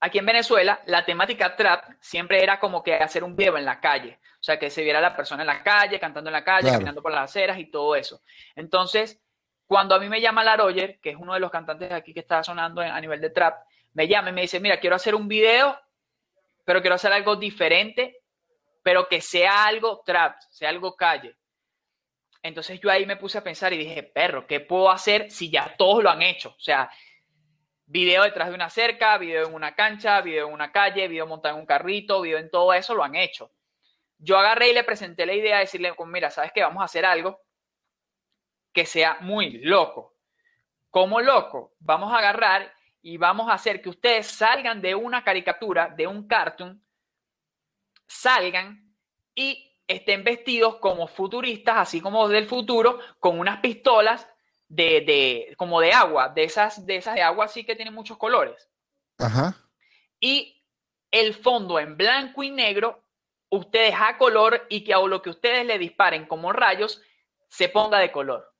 aquí 0.00 0.18
en 0.18 0.26
Venezuela, 0.26 0.82
la 0.86 1.04
temática 1.04 1.54
trap 1.54 1.84
siempre 2.00 2.42
era 2.42 2.58
como 2.58 2.82
que 2.82 2.94
hacer 2.94 3.22
un 3.22 3.36
video 3.36 3.56
en 3.56 3.64
la 3.64 3.80
calle, 3.80 4.18
o 4.40 4.42
sea, 4.42 4.58
que 4.58 4.68
se 4.68 4.82
viera 4.82 5.00
la 5.00 5.14
persona 5.14 5.44
en 5.44 5.46
la 5.46 5.62
calle, 5.62 6.00
cantando 6.00 6.28
en 6.30 6.34
la 6.34 6.42
calle, 6.42 6.62
Claro. 6.62 6.74
caminando 6.74 7.02
por 7.02 7.12
las 7.12 7.30
aceras 7.30 7.58
y 7.58 7.66
todo 7.70 7.94
eso. 7.94 8.22
Entonces, 8.56 9.22
cuando 9.68 9.94
a 9.94 10.00
mí 10.00 10.08
me 10.08 10.20
llama 10.20 10.42
la 10.42 10.56
Roger, 10.56 10.98
que 11.00 11.10
es 11.10 11.16
uno 11.16 11.34
de 11.34 11.40
los 11.40 11.52
cantantes 11.52 11.92
aquí 11.92 12.12
que 12.12 12.20
está 12.20 12.42
sonando 12.42 12.82
en- 12.82 12.90
a 12.90 13.00
nivel 13.00 13.20
de 13.20 13.30
trap, 13.30 13.64
me 13.92 14.08
llama 14.08 14.30
y 14.30 14.32
me 14.32 14.40
dice, 14.40 14.58
mira, 14.58 14.80
quiero 14.80 14.96
hacer 14.96 15.14
un 15.14 15.28
video, 15.28 15.78
pero 16.64 16.80
quiero 16.80 16.96
hacer 16.96 17.12
algo 17.12 17.36
diferente, 17.36 18.21
pero 18.82 19.08
que 19.08 19.20
sea 19.20 19.66
algo 19.66 20.02
trap, 20.04 20.40
sea 20.50 20.68
algo 20.68 20.96
calle. 20.96 21.36
Entonces 22.42 22.80
yo 22.80 22.90
ahí 22.90 23.06
me 23.06 23.16
puse 23.16 23.38
a 23.38 23.44
pensar 23.44 23.72
y 23.72 23.78
dije, 23.78 24.02
perro, 24.02 24.46
¿qué 24.46 24.60
puedo 24.60 24.90
hacer 24.90 25.30
si 25.30 25.50
ya 25.50 25.76
todos 25.76 26.02
lo 26.02 26.10
han 26.10 26.22
hecho? 26.22 26.50
O 26.50 26.60
sea, 26.60 26.90
video 27.86 28.24
detrás 28.24 28.48
de 28.48 28.54
una 28.54 28.68
cerca, 28.68 29.16
video 29.18 29.46
en 29.46 29.54
una 29.54 29.74
cancha, 29.74 30.20
video 30.20 30.48
en 30.48 30.54
una 30.54 30.72
calle, 30.72 31.06
video 31.06 31.26
montado 31.26 31.54
en 31.54 31.60
un 31.60 31.66
carrito, 31.66 32.20
video 32.20 32.38
en 32.38 32.50
todo 32.50 32.74
eso, 32.74 32.94
lo 32.94 33.04
han 33.04 33.14
hecho. 33.14 33.52
Yo 34.18 34.38
agarré 34.38 34.70
y 34.70 34.74
le 34.74 34.84
presenté 34.84 35.24
la 35.26 35.34
idea 35.34 35.56
de 35.56 35.62
decirle, 35.62 35.94
pues 35.94 36.08
mira, 36.08 36.30
¿sabes 36.30 36.52
qué? 36.52 36.62
Vamos 36.62 36.82
a 36.82 36.86
hacer 36.86 37.04
algo 37.04 37.40
que 38.72 38.86
sea 38.86 39.18
muy 39.20 39.58
loco. 39.58 40.16
¿Cómo 40.90 41.20
loco? 41.20 41.74
Vamos 41.78 42.12
a 42.12 42.18
agarrar 42.18 42.72
y 43.02 43.16
vamos 43.18 43.48
a 43.48 43.54
hacer 43.54 43.80
que 43.80 43.88
ustedes 43.88 44.26
salgan 44.26 44.80
de 44.80 44.94
una 44.94 45.22
caricatura, 45.22 45.88
de 45.88 46.06
un 46.06 46.26
cartoon, 46.26 46.81
salgan 48.12 48.94
y 49.34 49.78
estén 49.86 50.24
vestidos 50.24 50.76
como 50.76 51.06
futuristas, 51.08 51.76
así 51.78 52.00
como 52.00 52.28
del 52.28 52.46
futuro, 52.46 52.98
con 53.18 53.38
unas 53.38 53.60
pistolas 53.60 54.28
de, 54.68 55.02
de 55.02 55.54
como 55.56 55.80
de 55.80 55.92
agua, 55.92 56.28
de 56.28 56.44
esas, 56.44 56.86
de 56.86 56.96
esas 56.96 57.14
de 57.14 57.22
agua 57.22 57.46
así 57.46 57.64
que 57.64 57.76
tienen 57.76 57.94
muchos 57.94 58.16
colores. 58.16 58.68
Ajá. 59.18 59.56
Y 60.20 60.64
el 61.10 61.34
fondo 61.34 61.78
en 61.78 61.96
blanco 61.96 62.42
y 62.42 62.50
negro, 62.50 63.04
ustedes 63.50 63.94
a 63.98 64.16
color 64.16 64.66
y 64.70 64.82
que 64.84 64.94
a 64.94 64.98
lo 64.98 65.20
que 65.20 65.30
ustedes 65.30 65.66
le 65.66 65.78
disparen 65.78 66.26
como 66.26 66.52
rayos 66.52 67.02
se 67.48 67.68
ponga 67.68 67.98
de 67.98 68.10
color. 68.10 68.50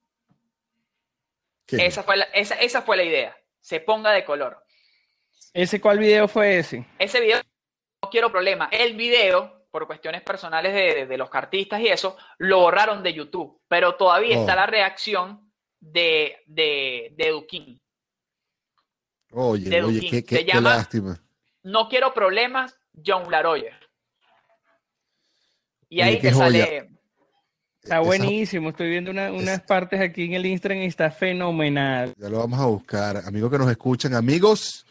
Esa 1.67 2.03
fue 2.03 2.17
la, 2.17 2.25
esa, 2.25 2.55
esa 2.55 2.81
fue 2.83 2.97
la 2.97 3.03
idea, 3.03 3.35
se 3.59 3.79
ponga 3.79 4.11
de 4.11 4.23
color. 4.23 4.63
¿Ese 5.53 5.81
cuál 5.81 5.97
video 5.99 6.27
fue 6.27 6.59
ese? 6.59 6.85
Ese 6.99 7.19
video, 7.19 7.41
no 8.03 8.09
quiero 8.09 8.31
problema. 8.31 8.67
El 8.71 8.95
video, 8.95 9.65
por 9.71 9.87
cuestiones 9.87 10.21
personales 10.21 10.73
de, 10.73 10.93
de- 10.93 11.05
de 11.07 11.17
los 11.17 11.29
artistas 11.33 11.79
y 11.81 11.87
eso, 11.87 12.17
lo 12.37 12.59
borraron 12.59 13.01
de 13.01 13.13
YouTube. 13.13 13.59
Pero 13.67 13.95
todavía 13.95 14.37
Oh. 14.37 14.41
está 14.41 14.55
la 14.55 14.65
reacción 14.65 15.51
de, 15.79 16.37
de, 16.45 17.13
de 17.15 17.29
Duquín. 17.29 17.81
Oye, 19.31 19.69
de 19.69 19.81
oye, 19.83 19.95
Duquín. 19.95 20.09
qué, 20.11 20.17
Se 20.17 20.23
qué- 20.25 20.45
qué 20.45 20.51
llama- 20.53 20.75
lástima. 20.75 21.19
No 21.63 21.87
quiero 21.87 22.13
problemas, 22.13 22.77
John 23.05 23.31
Laroyer. 23.31 23.73
Y 25.89 26.01
ahí 26.01 26.19
te 26.19 26.31
joya. 26.31 26.45
sale. 26.65 26.89
Está 27.81 27.99
buenísimo, 27.99 28.69
estoy 28.69 28.89
viendo 28.89 29.11
una- 29.11 29.31
unas 29.31 29.61
partes 29.61 29.99
aquí 29.99 30.23
en 30.25 30.33
el 30.33 30.45
Instagram 30.45 30.81
y 30.83 30.85
está 30.85 31.11
fenomenal. 31.11 32.13
Ya 32.17 32.29
lo 32.29 32.39
vamos 32.39 32.59
a 32.59 32.65
buscar. 32.65 33.17
Amigos 33.25 33.51
que 33.51 33.57
nos 33.57 33.69
escuchan, 33.69 34.13
amigos 34.13 34.85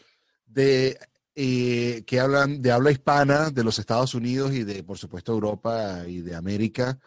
de 0.46 0.98
eh, 1.34 2.04
que 2.06 2.20
hablan 2.20 2.60
de 2.60 2.72
habla 2.72 2.90
hispana 2.90 3.48
de 3.50 3.64
los 3.64 3.78
Estados 3.78 4.14
Unidos 4.14 4.52
y 4.52 4.64
de, 4.64 4.84
por 4.84 4.98
supuesto, 4.98 5.32
Europa 5.32 6.02
y 6.06 6.20
de 6.20 6.34
América, 6.34 6.98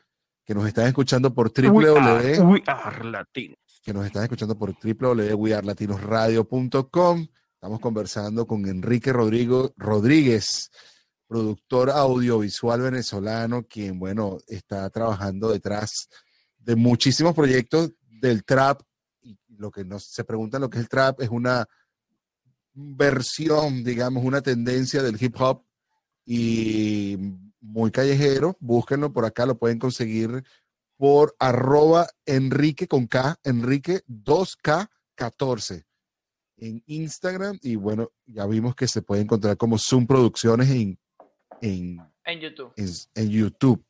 que 0.43 0.55
nos 0.55 0.65
están 0.67 0.87
escuchando 0.87 1.31
por 1.33 1.51
www. 1.51 2.41
We 2.43 2.63
are 2.65 3.03
latinos. 3.03 3.57
que 3.83 3.93
nos 3.93 4.05
están 4.05 4.23
escuchando 4.23 4.57
por 4.57 4.73
www.wearlatinosradio.com. 4.73 7.27
Estamos 7.53 7.79
conversando 7.79 8.47
con 8.47 8.67
Enrique 8.67 9.13
Rodrigo, 9.13 9.73
Rodríguez, 9.77 10.71
productor 11.27 11.91
audiovisual 11.91 12.81
venezolano, 12.81 13.63
quien, 13.63 13.99
bueno, 13.99 14.39
está 14.47 14.89
trabajando 14.89 15.51
detrás 15.51 16.09
de 16.57 16.75
muchísimos 16.75 17.35
proyectos 17.35 17.91
del 18.01 18.43
trap. 18.43 18.81
Y 19.21 19.37
lo 19.49 19.69
que 19.71 19.85
nos, 19.85 20.05
se 20.05 20.23
preguntan 20.23 20.61
lo 20.61 20.69
que 20.69 20.79
es 20.79 20.83
el 20.83 20.89
trap 20.89 21.21
es 21.21 21.29
una 21.29 21.67
versión, 22.75 23.83
digamos, 23.83 24.23
una 24.23 24.41
tendencia 24.41 25.01
del 25.01 25.21
hip 25.21 25.35
hop 25.39 25.63
y 26.25 27.17
muy 27.59 27.91
callejero. 27.91 28.55
Búsquenlo 28.59 29.11
por 29.11 29.25
acá, 29.25 29.45
lo 29.45 29.57
pueden 29.57 29.79
conseguir 29.79 30.43
por 30.97 31.35
arroba 31.39 32.07
Enrique 32.25 32.87
con 32.87 33.07
K, 33.07 33.39
Enrique 33.43 34.01
2K14 34.07 35.83
en 36.57 36.83
Instagram. 36.85 37.57
Y 37.61 37.75
bueno, 37.75 38.11
ya 38.25 38.45
vimos 38.45 38.75
que 38.75 38.87
se 38.87 39.01
puede 39.01 39.21
encontrar 39.21 39.57
como 39.57 39.77
Zoom 39.77 40.05
Producciones 40.07 40.69
en, 40.69 40.99
en, 41.61 41.99
En 42.25 42.39
YouTube. 42.39 42.73
en, 42.75 42.89
en 43.15 43.29
YouTube. 43.29 43.83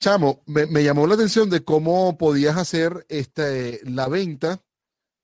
Chamo, 0.00 0.42
me, 0.46 0.66
me 0.66 0.84
llamó 0.84 1.06
la 1.06 1.14
atención 1.14 1.50
de 1.50 1.64
cómo 1.64 2.16
podías 2.16 2.56
hacer 2.56 3.04
este, 3.08 3.80
la 3.84 4.08
venta 4.08 4.62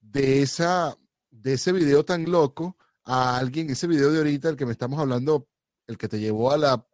de, 0.01 0.43
esa, 0.43 0.97
de 1.45 1.53
ese 1.53 1.73
video 1.73 2.05
tan 2.05 2.25
loco 2.25 2.77
a 3.05 3.37
alguien, 3.37 3.69
ese 3.69 3.87
video 3.87 4.11
de 4.11 4.19
ahorita, 4.19 4.49
el 4.49 4.57
que 4.57 4.65
me 4.65 4.73
estamos 4.73 4.99
hablando, 4.99 5.47
el 5.87 5.99
que 5.99 6.09
te 6.09 6.19
llevó 6.19 6.51
a 6.51 6.57
la, 6.57 6.89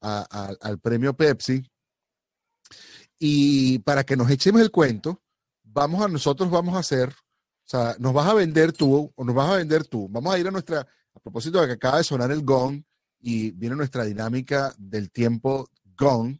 al 0.00 0.80
premio 0.80 1.16
Pepsi. 1.16 1.62
Y 3.16 3.78
para 3.78 4.02
que 4.02 4.16
nos 4.16 4.28
echemos 4.28 4.60
el 4.60 4.72
cuento, 4.72 5.22
vamos 5.62 6.04
a 6.04 6.08
nosotros 6.08 6.50
vamos 6.50 6.74
a 6.74 6.80
hacer, 6.80 7.10
o 7.10 7.14
sea, 7.64 7.94
nos 8.00 8.12
vas 8.12 8.28
a 8.28 8.34
vender 8.34 8.72
tú, 8.72 9.12
o 9.14 9.24
nos 9.24 9.34
vas 9.36 9.50
a 9.50 9.56
vender 9.58 9.86
tú. 9.86 10.08
Vamos 10.10 10.34
a 10.34 10.38
ir 10.38 10.48
a 10.48 10.50
nuestra, 10.50 10.80
a 10.80 11.20
propósito 11.20 11.60
de 11.60 11.68
que 11.68 11.74
acaba 11.74 11.98
de 11.98 12.04
sonar 12.04 12.32
el 12.32 12.42
gong 12.42 12.82
y 13.20 13.52
viene 13.52 13.76
nuestra 13.76 14.04
dinámica 14.04 14.74
del 14.78 15.12
tiempo 15.12 15.68
gong, 15.96 16.36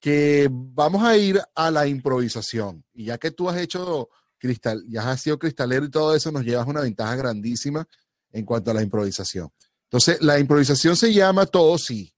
que 0.00 0.48
vamos 0.50 1.04
a 1.04 1.16
ir 1.16 1.40
a 1.54 1.70
la 1.70 1.86
improvisación. 1.86 2.84
Y 2.92 3.04
ya 3.04 3.18
que 3.18 3.30
tú 3.30 3.48
has 3.48 3.58
hecho 3.58 4.08
cristal, 4.40 4.82
ya 4.88 5.08
has 5.08 5.20
sido 5.20 5.38
cristalero 5.38 5.84
y 5.84 5.90
todo 5.90 6.16
eso, 6.16 6.32
nos 6.32 6.44
llevas 6.44 6.66
una 6.66 6.80
ventaja 6.80 7.14
grandísima 7.14 7.86
en 8.32 8.44
cuanto 8.44 8.70
a 8.70 8.74
la 8.74 8.82
improvisación. 8.82 9.50
Entonces, 9.84 10.20
la 10.22 10.38
improvisación 10.38 10.96
se 10.96 11.12
llama 11.12 11.46
todo 11.46 11.76
sí. 11.78 12.12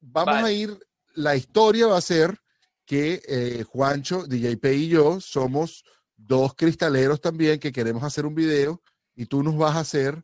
Vamos 0.00 0.34
Vale. 0.34 0.48
a 0.48 0.52
ir, 0.52 0.78
la 1.14 1.34
historia 1.36 1.86
va 1.86 1.98
a 1.98 2.02
ser 2.02 2.38
que 2.84 3.22
eh, 3.26 3.64
Juancho, 3.64 4.26
DJP 4.26 4.64
y 4.74 4.88
yo 4.88 5.20
somos 5.20 5.84
dos 6.16 6.54
cristaleros 6.54 7.20
también 7.20 7.58
que 7.58 7.72
queremos 7.72 8.02
hacer 8.02 8.26
un 8.26 8.34
video 8.34 8.82
y 9.14 9.26
tú 9.26 9.42
nos 9.42 9.56
vas 9.56 9.76
a 9.76 9.80
hacer 9.80 10.22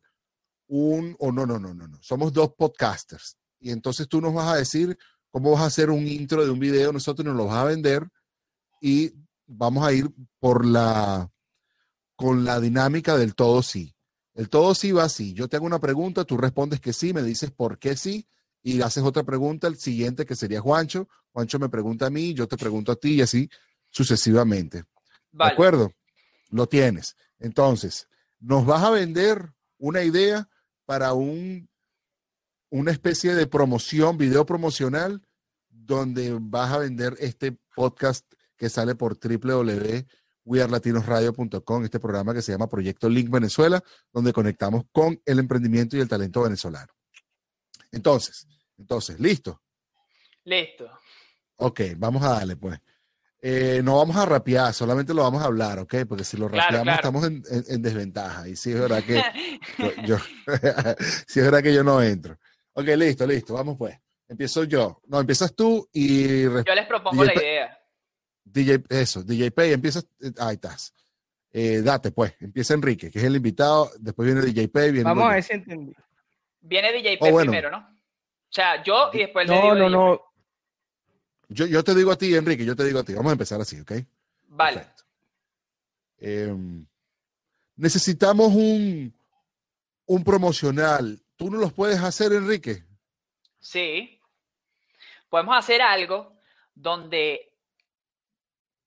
un, 0.68 1.16
o 1.18 1.33
no, 1.33 1.47
no, 1.47 1.59
no, 1.59 1.72
no, 1.74 1.87
no, 1.87 1.99
somos 2.03 2.33
dos 2.33 2.55
podcasters. 2.55 3.37
Y 3.61 3.70
entonces 3.70 4.09
tú 4.09 4.20
nos 4.20 4.35
vas 4.35 4.49
a 4.49 4.57
decir 4.57 4.99
cómo 5.31 5.53
vas 5.53 5.62
a 5.62 5.66
hacer 5.66 5.91
un 5.91 6.07
intro 6.07 6.45
de 6.45 6.51
un 6.51 6.59
video, 6.59 6.93
nosotros 6.93 7.24
nos 7.24 7.37
lo 7.37 7.47
vas 7.47 7.59
a 7.59 7.64
vender 7.64 8.09
y 8.81 9.12
vamos 9.47 9.87
a 9.87 9.93
ir 9.93 10.11
por 10.39 10.65
la, 10.65 11.31
con 12.17 12.45
la 12.45 12.61
dinámica 12.61 13.17
del 13.17 13.35
todo 13.35 13.63
sí. 13.63 13.95
El 14.35 14.49
todo 14.49 14.75
sí 14.75 14.93
va 14.93 15.05
así. 15.05 15.33
Yo 15.33 15.49
te 15.49 15.57
hago 15.57 15.67
una 15.67 15.81
pregunta, 15.81 16.25
tú 16.25 16.37
respondes 16.37 16.81
que 16.81 16.93
sí, 16.93 17.15
me 17.15 17.23
dices 17.23 17.51
por 17.51 17.79
qué 17.79 17.97
sí, 17.97 18.27
y 18.63 18.83
haces 18.83 19.03
otra 19.03 19.23
pregunta, 19.23 19.67
el 19.67 19.77
siguiente 19.77 20.27
que 20.27 20.37
sería 20.37 20.61
Juancho. 20.61 21.09
Juancho 21.33 21.59
me 21.59 21.69
pregunta 21.69 22.07
a 22.07 22.11
mí, 22.11 22.35
yo 22.35 22.47
te 22.47 22.57
pregunto 22.57 22.93
a 22.93 22.97
ti 22.97 23.15
y 23.15 23.23
así 23.23 23.49
sucesivamente. 23.91 24.85
¿De 25.33 25.45
acuerdo? 25.45 25.93
Lo 26.51 26.67
tienes. 26.67 27.17
Entonces, 27.39 28.09
nos 28.41 28.67
vas 28.67 28.83
a 28.83 28.91
vender 28.91 29.53
una 29.79 30.03
idea 30.03 30.49
para 30.85 31.13
un, 31.13 31.69
una 32.71 32.91
especie 32.91 33.35
de 33.35 33.47
promoción, 33.47 34.19
video 34.19 34.45
promocional, 34.45 35.23
donde 35.69 36.37
vas 36.41 36.73
a 36.73 36.79
vender 36.79 37.17
este 37.21 37.57
podcast 37.75 38.27
que 38.57 38.69
sale 38.69 38.95
por 38.95 39.19
www.wearlatinosradio.com, 39.19 41.85
este 41.85 42.01
programa 42.01 42.35
que 42.35 42.43
se 42.43 42.53
llama 42.53 42.69
Proyecto 42.69 43.09
Link 43.09 43.31
Venezuela, 43.31 43.83
donde 44.13 44.33
conectamos 44.33 44.85
con 44.93 45.21
el 45.25 45.39
emprendimiento 45.39 45.97
y 45.97 46.01
el 46.01 46.09
talento 46.09 46.43
venezolano. 46.43 46.93
Entonces, 47.93 48.47
entonces, 48.79 49.19
listo. 49.21 49.63
Listo. 50.45 50.89
Ok, 51.57 51.81
vamos 51.97 52.23
a 52.23 52.31
darle, 52.31 52.57
pues. 52.57 52.79
Eh, 53.41 53.81
no 53.85 53.99
vamos 53.99 54.17
a 54.17 54.25
rapear, 54.27 54.73
solamente 54.75 55.15
lo 55.15 55.23
vamos 55.23 55.43
a 55.43 55.47
hablar, 55.47 55.79
¿ok? 55.79 55.95
Porque 56.09 56.25
si 56.25 56.37
lo 56.37 56.49
rapeamos 56.49 56.83
claro. 56.83 56.97
estamos 56.97 57.25
en, 57.25 57.43
en- 57.51 57.65
en 57.69 57.83
desventaja. 57.83 58.49
Y 58.49 58.57
sí 58.57 58.73
es 58.73 58.81
verdad 58.81 59.03
que 59.05 59.23
yo, 59.79 59.91
yo- 60.05 60.19
sí 61.27 61.41
es 61.41 61.45
verdad 61.45 61.63
que 61.63 61.73
yo 61.75 61.85
no 61.85 62.03
entro. 62.03 62.37
Ok, 62.73 62.87
listo, 62.97 63.27
listo, 63.27 63.55
vamos 63.55 63.77
pues. 63.79 63.97
Empiezo 64.29 64.65
yo. 64.65 65.01
No, 65.07 65.21
empiezas 65.21 65.55
tú 65.55 65.89
y 65.93 66.43
Yo 66.43 66.75
les 66.75 66.87
propongo 66.89 67.23
la 67.25 67.35
idea. 67.35 67.79
DJ, 68.47 68.85
eso, 68.89 69.23
DJ 69.23 69.51
Pay, 69.51 69.73
empiezas, 69.73 70.07
eh, 70.21 70.33
ahí 70.39 70.55
estás. 70.55 70.95
Eh, 71.53 71.81
date 71.83 72.11
pues, 72.13 72.35
empieza 72.41 72.75
Enrique, 72.75 73.11
que 73.11 73.19
es 73.19 73.25
el 73.25 73.37
invitado, 73.37 73.91
después 73.99 74.27
viene 74.27 74.41
DJ 74.43 74.69
Pay, 74.69 74.93
viene 74.93 75.05
Vamos 75.05 75.25
a 75.25 75.35
ver 75.35 75.43
si 75.43 75.53
entendí. 75.55 75.93
Viene 76.61 76.93
DJ 76.93 77.19
Oh, 77.21 77.31
bueno. 77.31 77.51
primero, 77.51 77.71
¿no? 77.71 77.79
O 77.79 78.49
sea, 78.57 78.83
yo 78.83 79.11
y 79.13 79.19
después 79.19 79.49
le 79.49 79.55
No, 79.55 79.63
digo 79.63 79.75
no, 79.75 79.85
DJ. 79.85 79.91
no. 79.91 80.21
Yo, 81.49 81.67
yo 81.67 81.85
te 81.85 81.95
digo 81.95 82.11
a 82.13 82.17
ti, 82.19 82.35
Enrique, 82.35 82.65
yo 82.65 82.75
te 82.77 82.85
digo 82.85 82.99
a 83.01 83.05
ti. 83.05 83.15
Vamos 83.15 83.31
a 83.31 83.33
empezar 83.33 83.61
así, 83.61 83.79
¿ok? 83.81 83.93
Vale. 84.49 84.87
Em, 86.19 86.87
necesitamos 87.77 88.53
un, 88.55 89.15
un 90.07 90.25
promocional. 90.25 91.21
¿Tú 91.37 91.51
no 91.51 91.59
los 91.59 91.73
puedes 91.73 92.01
hacer, 92.01 92.33
Enrique? 92.33 92.85
Sí. 93.59 94.21
Podemos 95.29 95.57
hacer 95.57 95.83
algo 95.83 96.37
donde 96.75 97.53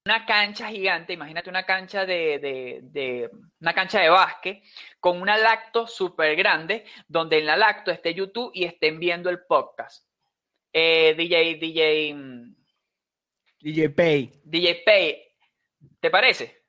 una 0.06 0.24
cancha 0.24 0.68
gigante, 0.68 1.12
imagínate 1.12 1.50
una 1.50 1.64
cancha 1.66 2.06
de, 2.06 2.38
de- 2.38 2.80
de- 2.82 3.30
una 3.60 3.74
cancha 3.74 4.00
de 4.00 4.08
básquet 4.08 4.62
con 4.98 5.20
una 5.20 5.36
lacto 5.36 5.86
súper 5.86 6.36
grande, 6.36 6.84
donde 7.06 7.38
en 7.38 7.46
la 7.46 7.56
lacto 7.56 7.90
esté 7.90 8.14
YouTube 8.14 8.50
y 8.54 8.64
estén 8.64 8.98
viendo 8.98 9.28
el 9.28 9.40
podcast. 9.46 10.06
Eh, 10.72 11.14
DJ, 11.16 11.56
DJ, 11.56 12.14
mm, 12.14 12.54
DJ 13.60 13.90
Pay. 13.90 14.32
DJ 14.44 14.82
Pay, 14.86 15.22
¿te 16.00 16.10
parece? 16.10 16.62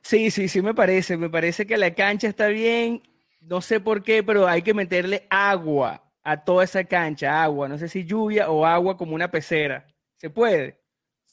Sí, 0.00 0.32
sí, 0.32 0.48
sí, 0.48 0.60
me 0.60 0.74
parece. 0.74 1.16
Me 1.16 1.30
parece 1.30 1.64
que 1.66 1.76
la 1.76 1.94
cancha 1.94 2.26
está 2.28 2.48
bien. 2.48 3.02
No 3.40 3.60
sé 3.60 3.78
por 3.78 4.02
qué, 4.02 4.24
pero 4.24 4.48
hay 4.48 4.62
que 4.62 4.74
meterle 4.74 5.26
agua 5.30 6.02
a 6.24 6.42
toda 6.44 6.64
esa 6.64 6.82
cancha. 6.82 7.40
Agua. 7.44 7.68
No 7.68 7.78
sé 7.78 7.88
si 7.88 8.04
lluvia 8.04 8.50
o 8.50 8.66
agua 8.66 8.96
como 8.96 9.14
una 9.14 9.30
pecera. 9.30 9.86
¿Se 10.16 10.28
puede? 10.30 10.81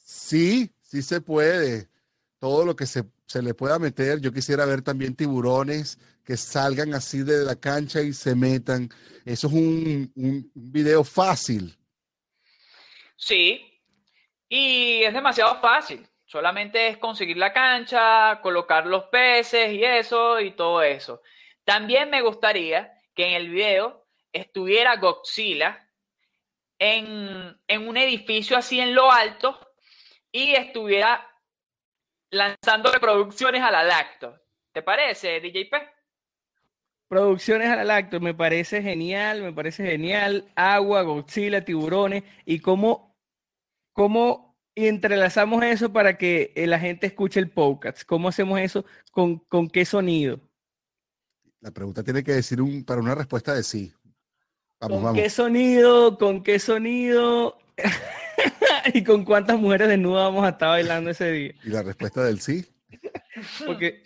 Sí, 0.10 0.72
sí 0.82 1.04
se 1.04 1.22
puede. 1.22 1.88
Todo 2.40 2.66
lo 2.66 2.76
que 2.76 2.88
se, 2.88 3.04
se 3.28 3.44
le 3.44 3.54
pueda 3.54 3.78
meter. 3.78 4.20
Yo 4.20 4.34
quisiera 4.34 4.66
ver 4.66 4.82
también 4.82 5.16
tiburones 5.16 6.00
que 6.26 6.36
salgan 6.36 6.96
así 6.96 7.22
de 7.22 7.46
la 7.46 7.56
cancha 7.56 8.02
y 8.02 8.14
se 8.14 8.34
metan. 8.34 8.90
Eso 9.24 9.46
es 9.46 9.54
un, 9.54 10.12
un 10.16 10.52
video 10.56 11.04
fácil. 11.04 11.78
Sí. 13.18 13.80
Y 14.48 15.04
es 15.04 15.14
demasiado 15.14 15.62
fácil. 15.62 16.04
Solamente 16.26 16.88
es 16.88 16.98
conseguir 16.98 17.38
la 17.38 17.54
cancha, 17.54 18.40
colocar 18.42 18.88
los 18.88 19.04
peces 19.06 19.72
y 19.74 19.84
eso 19.84 20.40
y 20.40 20.56
todo 20.56 20.82
eso. 20.82 21.22
También 21.64 22.10
me 22.10 22.24
gustaría 22.24 22.92
que 23.14 23.28
en 23.28 23.34
el 23.34 23.50
video 23.52 24.08
estuviera 24.34 24.96
Godzilla 24.96 25.88
en, 26.80 27.62
en 27.68 27.88
un 27.88 27.96
edificio 27.96 28.58
así 28.58 28.80
en 28.80 28.96
lo 28.96 29.12
alto 29.12 29.69
y 30.32 30.54
estuviera 30.54 31.26
lanzando 32.32 32.92
reproducciones 32.92 33.62
a 33.62 33.72
la 33.72 33.84
lacto. 33.84 34.40
¿Te 34.72 34.82
parece, 34.82 35.40
DJP? 35.40 35.74
Producciones 37.08 37.70
a 37.70 37.78
la 37.78 37.84
lacto, 37.84 38.20
me 38.20 38.36
parece 38.36 38.84
genial, 38.84 39.42
me 39.42 39.52
parece 39.52 39.84
genial. 39.86 40.52
Agua, 40.56 41.02
Godzilla, 41.02 41.66
tiburones 41.66 42.24
y 42.46 42.60
cómo, 42.60 43.18
cómo 43.94 44.50
y 44.76 44.88
entrelazamos 44.88 45.64
eso 45.64 45.92
para 45.92 46.18
que 46.18 46.54
eh, 46.56 46.68
la 46.68 46.80
gente 46.80 47.08
escuche 47.08 47.40
el 47.40 47.50
podcast. 47.50 48.04
¿Cómo 48.04 48.30
hacemos 48.30 48.60
eso? 48.60 48.86
¿Con, 49.12 49.40
con 49.40 49.70
qué 49.70 49.84
sonido? 49.86 50.40
La 51.62 51.72
pregunta 51.72 52.04
tiene 52.04 52.24
que 52.24 52.34
decir 52.34 52.62
un, 52.62 52.86
para 52.86 53.02
una 53.02 53.16
respuesta 53.16 53.54
de 53.54 53.64
sí. 53.64 53.92
Vamos, 54.80 55.02
¿Con 55.02 55.16
qué 55.16 55.30
sonido? 55.30 56.18
¿Con 56.18 56.44
qué 56.44 56.60
sonido? 56.60 57.58
¿Y 58.94 59.04
con 59.04 59.26
cuántas 59.26 59.60
mujeres 59.60 59.88
desnudas 59.88 60.26
vamos 60.26 60.46
a 60.46 60.50
estar 60.50 60.70
bailando 60.70 61.10
ese 61.10 61.32
día? 61.32 61.54
¿Y 61.64 61.70
la 61.70 61.84
respuesta 61.84 62.24
del 62.24 62.42
sí? 62.42 62.66
Porque 63.66 64.04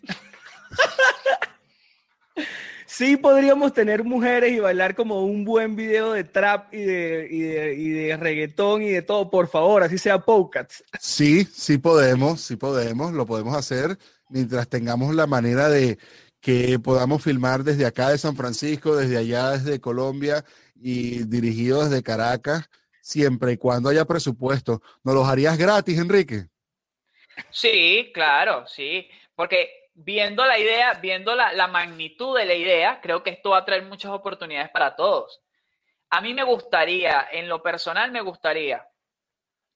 sí 2.86 3.18
podríamos 3.18 3.74
tener 3.74 4.04
mujeres 4.04 4.52
y 4.54 4.60
bailar 4.60 4.96
como 4.96 5.26
un 5.26 5.44
buen 5.44 5.76
video 5.76 6.14
de 6.14 6.24
trap 6.24 6.74
y 6.74 6.84
de, 6.84 7.28
y 7.30 7.40
de, 7.40 7.76
y 7.76 7.90
de 7.90 8.18
reggaetón 8.18 8.84
y 8.84 8.90
de 8.90 9.02
todo, 9.02 9.30
por 9.30 9.48
favor, 9.48 9.84
así 9.84 9.98
sea 9.98 10.20
Pocats. 10.20 10.84
Sí, 11.00 11.48
sí 11.52 11.78
podemos, 11.78 12.42
sí 12.42 12.56
podemos, 12.56 13.14
lo 13.14 13.26
podemos 13.26 13.56
hacer 13.56 13.98
mientras 14.30 14.68
tengamos 14.68 15.16
la 15.16 15.28
manera 15.28 15.70
de 15.70 15.98
que 16.40 16.78
podamos 16.78 17.24
filmar 17.24 17.64
desde 17.64 17.86
acá 17.86 18.10
de 18.10 18.18
San 18.18 18.36
Francisco, 18.36 18.96
desde 18.96 19.18
allá, 19.18 19.52
desde 19.52 19.80
Colombia 19.80 20.44
y 20.76 21.24
dirigido 21.24 21.86
desde 21.86 22.04
Caracas, 22.04 22.70
siempre 23.04 23.52
y 23.52 23.58
cuando 23.58 23.90
haya 23.90 24.06
presupuesto. 24.06 24.82
¿Nos 25.04 25.14
los 25.14 25.28
harías 25.28 25.58
gratis, 25.58 26.00
Enrique? 26.00 26.48
Sí, 27.50 28.12
claro, 28.14 28.66
sí, 28.66 29.10
porque 29.36 29.90
viendo 29.94 30.46
la 30.46 30.58
idea, 30.58 30.94
viendo 30.94 31.36
la, 31.36 31.52
la, 31.52 31.68
magnitud 31.68 32.38
de 32.38 32.46
la 32.46 32.54
idea, 32.54 33.02
creo 33.02 33.22
que 33.22 33.32
esto 33.32 33.52
va 33.52 33.58
a 33.58 33.66
traer 33.66 33.84
muchas 33.84 34.12
oportunidades 34.12 34.72
para 34.72 34.96
todos. 34.96 35.42
A 36.10 36.22
mí 36.22 36.34
me 36.34 36.44
gustaría, 36.44 37.28
en 37.32 37.50
lo 37.50 37.62
personal 37.62 38.12
me 38.12 38.22
gustaría 38.22 38.88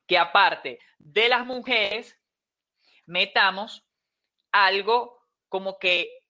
que 0.07 0.17
aparte 0.17 0.80
de 0.97 1.28
las 1.28 1.45
mujeres, 1.45 2.17
metamos 3.05 3.84
algo 4.51 5.19
como 5.49 5.78
que 5.80 6.23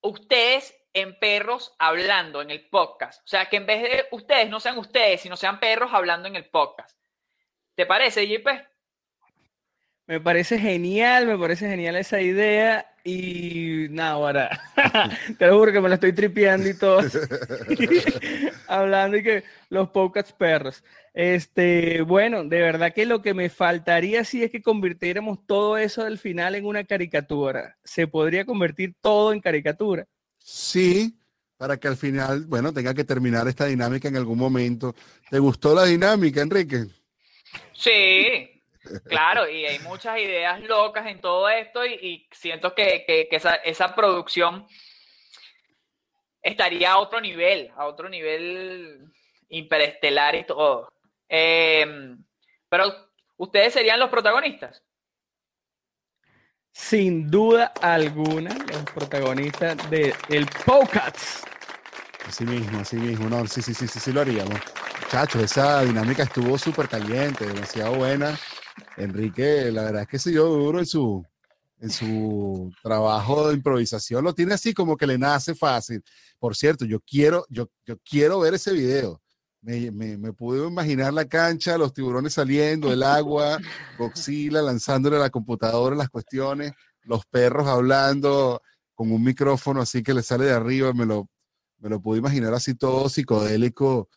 ustedes 0.00 0.74
en 0.94 1.18
perros 1.18 1.74
hablando 1.78 2.42
en 2.42 2.50
el 2.50 2.68
podcast. 2.68 3.20
O 3.24 3.28
sea, 3.28 3.46
que 3.46 3.56
en 3.56 3.66
vez 3.66 3.82
de 3.82 4.04
ustedes 4.10 4.48
no 4.50 4.60
sean 4.60 4.78
ustedes, 4.78 5.20
sino 5.20 5.36
sean 5.36 5.60
perros 5.60 5.90
hablando 5.92 6.28
en 6.28 6.36
el 6.36 6.46
podcast. 6.46 6.96
¿Te 7.74 7.86
parece, 7.86 8.26
JP? 8.28 8.48
Me 10.06 10.20
parece 10.20 10.58
genial, 10.58 11.26
me 11.26 11.38
parece 11.38 11.68
genial 11.68 11.96
esa 11.96 12.20
idea. 12.20 12.86
Y 13.04 13.86
nada, 13.90 14.10
ahora, 14.10 14.60
te 15.38 15.46
lo 15.46 15.58
juro 15.58 15.72
que 15.72 15.80
me 15.80 15.88
la 15.88 15.94
estoy 15.94 16.12
tripeando 16.12 16.68
y 16.68 16.78
todo. 16.78 17.00
Hablando 18.68 19.16
y 19.16 19.22
que 19.22 19.44
los 19.70 19.88
podcasts 19.90 20.32
perros. 20.32 20.84
Este, 21.14 22.02
bueno, 22.02 22.44
de 22.44 22.60
verdad 22.60 22.92
que 22.92 23.06
lo 23.06 23.22
que 23.22 23.34
me 23.34 23.48
faltaría 23.48 24.24
sí 24.24 24.42
es 24.42 24.50
que 24.50 24.62
convirtiéramos 24.62 25.46
todo 25.46 25.78
eso 25.78 26.04
del 26.04 26.18
final 26.18 26.54
en 26.54 26.66
una 26.66 26.84
caricatura. 26.84 27.76
Se 27.84 28.06
podría 28.06 28.44
convertir 28.44 28.94
todo 29.00 29.32
en 29.32 29.40
caricatura. 29.40 30.06
Sí, 30.44 31.18
para 31.56 31.78
que 31.78 31.88
al 31.88 31.96
final, 31.96 32.46
bueno, 32.46 32.72
tenga 32.72 32.94
que 32.94 33.04
terminar 33.04 33.46
esta 33.48 33.66
dinámica 33.66 34.08
en 34.08 34.16
algún 34.16 34.38
momento. 34.38 34.94
¿Te 35.30 35.38
gustó 35.38 35.74
la 35.74 35.84
dinámica, 35.84 36.40
Enrique? 36.40 36.86
Sí, 37.72 38.52
Claro, 39.04 39.48
y 39.48 39.64
hay 39.64 39.78
muchas 39.80 40.18
ideas 40.18 40.60
locas 40.62 41.06
en 41.06 41.20
todo 41.20 41.48
esto 41.48 41.86
y, 41.86 42.26
siento 42.32 42.74
que, 42.74 43.28
esa, 43.30 43.94
producción 43.94 44.66
estaría 46.42 46.92
a 46.92 46.98
otro 46.98 47.20
nivel, 47.20 47.70
a 47.76 47.86
otro 47.86 48.08
nivel 48.08 49.06
interestelar 49.48 50.34
y 50.34 50.44
todo. 50.44 50.92
Em, 51.28 52.24
pero, 52.68 52.92
¿ustedes 53.36 53.72
serían 53.72 54.00
los 54.00 54.10
protagonistas? 54.10 54.82
Sin 56.72 57.30
duda 57.30 57.72
alguna, 57.80 58.54
los 58.54 58.82
protagonistas 58.94 59.90
de 59.90 60.14
el 60.28 60.46
Pocats. 60.64 61.42
Así 62.26 62.44
mismo, 62.44 62.80
así 62.80 62.96
mismo, 62.96 63.28
no, 63.28 63.46
sí, 63.46 63.62
sí, 63.62 63.74
sí, 63.74 63.86
sí, 63.86 64.00
sí 64.00 64.12
lo 64.12 64.22
haríamos. 64.22 64.58
Muchachos, 65.02 65.42
esa 65.42 65.82
dinámica 65.82 66.22
estuvo 66.22 66.56
súper 66.56 66.88
caliente, 66.88 67.46
demasiado 67.46 67.94
buena. 67.96 68.38
Enrique, 68.96 69.70
la 69.70 69.84
verdad 69.84 70.02
es 70.02 70.08
que 70.08 70.18
se 70.18 70.30
dio 70.30 70.46
duro 70.46 70.78
en 70.78 70.86
su, 70.86 71.24
en 71.78 71.90
su 71.90 72.72
trabajo 72.82 73.48
de 73.48 73.54
improvisación. 73.54 74.24
Lo 74.24 74.34
tiene 74.34 74.54
así 74.54 74.72
como 74.74 74.96
que 74.96 75.06
le 75.06 75.18
nace 75.18 75.54
fácil. 75.54 76.02
Por 76.38 76.56
cierto, 76.56 76.84
yo 76.84 77.00
quiero, 77.00 77.46
yo, 77.48 77.68
yo 77.86 77.96
quiero 77.98 78.40
ver 78.40 78.54
ese 78.54 78.72
video. 78.72 79.21
Me, 79.62 79.92
me, 79.92 80.32
pude 80.32 80.66
imaginar 80.66 81.14
la 81.14 81.24
cancha, 81.24 81.78
los 81.78 81.94
tiburones 81.94 82.34
saliendo, 82.34 82.92
el 82.92 83.04
agua, 83.04 83.58
Godzilla 83.96 84.60
lanzándole 84.60 85.16
a 85.16 85.20
la 85.20 85.30
computadora 85.30 85.94
las 85.94 86.08
cuestiones, 86.08 86.72
los 87.02 87.24
perros 87.26 87.68
hablando 87.68 88.60
con 88.92 89.12
un 89.12 89.22
micrófono 89.22 89.80
así 89.80 90.02
que 90.02 90.14
le 90.14 90.24
sale 90.24 90.46
de 90.46 90.52
arriba. 90.52 90.92
Me 90.92 91.06
lo, 91.06 91.28
me 91.78 91.88
lo 91.88 92.00
pude 92.02 92.18
imaginar 92.18 92.52
así 92.54 92.74
todo 92.74 93.08
psicodélico, 93.08 94.08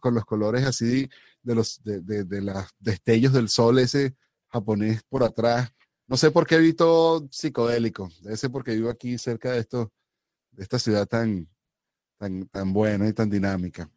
con 0.00 0.14
los 0.14 0.24
colores 0.24 0.64
así 0.64 1.08
de 1.42 1.54
los 1.54 1.82
de, 1.84 2.00
de, 2.00 2.40
los 2.42 2.66
destellos 2.78 3.32
del 3.32 3.48
sol 3.48 3.78
ese 3.78 4.16
japonés 4.48 5.02
por 5.08 5.22
atrás. 5.22 5.72
No 6.06 6.16
sé 6.16 6.30
por 6.30 6.46
qué 6.46 6.58
vi 6.58 6.72
todo 6.72 7.28
psicodélico. 7.30 8.10
Debe 8.20 8.36
ser 8.36 8.50
porque 8.50 8.74
vivo 8.74 8.90
aquí 8.90 9.16
cerca 9.16 9.52
de 9.52 9.60
esto, 9.60 9.92
de 10.50 10.62
esta 10.62 10.78
ciudad 10.78 11.06
tan, 11.06 11.48
tan, 12.18 12.46
tan 12.48 12.72
buena 12.72 13.08
y 13.08 13.12
tan 13.12 13.30
dinámica. 13.30 13.90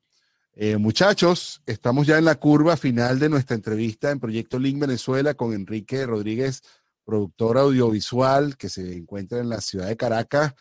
Eh, 0.59 0.75
muchachos, 0.77 1.61
estamos 1.67 2.07
ya 2.07 2.17
en 2.17 2.25
la 2.25 2.33
curva 2.33 2.77
final 2.77 3.19
de 3.19 3.29
nuestra 3.29 3.55
entrevista 3.55 4.09
en 4.09 4.19
Proyecto 4.19 4.57
Link 4.57 4.79
Venezuela 4.79 5.35
con 5.35 5.53
Enrique 5.53 6.03
Rodríguez, 6.03 6.63
productor 7.05 7.59
audiovisual 7.59 8.57
que 8.57 8.67
se 8.67 8.97
encuentra 8.97 9.37
en 9.37 9.49
la 9.49 9.61
ciudad 9.61 9.87
de 9.87 9.95
Caracas 9.95 10.55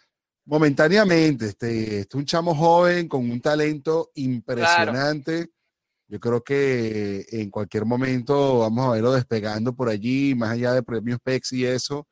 momentáneamente. 0.44 1.46
Este, 1.46 2.00
este 2.00 2.18
un 2.18 2.26
chamo 2.26 2.54
joven 2.54 3.08
con 3.08 3.30
un 3.30 3.40
talento 3.40 4.10
impresionante. 4.16 5.48
Yo 6.08 6.20
creo 6.20 6.44
que 6.44 7.24
en 7.30 7.50
cualquier 7.50 7.86
momento 7.86 8.58
vamos 8.58 8.88
a 8.88 8.90
verlo 8.90 9.12
despegando 9.14 9.74
por 9.74 9.88
allí, 9.88 10.34
más 10.34 10.50
allá 10.50 10.74
de 10.74 10.82
premios 10.82 11.20
PEX 11.24 11.54
y 11.54 11.64
eso, 11.64 12.06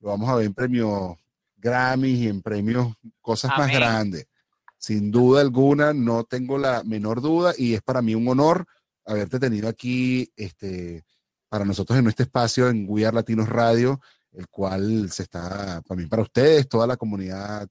lo 0.00 0.08
vamos 0.08 0.28
a 0.28 0.34
ver 0.34 0.46
en 0.46 0.54
premios 0.54 1.16
Grammy 1.56 2.10
y 2.10 2.26
en 2.26 2.42
premios, 2.42 2.96
cosas 3.20 3.52
más 3.56 3.70
grandes. 3.70 4.26
Sin 4.88 5.10
duda 5.10 5.42
alguna, 5.42 5.92
no 5.92 6.24
tengo 6.24 6.56
la 6.56 6.82
menor 6.82 7.20
duda 7.20 7.52
y 7.58 7.74
es 7.74 7.82
para 7.82 8.00
mí 8.00 8.14
un 8.14 8.26
honor 8.26 8.64
haberte 9.04 9.38
tenido 9.38 9.68
aquí 9.68 10.32
este, 10.34 11.04
para 11.50 11.66
nosotros 11.66 11.98
en 11.98 12.06
este 12.06 12.22
espacio 12.22 12.70
en 12.70 12.86
We 12.88 13.04
Are 13.04 13.14
Latinos 13.14 13.50
Radio, 13.50 14.00
el 14.32 14.48
cual 14.48 15.10
se 15.12 15.24
está 15.24 15.82
también 15.82 16.08
para 16.08 16.22
ustedes, 16.22 16.70
toda 16.70 16.86
la 16.86 16.96
comunidad 16.96 17.68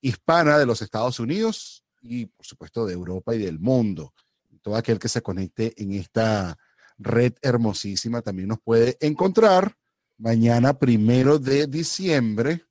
hispana 0.00 0.56
de 0.56 0.64
los 0.64 0.80
Estados 0.82 1.18
Unidos 1.18 1.82
y 2.00 2.26
por 2.26 2.46
supuesto 2.46 2.86
de 2.86 2.92
Europa 2.92 3.34
y 3.34 3.38
del 3.38 3.58
mundo. 3.58 4.14
Todo 4.60 4.76
aquel 4.76 5.00
que 5.00 5.08
se 5.08 5.20
conecte 5.20 5.74
en 5.82 5.94
esta 5.94 6.56
red 6.96 7.32
hermosísima 7.42 8.22
también 8.22 8.46
nos 8.46 8.60
puede 8.60 8.96
encontrar 9.00 9.74
mañana 10.16 10.78
primero 10.78 11.40
de 11.40 11.66
diciembre 11.66 12.64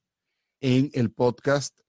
en 0.62 0.90
el 0.94 1.10
podcast 1.12 1.81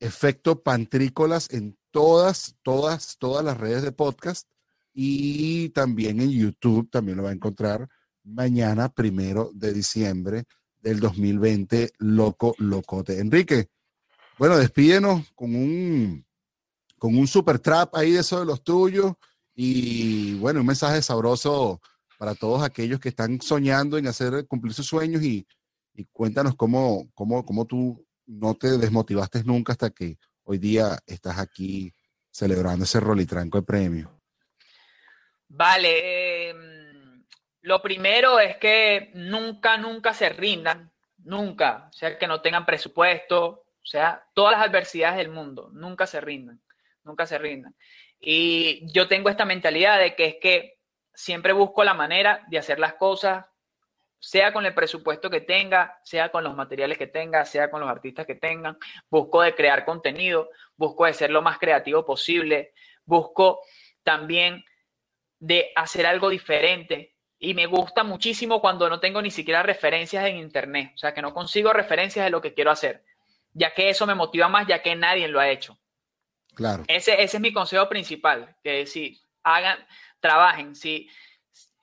Efecto 0.00 0.62
Pantrícolas 0.62 1.48
en 1.50 1.78
todas, 1.90 2.56
todas, 2.62 3.16
todas 3.18 3.44
las 3.44 3.58
redes 3.58 3.82
de 3.82 3.92
podcast 3.92 4.48
y 4.92 5.68
también 5.70 6.20
en 6.20 6.30
YouTube 6.30 6.90
también 6.90 7.18
lo 7.18 7.24
va 7.24 7.30
a 7.30 7.34
encontrar 7.34 7.88
mañana 8.24 8.88
primero 8.88 9.50
de 9.54 9.72
diciembre 9.72 10.44
del 10.80 11.00
2020, 11.00 11.92
loco, 11.98 12.54
locote. 12.58 13.18
Enrique, 13.20 13.68
bueno, 14.38 14.56
despídenos 14.56 15.30
con 15.34 15.54
un 15.54 16.24
con 16.98 17.16
un 17.16 17.26
super 17.26 17.58
trap 17.58 17.96
ahí 17.96 18.12
de 18.12 18.20
eso 18.20 18.40
de 18.40 18.46
los 18.46 18.62
tuyos 18.62 19.14
y 19.54 20.34
bueno, 20.38 20.60
un 20.60 20.66
mensaje 20.66 21.00
sabroso 21.02 21.80
para 22.18 22.34
todos 22.34 22.62
aquellos 22.62 23.00
que 23.00 23.08
están 23.08 23.40
soñando 23.40 23.96
en 23.96 24.06
hacer 24.06 24.46
cumplir 24.46 24.74
sus 24.74 24.86
sueños 24.86 25.22
y, 25.22 25.46
cuéntanos 26.12 26.54
cómo, 26.54 27.10
cómo, 27.14 27.44
cómo 27.44 27.66
tú 27.66 28.06
no 28.30 28.54
te 28.54 28.78
desmotivaste 28.78 29.44
nunca 29.44 29.72
hasta 29.72 29.90
que 29.90 30.16
hoy 30.44 30.58
día 30.58 30.98
estás 31.06 31.38
aquí 31.38 31.92
celebrando 32.30 32.84
ese 32.84 33.00
rolitranco 33.00 33.58
de 33.58 33.66
premio. 33.66 34.20
Vale, 35.48 36.50
em, 36.50 37.24
lo 37.62 37.82
primero 37.82 38.38
es 38.38 38.56
que 38.56 39.10
nunca, 39.14 39.76
nunca 39.76 40.14
se 40.14 40.28
rindan, 40.28 40.92
nunca, 41.18 41.88
o 41.90 41.92
sea, 41.92 42.16
que 42.18 42.28
no 42.28 42.40
tengan 42.40 42.64
presupuesto, 42.64 43.46
o 43.48 43.86
sea, 43.86 44.24
todas 44.32 44.58
las 44.58 44.68
adversidades 44.68 45.18
del 45.18 45.30
mundo, 45.30 45.70
nunca 45.72 46.06
se 46.06 46.20
rindan 46.20 46.60
nunca 47.04 47.26
se 47.26 47.38
rindan. 47.38 47.74
Y 48.20 48.90
yo 48.92 49.08
tengo 49.08 49.28
esta 49.28 49.44
mentalidad 49.44 49.98
de 49.98 50.14
que 50.14 50.26
es 50.26 50.36
que 50.40 50.78
siempre 51.14 51.52
busco 51.52 51.84
la 51.84 51.94
manera 51.94 52.44
de 52.48 52.58
hacer 52.58 52.78
las 52.78 52.94
cosas, 52.94 53.46
sea 54.20 54.52
con 54.52 54.66
el 54.66 54.74
presupuesto 54.74 55.30
que 55.30 55.40
tenga, 55.40 55.98
sea 56.04 56.30
con 56.30 56.44
los 56.44 56.54
materiales 56.54 56.98
que 56.98 57.06
tenga, 57.06 57.44
sea 57.46 57.70
con 57.70 57.80
los 57.80 57.88
artistas 57.88 58.26
que 58.26 58.34
tengan. 58.34 58.78
Busco 59.08 59.40
de 59.42 59.54
crear 59.54 59.84
contenido, 59.84 60.50
busco 60.76 61.06
de 61.06 61.14
ser 61.14 61.30
lo 61.30 61.40
más 61.42 61.58
creativo 61.58 62.04
posible, 62.04 62.74
busco 63.04 63.60
también 64.04 64.64
de 65.38 65.72
hacer 65.74 66.06
algo 66.06 66.28
diferente, 66.28 67.16
Y 67.42 67.54
me 67.54 67.64
gusta 67.64 68.04
muchísimo 68.04 68.60
cuando 68.60 68.90
no 68.90 69.00
tengo 69.00 69.22
ni 69.22 69.30
siquiera 69.30 69.62
referencias 69.62 70.26
en 70.26 70.36
internet, 70.36 70.92
o 70.94 70.98
sea, 70.98 71.14
que 71.14 71.22
no 71.22 71.32
consigo 71.32 71.72
referencias 71.72 72.26
de 72.26 72.30
lo 72.30 72.42
que 72.42 72.52
quiero 72.52 72.70
hacer, 72.70 73.02
ya 73.54 73.72
que 73.72 73.88
eso 73.88 74.06
me 74.06 74.14
motiva 74.14 74.46
más, 74.48 74.66
ya 74.66 74.82
que 74.82 74.94
nadie 74.94 75.26
lo 75.26 75.40
ha 75.40 75.48
hecho. 75.48 75.78
Claro. 76.54 76.84
Ese, 76.86 77.22
ese 77.22 77.38
es 77.38 77.40
mi 77.40 77.54
consejo 77.54 77.88
principal, 77.88 78.54
que 78.62 78.84
si 78.84 79.18
hagan, 79.42 79.78
trabajen, 80.20 80.74
si 80.74 81.08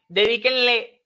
dedíquenle 0.08 0.97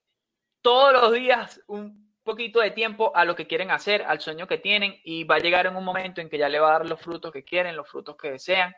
todos 0.62 0.92
los 0.92 1.12
días 1.12 1.60
un 1.66 2.10
poquito 2.22 2.60
de 2.60 2.70
tiempo 2.70 3.14
a 3.14 3.24
lo 3.24 3.34
que 3.34 3.46
quieren 3.46 3.70
hacer, 3.70 4.02
al 4.02 4.20
sueño 4.20 4.46
que 4.46 4.58
tienen 4.58 4.98
y 5.04 5.24
va 5.24 5.36
a 5.36 5.40
llegar 5.40 5.66
en 5.66 5.76
un 5.76 5.84
momento 5.84 6.20
en 6.20 6.28
que 6.28 6.38
ya 6.38 6.48
le 6.48 6.60
va 6.60 6.68
a 6.68 6.78
dar 6.78 6.88
los 6.88 7.00
frutos 7.00 7.32
que 7.32 7.44
quieren, 7.44 7.76
los 7.76 7.88
frutos 7.88 8.16
que 8.16 8.30
desean. 8.30 8.74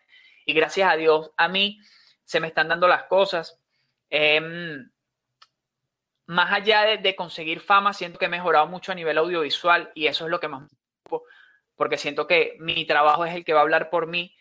Y 0.47 0.55
gracias 0.55 0.91
a 0.91 0.97
Dios, 0.97 1.31
a 1.37 1.49
mí 1.49 1.79
se 2.25 2.41
me 2.41 2.49
están 2.49 2.69
dando 2.69 2.89
las 2.89 3.05
cosas. 3.05 3.61
Em, 4.11 4.91
más 6.27 6.53
allá 6.53 6.83
de, 6.83 7.17
conseguir 7.17 7.61
fama, 7.61 7.93
siento 7.93 8.19
que 8.19 8.27
he 8.27 8.29
mejorado 8.29 8.67
mucho 8.67 8.93
a 8.93 8.95
nivel 8.95 9.19
audiovisual 9.19 9.93
y 9.95 10.07
eso 10.07 10.25
es 10.25 10.31
lo 10.31 10.41
que 10.41 10.49
más 10.49 10.63
me 10.63 10.69
porque 11.77 11.99
siento 11.99 12.27
que 12.27 12.57
mi 12.61 12.87
trabajo 12.87 13.25
es 13.25 13.35
el 13.35 13.45
que 13.45 13.53
va 13.53 13.61
a 13.61 13.63
hablar 13.63 13.91
por 13.91 14.07
mí. 14.07 14.35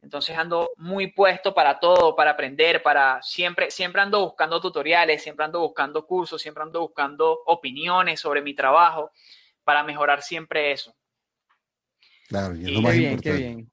Entonces 0.00 0.36
ando 0.36 0.70
muy 0.76 1.08
puesto 1.08 1.52
para 1.52 1.80
todo, 1.80 2.14
para 2.14 2.30
aprender, 2.30 2.82
para 2.82 3.20
siempre, 3.22 3.70
siempre 3.70 4.00
ando 4.00 4.20
buscando 4.20 4.60
tutoriales, 4.60 5.22
siempre 5.22 5.44
ando 5.44 5.60
buscando 5.60 6.06
cursos, 6.06 6.40
siempre 6.40 6.62
ando 6.62 6.80
buscando 6.80 7.40
opiniones 7.46 8.20
sobre 8.20 8.40
mi 8.40 8.54
trabajo 8.54 9.10
para 9.64 9.82
mejorar 9.82 10.22
siempre 10.22 10.72
eso. 10.72 10.94
Claro, 12.28 12.54
y 12.54 12.64
es 12.64 12.70
lo 12.70 12.82
más 12.82 12.92
bien, 12.92 13.12
importante. 13.12 13.66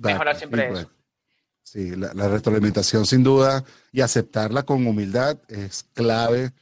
mejorar 0.00 0.36
siempre 0.36 0.68
eso. 0.70 0.90
Sí, 1.62 1.96
la, 1.96 2.28
retroalimentación 2.28 3.06
sin 3.06 3.24
duda 3.24 3.64
y 3.90 4.00
aceptarla 4.00 4.64
con 4.64 4.86
humildad 4.86 5.38
es 5.48 5.82
clave 5.94 6.52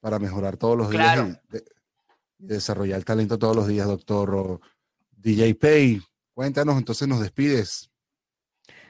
para 0.00 0.18
mejorar 0.18 0.56
todos 0.56 0.78
los 0.78 0.90
días 0.90 1.40
y, 1.52 1.58
desarrollar 2.38 2.98
el 2.98 3.04
talento 3.04 3.38
todos 3.38 3.54
los 3.54 3.68
días, 3.68 3.86
doctor 3.86 4.60
DJ 5.12 5.54
Pay. 5.54 6.02
Cuéntanos, 6.34 6.76
entonces 6.76 7.06
nos 7.06 7.20
despides. 7.20 7.91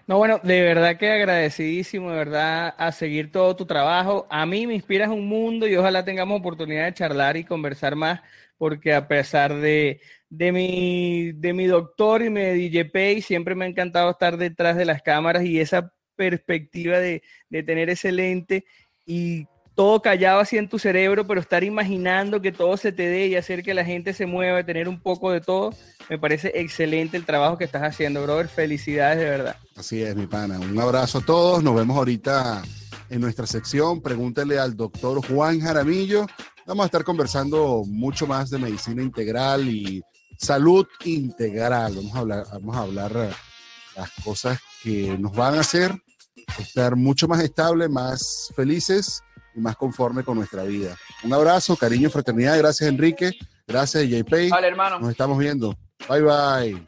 No, 0.07 0.19
bueno, 0.19 0.41
de 0.43 0.63
verdad 0.63 0.97
que 0.99 1.11
agradecidísimo, 1.11 2.11
de 2.11 2.17
verdad, 2.17 2.75
a 2.77 2.91
seguir 2.93 3.31
todo 3.31 3.55
tu 3.55 3.67
trabajo. 3.67 4.27
A 4.31 4.45
mí 4.47 4.67
me 4.67 4.75
inspiras 4.75 5.09
un 5.09 5.27
mundo 5.29 5.67
y 5.69 5.77
ojalá 5.77 6.05
tengamos 6.05 6.41
oportunidad 6.41 6.87
de 6.87 6.95
charlar 6.95 7.37
y 7.37 7.45
conversar 7.45 7.95
más, 7.95 8.21
porque 8.59 8.93
a 8.95 9.07
pesar 9.07 9.55
de, 9.55 10.01
de 10.29 10.53
mi, 10.53 11.33
de 11.33 11.53
mi 11.53 11.67
doctor 11.67 12.23
y 12.23 12.31
mi 12.31 12.41
DJ 12.43 13.23
siempre 13.23 13.55
me 13.55 13.65
ha 13.65 13.69
encantado 13.69 14.11
estar 14.11 14.37
detrás 14.37 14.77
de 14.77 14.85
las 14.85 15.03
cámaras 15.03 15.45
y 15.45 15.61
esa 15.61 15.93
perspectiva 16.17 16.99
de, 16.99 17.23
de 17.49 17.63
tener 17.63 17.89
ese 17.89 18.11
lente 18.13 18.65
y 19.07 19.47
todo 19.75 20.03
callado 20.03 20.41
así 20.41 20.59
en 20.59 20.69
tu 20.69 20.79
cerebro, 20.79 21.27
pero 21.27 21.41
estar 21.41 21.65
imaginando 21.65 22.41
que 22.41 22.53
todo 22.53 22.77
se 22.77 22.93
te 22.93 23.09
dé 23.09 23.27
y 23.29 23.37
hacer 23.37 23.63
que 23.63 23.75
la 23.75 23.85
gente 23.85 24.13
se 24.13 24.27
mueva, 24.27 24.65
tener 24.65 24.89
un 24.89 25.01
poco 25.01 25.31
de 25.31 25.41
todo, 25.41 25.75
me 26.11 26.19
parece 26.19 26.53
excelente 26.55 27.17
el 27.17 27.25
trabajo 27.25 27.57
que 27.57 27.65
estás 27.65 27.83
haciendo, 27.83 28.23
brother. 28.23 28.49
Felicidades 28.49 29.19
de 29.19 29.25
verdad. 29.25 29.57
Así 29.77 30.03
es, 30.03 30.15
mi 30.15 30.27
pana. 30.27 30.59
Un 30.59 30.79
abrazo 30.79 31.19
a 31.19 31.25
todos. 31.25 31.63
Nos 31.63 31.75
vemos 31.75 31.97
ahorita 31.97 32.63
en 33.09 33.21
nuestra 33.21 33.47
sección. 33.47 34.03
Pregúntele 34.03 34.59
al 34.59 34.77
doctor 34.77 35.27
Juan 35.27 35.61
Jaramillo. 35.61 36.27
Vamos 36.67 36.85
a 36.85 36.87
estar 36.87 37.05
conversando 37.05 37.83
mucho 37.87 38.27
más 38.27 38.51
de 38.51 38.59
medicina 38.59 39.03
integral 39.03 39.69
y 39.69 40.03
salud 40.39 40.87
integral. 41.05 41.95
Vamos 41.97 42.15
a 42.15 42.19
hablar, 42.19 42.47
vamos 42.53 42.77
a 42.77 42.81
hablar 42.81 43.13
eh, 43.17 43.31
las 43.97 44.11
cosas 44.23 44.61
que 44.83 45.17
nos 45.19 45.33
van 45.33 45.55
a 45.55 45.61
hacer 45.61 45.93
estar 46.59 46.97
mucho 46.97 47.27
más 47.29 47.43
estable, 47.43 47.89
más 47.89 48.53
felices 48.55 49.23
y 49.55 49.61
más 49.61 49.77
conforme 49.77 50.25
con 50.25 50.37
nuestra 50.37 50.65
vida. 50.65 50.97
Un 51.25 51.33
abrazo, 51.33 51.77
cariño, 51.77 52.11
fraternidad. 52.11 52.59
Gracias, 52.59 52.89
Enrique. 52.89 53.33
Gracias, 53.67 54.05
JP. 54.09 54.51
Vale, 54.51 54.69
hermano. 54.69 55.01
Nos 55.01 55.11
estamos 55.11 55.39
viendo. 55.39 55.77
Bye, 56.09 56.23
bye. 56.23 56.87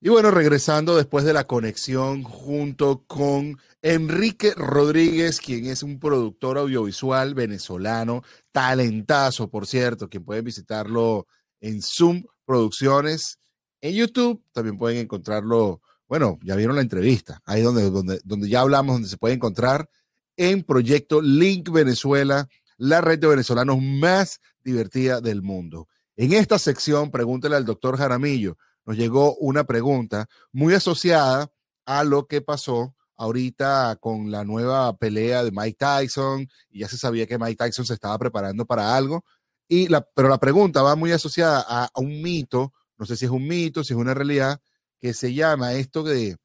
Y 0.00 0.10
bueno, 0.10 0.30
regresando 0.30 0.96
después 0.96 1.24
de 1.24 1.32
la 1.32 1.44
conexión 1.44 2.22
junto 2.22 3.04
con 3.06 3.58
Enrique 3.82 4.54
Rodríguez, 4.56 5.40
quien 5.40 5.66
es 5.66 5.82
un 5.82 5.98
productor 5.98 6.56
audiovisual 6.56 7.34
venezolano, 7.34 8.22
talentazo, 8.52 9.50
por 9.50 9.66
cierto, 9.66 10.08
quien 10.08 10.24
pueden 10.24 10.44
visitarlo 10.44 11.26
en 11.60 11.82
Zoom 11.82 12.24
Producciones. 12.44 13.38
En 13.80 13.94
YouTube 13.94 14.42
también 14.52 14.78
pueden 14.78 14.98
encontrarlo, 14.98 15.80
bueno, 16.08 16.38
ya 16.42 16.56
vieron 16.56 16.76
la 16.76 16.82
entrevista, 16.82 17.40
ahí 17.44 17.62
donde, 17.62 17.90
donde, 17.90 18.20
donde 18.24 18.48
ya 18.48 18.60
hablamos, 18.60 18.96
donde 18.96 19.08
se 19.08 19.18
puede 19.18 19.34
encontrar 19.34 19.88
en 20.36 20.62
Proyecto 20.62 21.20
Link 21.20 21.70
Venezuela, 21.70 22.48
la 22.76 23.00
red 23.00 23.18
de 23.18 23.26
venezolanos 23.26 23.80
más 23.80 24.40
divertida 24.62 25.20
del 25.20 25.42
mundo. 25.42 25.88
En 26.16 26.32
esta 26.32 26.58
sección, 26.58 27.10
pregúntele 27.10 27.56
al 27.56 27.64
doctor 27.64 27.96
Jaramillo 27.96 28.56
nos 28.88 28.96
llegó 28.96 29.36
una 29.36 29.64
pregunta 29.64 30.30
muy 30.50 30.72
asociada 30.72 31.52
a 31.84 32.04
lo 32.04 32.26
que 32.26 32.40
pasó 32.40 32.96
ahorita 33.16 33.98
con 34.00 34.30
la 34.30 34.44
nueva 34.44 34.96
pelea 34.96 35.44
de 35.44 35.50
Mike 35.50 35.76
Tyson 35.78 36.48
y 36.70 36.78
ya 36.80 36.88
se 36.88 36.96
sabía 36.96 37.26
que 37.26 37.36
Mike 37.36 37.56
Tyson 37.56 37.84
se 37.84 37.92
estaba 37.92 38.16
preparando 38.16 38.64
para 38.64 38.96
algo. 38.96 39.26
Y 39.68 39.88
pero 40.14 40.30
la 40.30 40.38
pregunta 40.38 40.80
va 40.80 40.96
muy 40.96 41.12
asociada 41.12 41.62
a, 41.68 41.90
un 41.96 42.22
mito, 42.22 42.72
no 42.96 43.04
sé 43.04 43.14
si 43.14 43.26
es 43.26 43.30
un 43.30 43.46
mito, 43.46 43.84
si 43.84 43.92
es 43.92 43.98
una 43.98 44.14
realidad, 44.14 44.58
que 45.00 45.14
se 45.14 45.34
llama 45.34 45.74
esto 45.74 46.02
de 46.02 46.36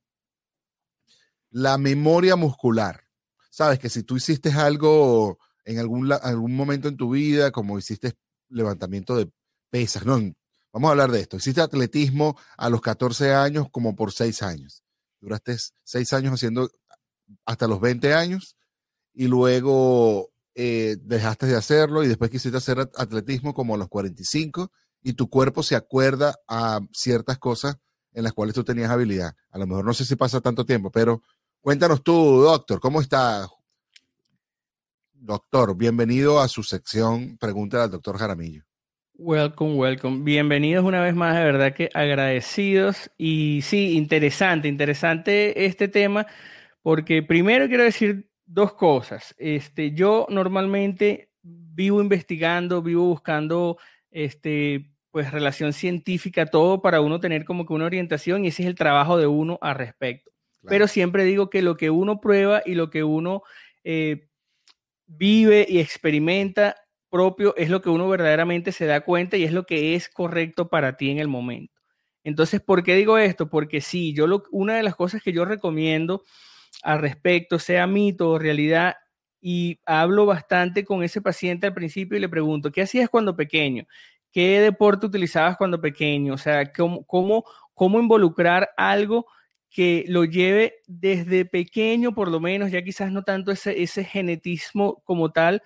la 1.50 1.78
memoria 1.78 2.36
muscular. 2.36 3.04
Sabes 3.50 3.80
que 3.80 3.90
si 3.90 4.04
tú 4.04 4.18
hiciste 4.18 4.52
algo 4.52 5.38
en 5.66 5.80
algún, 5.80 6.12
algún 6.12 6.56
momento 6.56 6.88
en 6.88 6.98
tu 6.98 7.12
vida, 7.12 7.52
como 7.52 7.78
hiciste 7.78 8.14
levantamiento 8.50 9.16
de 9.16 9.30
pesas, 9.70 10.06
no, 10.06 10.20
Vamos 10.74 10.88
a 10.88 10.92
hablar 10.92 11.12
de 11.12 11.20
esto. 11.20 11.38
Hiciste 11.38 11.62
atletismo 11.62 12.36
a 12.58 12.68
los 12.68 12.82
14 12.82 13.32
años 13.32 13.68
como 13.70 13.96
por 13.96 14.12
6 14.12 14.42
años. 14.42 14.84
Duraste 15.22 15.56
6 15.84 16.14
años 16.14 16.34
haciendo 16.34 16.70
hasta 17.46 17.68
los 17.68 17.80
20 17.80 18.12
años 18.16 18.58
y 19.14 19.28
luego 19.28 20.32
eh, 20.56 20.98
dejaste 21.00 21.46
de 21.46 21.56
hacerlo 21.56 22.04
y 22.04 22.08
después 22.08 22.32
quisiste 22.32 22.58
hacer 22.58 22.80
atletismo 22.80 23.54
como 23.54 23.76
a 23.76 23.78
los 23.78 23.88
45 23.88 24.72
y 25.04 25.14
tu 25.14 25.30
cuerpo 25.30 25.62
se 25.62 25.76
acuerda 25.76 26.40
a 26.48 26.80
ciertas 26.92 27.38
cosas 27.38 27.78
en 28.14 28.24
las 28.24 28.34
cuales 28.34 28.56
tú 28.56 28.64
tenías 28.64 28.90
habilidad. 28.90 29.36
A 29.52 29.58
lo 29.58 29.68
mejor 29.68 29.86
no 29.86 29.94
sé 29.94 30.06
si 30.06 30.16
pasa 30.16 30.42
tanto 30.42 30.66
tiempo, 30.66 30.92
pero 30.92 31.22
cuéntanos 31.62 32.04
tú, 32.04 32.42
doctor, 32.42 32.80
¿cómo 32.80 33.02
está? 33.02 33.48
Doctor, 35.14 35.76
bienvenido 35.78 36.40
a 36.40 36.48
su 36.48 36.64
sección 36.64 37.38
Pregúntale 37.38 37.84
al 37.84 37.92
doctor 37.92 38.18
Jaramillo. 38.18 38.64
Welcome, 39.16 39.76
welcome. 39.76 40.24
Bienvenidos 40.24 40.84
una 40.84 41.02
vez 41.02 41.16
más, 41.16 41.36
de 41.36 41.44
verdad 41.44 41.74
que 41.74 41.90
agradecidos. 41.94 43.12
Y 43.18 43.62
sí, 43.62 43.96
interesante, 43.96 44.68
interesante 44.68 45.66
este 45.66 45.88
tema, 45.88 46.26
porque 46.82 47.22
primero 47.22 47.68
quiero 47.68 47.84
decir 47.84 48.30
dos 48.46 48.74
cosas. 48.74 49.36
Este, 49.38 49.92
yo 49.92 50.26
normalmente 50.30 51.30
vivo 51.42 52.02
investigando, 52.02 52.82
vivo 52.82 53.06
buscando 53.06 53.78
este, 54.10 54.93
pues 55.14 55.32
relación 55.32 55.74
científica, 55.74 56.48
todo 56.48 56.82
para 56.82 57.00
uno 57.00 57.20
tener 57.20 57.46
como 57.46 57.68
que 57.68 57.74
una 57.74 57.86
orientación 57.86 58.44
y 58.44 58.48
ese 58.48 58.64
es 58.64 58.68
el 58.68 58.74
trabajo 58.74 59.16
de 59.16 59.28
uno 59.28 59.60
al 59.62 59.76
respecto. 59.76 60.32
Pero 60.68 60.88
siempre 60.88 61.24
digo 61.24 61.52
que 61.52 61.62
lo 61.62 61.78
que 61.78 61.92
uno 61.92 62.20
prueba 62.20 62.64
y 62.66 62.74
lo 62.74 62.90
que 62.90 63.04
uno 63.04 63.44
eh, 63.84 64.28
vive 65.06 65.68
y 65.70 65.78
experimenta 65.78 66.78
propio 67.12 67.56
es 67.58 67.70
lo 67.70 67.84
que 67.84 67.92
uno 67.92 68.10
verdaderamente 68.10 68.72
se 68.72 68.88
da 68.88 69.02
cuenta 69.02 69.38
y 69.38 69.44
es 69.44 69.52
lo 69.52 69.68
que 69.68 69.94
es 69.94 70.10
correcto 70.10 70.68
para 70.68 70.98
ti 70.98 71.12
en 71.12 71.20
el 71.20 71.28
momento. 71.28 71.80
Entonces, 72.24 72.60
¿por 72.60 72.82
qué 72.82 72.96
digo 72.96 73.20
esto? 73.20 73.52
Porque 73.52 73.82
sí, 73.82 74.16
yo 74.16 74.26
lo, 74.26 74.46
una 74.50 74.78
de 74.78 74.84
las 74.84 74.96
cosas 74.96 75.22
que 75.22 75.32
yo 75.32 75.46
recomiendo 75.46 76.24
al 76.82 76.98
respecto, 76.98 77.60
sea 77.60 77.86
mito 77.86 78.32
o 78.32 78.40
realidad, 78.40 78.96
y 79.46 79.82
hablo 79.86 80.26
bastante 80.26 80.86
con 80.86 81.04
ese 81.04 81.22
paciente 81.22 81.68
al 81.68 81.74
principio 81.74 82.18
y 82.18 82.22
le 82.22 82.30
pregunto, 82.30 82.72
¿qué 82.72 82.82
hacías 82.82 83.10
cuando 83.10 83.36
pequeño? 83.36 83.86
¿Qué 84.34 84.60
deporte 84.60 85.06
utilizabas 85.06 85.58
cuando 85.58 85.80
pequeño? 85.80 86.34
O 86.34 86.38
sea, 86.38 86.74
¿cómo, 86.74 87.06
cómo, 87.06 87.46
cómo 87.76 88.00
involucrar 88.00 88.72
algo 88.76 89.28
que 89.70 90.06
lo 90.08 90.26
lleve 90.26 90.76
desde 90.88 91.46
pequeño, 91.46 92.14
por 92.16 92.30
lo 92.30 92.40
menos, 92.40 92.72
ya 92.72 92.84
quizás 92.84 93.12
no 93.12 93.24
tanto 93.24 93.52
ese, 93.52 93.82
ese 93.82 94.04
genetismo 94.04 95.04
como 95.04 95.32
tal, 95.32 95.62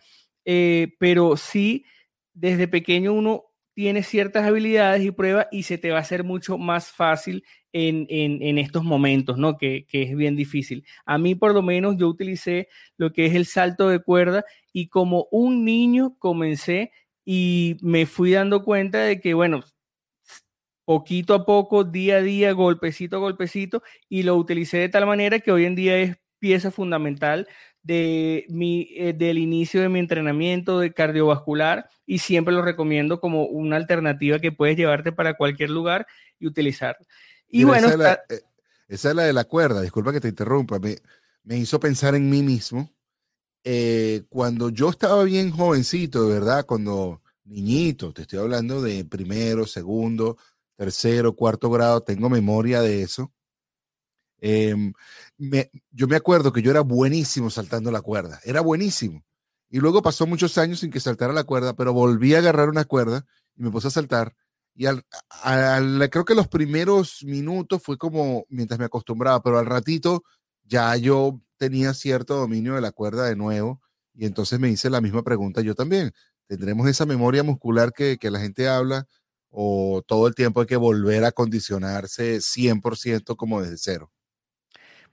eh, 0.46 0.96
pero 1.00 1.38
sí, 1.38 1.86
desde 2.34 2.68
pequeño 2.68 3.14
uno 3.14 3.46
tiene 3.74 4.04
ciertas 4.04 4.46
habilidades 4.46 5.04
y 5.04 5.12
pruebas 5.12 5.48
y 5.52 5.64
se 5.64 5.78
te 5.78 5.92
va 5.92 5.98
a 5.98 6.02
hacer 6.02 6.24
mucho 6.24 6.58
más 6.58 6.92
fácil 6.92 7.44
en, 7.72 8.08
en, 8.10 8.58
estos 8.58 8.84
momentos, 8.84 9.38
¿no? 9.38 9.58
Que, 9.58 9.86
que, 9.88 10.04
es 10.04 10.16
bien 10.16 10.36
difícil. 10.36 10.84
A 11.06 11.18
mí, 11.18 11.36
por 11.36 11.54
lo 11.54 11.62
menos, 11.62 11.96
yo 11.98 12.08
utilicé 12.08 12.70
lo 12.98 13.14
que 13.14 13.28
es 13.28 13.36
el 13.36 13.46
salto 13.46 13.88
de 13.88 14.00
cuerda 14.00 14.44
y 14.74 14.88
como 14.88 15.28
un 15.32 15.64
niño 15.64 16.16
comencé 16.18 16.92
y 17.30 17.76
me 17.82 18.06
fui 18.06 18.32
dando 18.32 18.64
cuenta 18.64 19.00
de 19.00 19.20
que, 19.20 19.34
bueno, 19.34 19.62
poquito 20.86 21.34
a 21.34 21.46
poco, 21.46 21.84
día 21.84 22.16
a 22.16 22.22
día, 22.22 22.54
golpecito 22.54 23.18
a 23.18 23.20
golpecito, 23.20 23.84
y 24.08 24.24
lo 24.24 24.38
utilicé 24.38 24.78
de 24.78 24.88
tal 24.88 25.06
manera 25.06 25.42
que 25.42 25.52
hoy 25.52 25.66
en 25.66 25.76
día 25.76 25.98
es 25.98 26.16
pieza 26.40 26.72
fundamental 26.72 27.46
de 27.84 28.46
mi, 28.48 28.88
eh, 28.96 29.12
del 29.12 29.40
inicio 29.40 29.82
de 29.82 29.90
mi 29.90 30.00
entrenamiento 30.00 30.80
de 30.80 30.94
cardiovascular 30.94 31.90
y 32.06 32.20
siempre 32.20 32.54
lo 32.54 32.62
recomiendo 32.62 33.20
como 33.20 33.44
una 33.44 33.76
alternativa 33.76 34.40
que 34.40 34.54
puedes 34.54 34.78
llevarte 34.78 35.12
para 35.12 35.34
cualquier 35.34 35.72
lugar 35.72 36.08
y 36.40 36.48
utilizar. 36.48 36.98
Y 37.50 37.66
bueno, 37.66 37.90
esa 37.90 38.24
es, 38.88 39.04
la, 39.14 39.24
de 39.24 39.34
la 39.34 39.44
cuerda, 39.44 39.82
disculpa 39.82 40.14
que 40.14 40.22
te 40.22 40.30
interrumpa, 40.30 40.80
me, 40.80 40.96
me 41.44 41.58
hizo 41.58 41.78
pensar 41.78 42.16
en 42.16 42.30
mí 42.30 42.42
mismo. 42.42 42.90
Eh, 43.64 44.24
cuando 44.30 44.70
yo 44.70 44.90
estaba 44.90 45.24
bien 45.24 45.52
jovencito, 45.52 46.28
de 46.28 46.34
verdad, 46.36 46.66
cuando 46.66 47.22
niñito, 47.46 48.14
te 48.14 48.24
estoy 48.24 48.40
hablando 48.40 48.82
de 48.82 49.06
primero, 49.06 49.66
segundo, 49.66 50.38
tercero, 50.76 51.36
cuarto 51.36 51.70
grado, 51.70 52.02
tengo 52.02 52.30
memoria 52.30 52.82
de 52.82 53.02
eso. 53.02 53.32
Em, 54.40 54.94
yo 55.92 56.08
me 56.08 56.16
acuerdo 56.16 56.54
que 56.54 56.62
yo 56.62 56.72
era 56.72 56.82
buenísimo 56.82 57.50
saltando 57.50 57.92
la 57.92 58.02
cuerda, 58.02 58.40
era 58.44 58.62
buenísimo. 58.62 59.24
Y 59.70 59.80
luego 59.80 60.02
pasó 60.02 60.26
muchos 60.28 60.58
años 60.58 60.80
sin 60.80 60.92
que 60.92 61.00
saltara 61.00 61.34
la 61.34 61.44
cuerda, 61.44 61.76
pero 61.76 61.94
volví 61.94 62.36
a 62.36 62.40
agarrar 62.40 62.70
una 62.70 62.86
cuerda 62.86 63.26
y 63.56 63.64
me 63.64 63.72
puse 63.72 63.88
a 63.88 63.92
saltar. 63.92 64.36
Y 64.76 64.86
al, 64.86 65.04
creo 66.12 66.24
que 66.24 66.36
los 66.36 66.48
primeros 66.48 67.24
minutos 67.24 67.82
fue 67.84 67.98
como 67.98 68.46
mientras 68.50 68.80
me 68.80 68.86
acostumbraba, 68.86 69.42
pero 69.42 69.58
al 69.58 69.66
ratito 69.66 70.24
ya 70.64 70.96
yo 70.96 71.42
tenía 71.58 71.94
cierto 71.94 72.36
dominio 72.36 72.76
de 72.76 72.82
la 72.82 72.92
cuerda 72.92 73.26
de 73.26 73.36
nuevo. 73.36 73.82
Y 74.14 74.26
entonces 74.26 74.60
me 74.60 74.70
hice 74.70 74.90
la 74.90 75.02
misma 75.02 75.24
pregunta 75.24 75.62
yo 75.62 75.76
también. 75.76 76.12
¿Tendremos 76.48 76.88
esa 76.88 77.06
memoria 77.06 77.44
muscular 77.44 77.92
que, 77.92 78.18
que 78.18 78.32
la 78.32 78.40
gente 78.40 78.68
habla? 78.68 79.06
¿O 79.50 80.02
todo 80.06 80.28
el 80.28 80.36
tiempo 80.36 80.62
hay 80.62 80.68
que 80.68 80.78
volver 80.78 81.24
a 81.26 81.32
condicionarse 81.32 82.38
100% 82.38 83.36
como 83.36 83.62
desde 83.62 83.78
cero? 83.78 84.12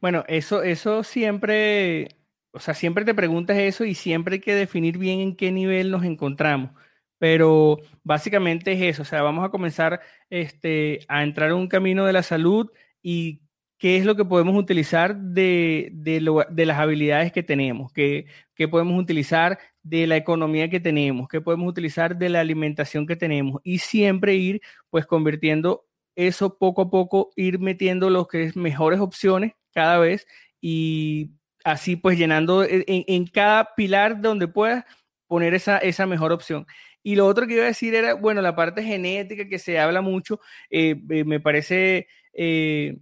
Bueno, 0.01 0.25
eso, 0.29 0.63
eso 0.63 1.03
siempre, 1.03 2.09
o 2.53 2.61
sea, 2.61 2.75
siempre 2.75 3.05
te 3.05 3.15
preguntas 3.15 3.57
eso 3.57 3.85
y 3.85 3.95
siempre 3.95 4.35
hay 4.35 4.41
que 4.41 4.55
definir 4.55 4.99
bien 4.99 5.21
en 5.21 5.37
qué 5.37 5.51
nivel 5.51 5.91
nos 5.91 6.05
encontramos. 6.05 6.73
Pero 7.19 7.79
básicamente 8.03 8.73
es 8.73 8.83
eso, 8.83 9.03
o 9.03 9.05
sea, 9.07 9.23
vamos 9.23 9.47
a 9.47 9.51
comenzar 9.51 10.01
este, 10.29 11.01
a 11.09 11.23
entrar 11.23 11.51
en 11.51 11.57
un 11.57 11.69
camino 11.69 12.05
de 12.05 12.13
la 12.13 12.23
salud 12.23 12.71
y 13.03 13.41
qué 13.79 13.97
es 13.97 14.05
lo 14.05 14.17
que 14.17 14.25
podemos 14.25 14.57
utilizar 14.57 15.17
de, 15.17 15.91
de, 15.93 16.67
las 16.67 16.79
habilidades 16.79 17.33
que 17.33 17.43
tenemos, 17.43 17.93
qué, 17.93 18.27
qué, 18.55 18.69
podemos 18.69 18.99
utilizar 19.01 19.59
de 19.83 20.07
la 20.07 20.17
economía 20.17 20.71
que 20.71 20.81
tenemos, 20.81 21.29
qué 21.29 21.41
podemos 21.41 21.69
utilizar 21.69 22.17
de 22.17 22.29
la 22.29 22.41
alimentación 22.41 23.07
que 23.07 23.17
tenemos 23.17 23.61
y 23.65 23.79
siempre 23.79 24.35
ir 24.35 24.61
pues 24.91 25.07
convirtiendo 25.07 25.87
eso 26.17 26.57
poco 26.59 26.83
a 26.83 26.91
poco, 26.91 27.31
ir 27.37 27.59
metiendo 27.59 28.11
los 28.11 28.29
que 28.29 28.45
es 28.45 28.57
mejores 28.57 29.01
opciones 29.01 29.53
cada 29.73 29.99
vez 29.99 30.27
y 30.61 31.33
así 31.65 31.97
pues 31.97 32.17
llenando 32.19 32.65
en, 32.65 32.85
en 32.87 33.27
cada 33.27 33.75
pilar 33.75 34.21
donde 34.21 34.49
puedas 34.49 34.85
poner 35.27 35.55
esa, 35.55 35.79
esa 35.79 36.07
mejor 36.07 36.33
opción. 36.33 36.67
Y 37.03 37.17
lo 37.17 37.27
otro 37.27 37.47
que 37.47 37.55
iba 37.55 37.65
a 37.65 37.67
decir 37.67 37.95
era, 37.95 38.15
bueno, 38.15 38.41
la 38.41 38.57
parte 38.57 38.83
genética 38.83 39.47
que 39.47 39.59
se 39.59 39.79
habla 39.79 40.01
mucho, 40.01 40.41
eh, 40.71 40.97
eh, 41.11 41.25
me 41.25 41.39
parece 41.39 42.09
eh, 42.33 42.97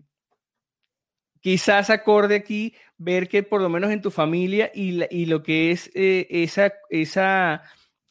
quizás 1.42 1.90
acorde 1.90 2.36
aquí 2.36 2.74
ver 2.96 3.28
que 3.28 3.42
por 3.42 3.60
lo 3.60 3.68
menos 3.68 3.90
en 3.90 4.00
tu 4.00 4.10
familia 4.10 4.70
y, 4.74 5.02
y 5.14 5.26
lo 5.26 5.42
que 5.42 5.72
es 5.72 5.90
esa, 5.94 6.72
esa, 6.88 7.62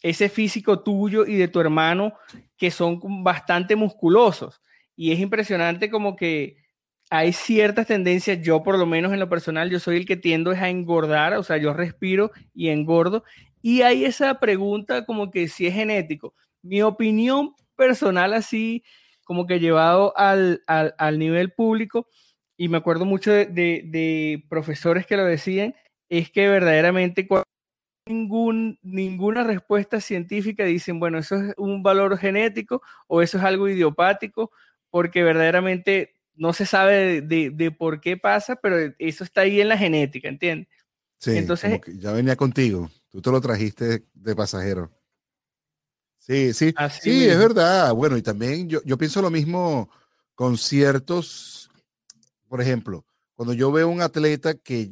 ese 0.04 0.30
físico 0.30 0.84
tuyo 0.84 1.26
y 1.26 1.36
de 1.38 1.48
tu 1.48 1.60
hermano 1.60 2.14
que 2.58 2.70
son 2.70 3.00
bastante 3.24 3.76
musculosos. 3.76 4.62
Y 4.96 5.12
es 5.12 5.20
impresionante 5.20 5.90
como 5.90 6.16
que 6.16 6.58
hay 7.10 7.34
ciertas 7.34 7.88
tendencias, 7.88 8.42
yo 8.42 8.64
por 8.64 8.78
lo 8.78 8.86
menos 8.86 9.12
en 9.12 9.20
lo 9.20 9.28
personal, 9.28 9.70
yo 9.70 9.80
soy 9.80 9.98
el 9.98 10.06
que 10.06 10.16
tiendo 10.16 10.52
a 10.52 10.70
engordar, 10.70 11.34
o 11.34 11.44
sea, 11.44 11.58
yo 11.58 11.74
respiro 11.74 12.32
y 12.54 12.70
engordo. 12.70 13.26
Y 13.62 13.82
hay 13.82 14.06
esa 14.06 14.40
pregunta 14.40 15.06
como 15.06 15.30
que 15.30 15.50
si 15.50 15.68
es 15.68 15.74
genético. 15.74 16.34
Mi 16.62 16.82
opinión 16.82 17.54
personal 17.76 18.34
así, 18.34 18.84
como 19.26 19.46
que 19.46 19.60
llevado 19.60 20.14
al, 20.16 20.62
nivel 21.18 21.52
público, 21.52 22.08
y 22.62 22.70
me 22.70 22.78
acuerdo 22.78 23.06
mucho 23.06 23.32
de, 23.32 24.46
profesores 24.48 25.08
que 25.08 25.18
lo 25.18 25.26
decían, 25.26 25.74
es 26.10 26.30
que 26.30 26.48
verdaderamente 26.48 27.28
ningún, 28.08 28.78
ninguna 28.84 29.44
respuesta 29.44 30.00
científica 30.00 30.64
dicen, 30.64 31.00
bueno, 31.00 31.18
eso 31.18 31.38
es 31.38 31.56
un 31.58 31.82
valor 31.82 32.20
genético 32.20 32.84
o 33.08 33.24
eso 33.24 33.40
es 33.40 33.44
algo 33.44 33.68
idiopático, 33.68 34.52
porque 34.92 35.24
verdaderamente 35.24 36.14
no 36.36 36.54
se 36.54 36.68
sabe 36.68 37.24
de, 37.24 37.72
por 37.72 38.00
qué 38.00 38.16
pasa, 38.16 38.56
pero 38.58 38.94
eso 39.00 39.24
está 39.24 39.42
ahí 39.42 39.60
en 39.60 39.70
la 39.70 39.78
genética, 39.80 40.30
¿entiendes? 40.30 40.68
Sí, 41.18 41.36
Entonces, 41.36 41.82
ya 41.98 42.12
venía 42.12 42.36
contigo, 42.36 42.92
tú 43.10 43.24
te 43.24 43.32
lo 43.32 43.42
trajiste 43.42 44.04
de 44.14 44.36
pasajero. 44.36 44.92
Sí, 46.20 46.54
sí, 46.54 46.76
sí, 47.02 47.28
es 47.28 47.40
verdad. 47.40 47.92
Bueno, 47.96 48.18
y 48.18 48.22
también 48.22 48.70
yo, 48.70 48.84
yo 48.86 49.00
pienso 49.00 49.20
lo 49.20 49.32
mismo 49.32 49.90
con 50.36 50.58
ciertos, 50.58 51.61
por 52.52 52.60
ejemplo, 52.60 53.06
cuando 53.34 53.54
yo 53.54 53.72
veo 53.72 53.88
un 53.88 54.02
atleta 54.02 54.56
que 54.56 54.92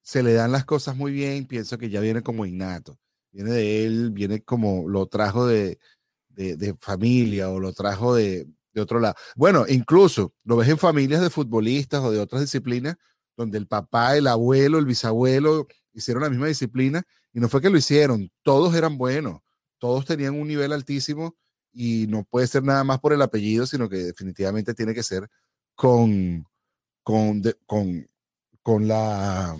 se 0.00 0.22
le 0.22 0.32
dan 0.32 0.52
las 0.52 0.64
cosas 0.64 0.94
muy 0.94 1.10
bien, 1.10 1.44
pienso 1.44 1.76
que 1.76 1.90
ya 1.90 2.00
viene 2.00 2.22
como 2.22 2.46
innato. 2.46 2.96
Viene 3.32 3.50
de 3.50 3.84
él, 3.84 4.12
viene 4.12 4.42
como 4.42 4.88
lo 4.88 5.06
trajo 5.06 5.44
de, 5.44 5.80
de 6.28 6.76
familia 6.78 7.50
o 7.50 7.58
lo 7.58 7.72
trajo 7.72 8.14
de, 8.14 8.46
de 8.72 8.80
otro 8.80 9.00
lado. 9.00 9.16
Bueno, 9.34 9.64
incluso 9.68 10.32
lo 10.44 10.56
ves 10.56 10.68
en 10.68 10.78
familias 10.78 11.20
de 11.20 11.30
futbolistas 11.30 12.00
o 12.00 12.12
de 12.12 12.20
otras 12.20 12.42
disciplinas, 12.42 12.94
donde 13.36 13.58
el 13.58 13.66
papá, 13.66 14.16
el 14.16 14.28
abuelo, 14.28 14.78
el 14.78 14.86
bisabuelo 14.86 15.66
hicieron 15.94 16.22
la 16.22 16.30
misma 16.30 16.46
disciplina 16.46 17.02
y 17.32 17.40
no 17.40 17.48
fue 17.48 17.60
que 17.60 17.70
lo 17.70 17.76
hicieron, 17.76 18.30
todos 18.44 18.76
eran 18.76 18.98
buenos, 18.98 19.40
todos 19.78 20.04
tenían 20.04 20.36
un 20.36 20.46
nivel 20.46 20.72
altísimo 20.72 21.36
y 21.72 22.06
no 22.06 22.22
puede 22.22 22.46
ser 22.46 22.62
nada 22.62 22.84
más 22.84 23.00
por 23.00 23.12
el 23.12 23.20
apellido, 23.20 23.66
sino 23.66 23.88
que 23.88 23.96
definitivamente 23.96 24.74
tiene 24.74 24.94
que 24.94 25.02
ser 25.02 25.28
con, 25.74 26.47
con, 27.08 27.42
con, 27.64 28.06
con 28.62 28.86
la, 28.86 29.56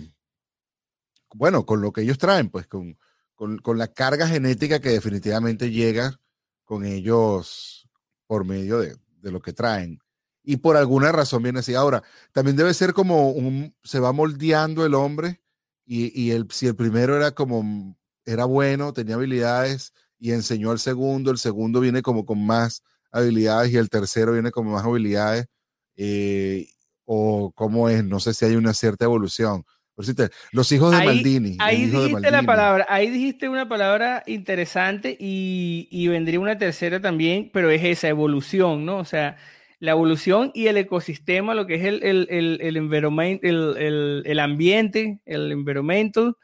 bueno, 1.33 1.65
con 1.65 1.81
lo 1.81 1.91
que 1.91 2.01
ellos 2.01 2.19
traen, 2.19 2.51
pues 2.51 2.67
con, 2.67 2.99
con, 3.33 3.57
con 3.57 3.79
la 3.79 3.87
carga 3.87 4.27
genética 4.27 4.79
que 4.79 4.89
definitivamente 4.89 5.71
llega 5.71 6.21
con 6.63 6.85
ellos 6.85 7.89
por 8.27 8.45
medio 8.45 8.77
de, 8.77 8.97
de 9.19 9.31
lo 9.31 9.41
que 9.41 9.51
traen. 9.51 9.99
Y 10.43 10.57
por 10.57 10.77
alguna 10.77 11.11
razón 11.11 11.41
viene 11.41 11.61
así. 11.61 11.73
Ahora, 11.73 12.03
también 12.33 12.55
debe 12.55 12.71
ser 12.75 12.93
como 12.93 13.33
se 13.83 13.99
va 13.99 14.11
moldeando 14.11 14.85
el 14.85 14.93
hombre 14.93 15.41
y, 15.87 16.21
y 16.21 16.29
el, 16.29 16.51
si 16.51 16.67
el 16.67 16.75
primero 16.75 17.15
era 17.15 17.31
como, 17.31 17.97
era 18.25 18.45
bueno, 18.45 18.93
tenía 18.93 19.15
habilidades 19.15 19.91
y 20.19 20.33
enseñó 20.33 20.69
al 20.69 20.77
segundo, 20.77 21.31
el 21.31 21.39
segundo 21.39 21.79
viene 21.79 22.03
como 22.03 22.27
con 22.27 22.45
más 22.45 22.83
habilidades 23.11 23.71
y 23.71 23.77
el 23.77 23.89
tercero 23.89 24.33
viene 24.33 24.51
con 24.51 24.67
más 24.67 24.85
habilidades. 24.85 25.47
Eh, 25.95 26.67
o 27.11 27.51
cómo 27.55 27.89
es, 27.89 28.03
no 28.03 28.19
sé 28.19 28.35
si 28.35 28.45
hay 28.45 28.55
una 28.55 28.75
cierta 28.75 29.05
evolución. 29.05 29.65
Los 30.51 30.71
hijos 30.71 30.91
de 30.91 31.03
Maldini. 31.03 31.57
Ahí 31.59 31.87
dijiste 31.87 32.29
la 32.29 32.43
palabra, 32.43 32.85
ahí 32.87 33.09
dijiste 33.09 33.49
una 33.49 33.67
palabra 33.67 34.23
interesante 34.27 35.17
y, 35.19 36.07
vendría 36.07 36.39
una 36.39 36.59
tercera 36.59 37.01
también, 37.01 37.49
pero 37.51 37.71
es 37.71 37.83
esa 37.83 38.09
evolución, 38.09 38.85
¿no? 38.85 38.97
O 38.97 39.05
sea, 39.05 39.37
la 39.79 39.91
evolución 39.91 40.51
y 40.53 40.67
el 40.67 40.77
ecosistema, 40.77 41.55
lo 41.55 41.65
que 41.65 41.75
es 41.75 41.83
el, 41.83 42.03
el, 42.03 42.27
el, 42.29 42.61
el, 42.61 44.23
el 44.25 44.39
ambiente, 44.39 45.19
el 45.25 45.51
environmental, 45.51 46.35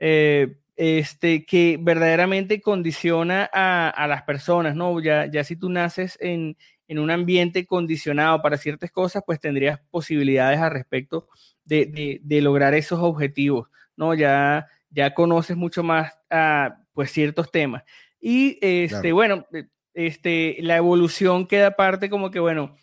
eh, 0.00 0.56
este, 0.74 1.46
que 1.46 1.78
verdaderamente 1.80 2.60
condiciona 2.60 3.48
a, 3.52 3.88
a, 3.88 4.08
las 4.08 4.22
personas, 4.24 4.74
¿no? 4.74 5.00
Ya, 5.00 5.30
ya 5.30 5.44
si 5.44 5.54
tú 5.54 5.68
naces 5.68 6.18
en, 6.20 6.56
en 6.88 6.98
un 6.98 7.10
ambiente 7.10 7.66
condicionado 7.66 8.42
para 8.42 8.56
ciertas 8.56 8.90
cosas, 8.90 9.22
pues 9.26 9.40
tendrías 9.40 9.80
posibilidades 9.90 10.60
al 10.60 10.70
respecto 10.70 11.28
de, 11.64 12.20
de, 12.22 12.40
lograr 12.40 12.74
esos 12.74 12.98
objetivos, 13.00 13.68
¿no? 13.96 14.14
Ya, 14.14 14.66
ya 14.90 15.14
conoces 15.14 15.56
mucho 15.56 15.82
más 15.82 16.12
a, 16.30 16.78
pues, 16.92 17.10
ciertos 17.10 17.50
temas. 17.50 17.84
Y, 18.20 18.58
este, 18.60 19.12
bueno, 19.12 19.46
eh, 19.52 19.66
este, 19.94 20.56
la 20.60 20.76
evolución 20.76 21.46
queda 21.46 21.76
parte 21.76 22.10
como 22.10 22.30
que, 22.30 22.40
bueno, 22.40 22.76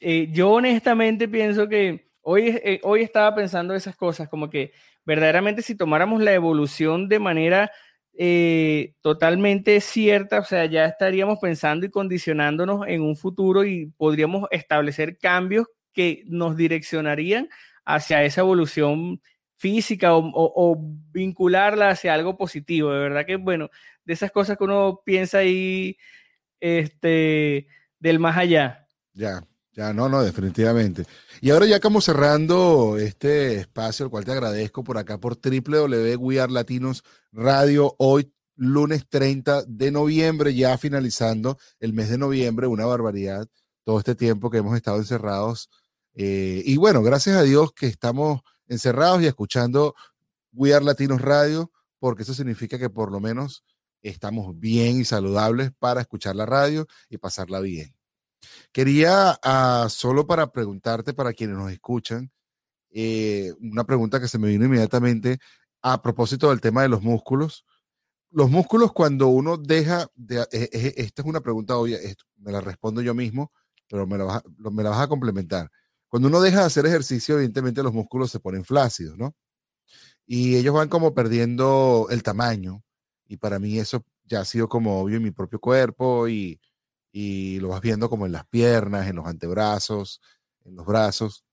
eh, 0.00 0.28
yo 0.32 0.50
honestamente 0.50 1.28
pienso 1.28 1.68
que 1.68 2.10
hoy, 2.22 2.48
eh, 2.48 2.80
hoy 2.82 3.02
estaba 3.02 3.34
pensando 3.34 3.74
esas 3.74 3.96
cosas, 3.96 4.28
como 4.28 4.48
que 4.50 4.72
verdaderamente 5.04 5.62
si 5.62 5.74
tomáramos 5.74 6.22
la 6.22 6.32
evolución 6.32 7.08
de 7.08 7.18
manera 7.18 7.70
totalmente 9.00 9.80
cierta, 9.80 10.40
o 10.40 10.44
sea, 10.44 10.66
ya 10.66 10.84
estaríamos 10.84 11.38
pensando 11.38 11.86
y 11.86 11.90
condicionándonos 11.90 12.86
en 12.86 13.02
un 13.02 13.16
futuro 13.16 13.64
y 13.64 13.86
podríamos 13.96 14.46
establecer 14.50 15.16
cambios 15.16 15.66
que 15.92 16.22
nos 16.26 16.56
direccionarían 16.56 17.48
hacia 17.84 18.22
esa 18.24 18.42
evolución 18.42 19.20
física 19.56 20.10
o, 20.14 20.76
vincularla 21.12 21.90
hacia 21.90 22.14
algo 22.14 22.36
positivo. 22.36 22.92
De 22.92 23.00
verdad 23.00 23.26
que, 23.26 23.36
bueno, 23.36 23.68
de 24.04 24.12
esas 24.12 24.30
cosas 24.30 24.56
que 24.56 24.64
uno 24.64 25.02
piensa 25.04 25.38
ahí 25.38 25.96
este, 26.60 27.66
del 27.98 28.18
más 28.18 28.36
allá. 28.36 28.86
Ya, 29.12 29.42
Ya, 29.72 29.92
no, 29.92 30.08
no, 30.08 30.22
definitivamente. 30.22 31.06
Y 31.40 31.50
ahora 31.50 31.66
ya 31.66 31.78
como 31.78 32.00
cerrando 32.00 32.98
este 32.98 33.56
espacio, 33.56 34.04
el 34.04 34.10
cual 34.10 34.24
te 34.24 34.32
agradezco 34.32 34.82
por 34.82 34.98
acá 34.98 35.18
por 35.18 35.38
www 35.40 36.46
Latinos 36.48 37.04
Radio, 37.32 37.94
hoy 37.98 38.32
lunes 38.56 39.08
30 39.08 39.62
de 39.66 39.90
noviembre, 39.92 40.54
ya 40.54 40.76
finalizando 40.76 41.56
el 41.78 41.92
mes 41.92 42.10
de 42.10 42.18
noviembre, 42.18 42.66
una 42.66 42.84
barbaridad, 42.84 43.46
todo 43.84 43.98
este 43.98 44.14
tiempo 44.16 44.50
que 44.50 44.58
hemos 44.58 44.76
estado 44.76 44.98
encerrados. 44.98 45.70
Eh, 46.14 46.62
y 46.66 46.76
bueno, 46.76 47.02
gracias 47.02 47.36
a 47.36 47.42
Dios 47.42 47.72
que 47.72 47.86
estamos 47.86 48.40
encerrados 48.66 49.22
y 49.22 49.26
escuchando 49.26 49.94
We 50.52 50.78
Latinos 50.80 51.22
Radio, 51.22 51.70
porque 52.00 52.24
eso 52.24 52.34
significa 52.34 52.76
que 52.76 52.90
por 52.90 53.12
lo 53.12 53.20
menos 53.20 53.64
estamos 54.02 54.58
bien 54.58 55.00
y 55.00 55.04
saludables 55.04 55.70
para 55.78 56.00
escuchar 56.00 56.34
la 56.34 56.46
radio 56.46 56.86
y 57.08 57.18
pasarla 57.18 57.60
bien. 57.60 57.99
Quería, 58.72 59.38
ah, 59.42 59.86
solo 59.90 60.26
para 60.26 60.52
preguntarte, 60.52 61.14
para 61.14 61.32
quienes 61.32 61.56
nos 61.56 61.72
escuchan, 61.72 62.30
eh, 62.90 63.52
una 63.60 63.84
pregunta 63.84 64.20
que 64.20 64.28
se 64.28 64.38
me 64.38 64.48
vino 64.48 64.64
inmediatamente 64.64 65.38
a 65.82 66.02
propósito 66.02 66.50
del 66.50 66.60
tema 66.60 66.82
de 66.82 66.88
los 66.88 67.02
músculos. 67.02 67.64
Los 68.30 68.50
músculos 68.50 68.92
cuando 68.92 69.28
uno 69.28 69.56
deja 69.56 70.08
de... 70.14 70.40
Eh, 70.52 70.68
eh, 70.72 70.94
esta 70.96 71.22
es 71.22 71.28
una 71.28 71.40
pregunta 71.40 71.76
obvia, 71.76 71.98
me 72.36 72.52
la 72.52 72.60
respondo 72.60 73.02
yo 73.02 73.14
mismo, 73.14 73.52
pero 73.88 74.06
me 74.06 74.18
la, 74.18 74.24
vas 74.24 74.42
me 74.58 74.82
la 74.82 74.90
vas 74.90 75.00
a 75.00 75.08
complementar. 75.08 75.70
Cuando 76.08 76.28
uno 76.28 76.40
deja 76.40 76.60
de 76.60 76.66
hacer 76.66 76.86
ejercicio, 76.86 77.36
evidentemente 77.36 77.82
los 77.82 77.92
músculos 77.92 78.30
se 78.30 78.40
ponen 78.40 78.64
flácidos, 78.64 79.16
¿no? 79.16 79.34
Y 80.26 80.56
ellos 80.56 80.74
van 80.74 80.88
como 80.88 81.14
perdiendo 81.14 82.08
el 82.10 82.22
tamaño. 82.22 82.84
Y 83.26 83.36
para 83.36 83.58
mí 83.58 83.78
eso 83.78 84.04
ya 84.24 84.40
ha 84.40 84.44
sido 84.44 84.68
como 84.68 85.00
obvio 85.00 85.16
en 85.18 85.24
mi 85.24 85.30
propio 85.32 85.60
cuerpo 85.60 86.28
y, 86.28 86.60
y 87.12 87.58
lo 87.60 87.68
vas 87.68 87.80
viendo 87.80 88.08
como 88.08 88.26
en 88.26 88.32
las 88.32 88.46
piernas, 88.46 89.08
en 89.08 89.16
los 89.16 89.26
antebrazos, 89.26 90.20
en 90.64 90.76
los 90.76 90.86
brazos. 90.86 91.44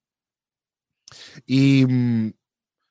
Y, 1.45 1.85
mm, 1.85 2.33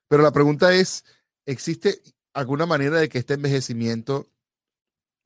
pero 0.08 0.22
la 0.22 0.32
pregunta 0.32 0.74
es, 0.74 1.04
¿existe 1.44 2.00
alguna 2.32 2.66
manera 2.66 2.98
de 2.98 3.08
que 3.08 3.18
este 3.18 3.34
envejecimiento, 3.34 4.28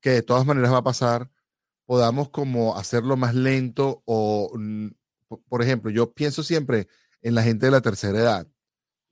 que 0.01 0.11
de 0.11 0.22
todas 0.22 0.47
maneras 0.47 0.72
va 0.72 0.78
a 0.78 0.84
pasar, 0.84 1.30
podamos 1.86 2.30
como 2.30 2.76
hacerlo 2.76 3.16
más 3.16 3.34
lento 3.34 4.03
o, 4.07 4.51
mm, 4.55 4.88
por 5.49 5.62
ejemplo, 5.62 5.91
yo 5.91 6.12
pienso 6.12 6.43
siempre 6.43 6.88
en 7.22 7.34
la 7.34 7.43
gente 7.43 7.66
de 7.66 7.72
la 7.72 7.80
tercera 7.80 8.18
edad 8.18 8.49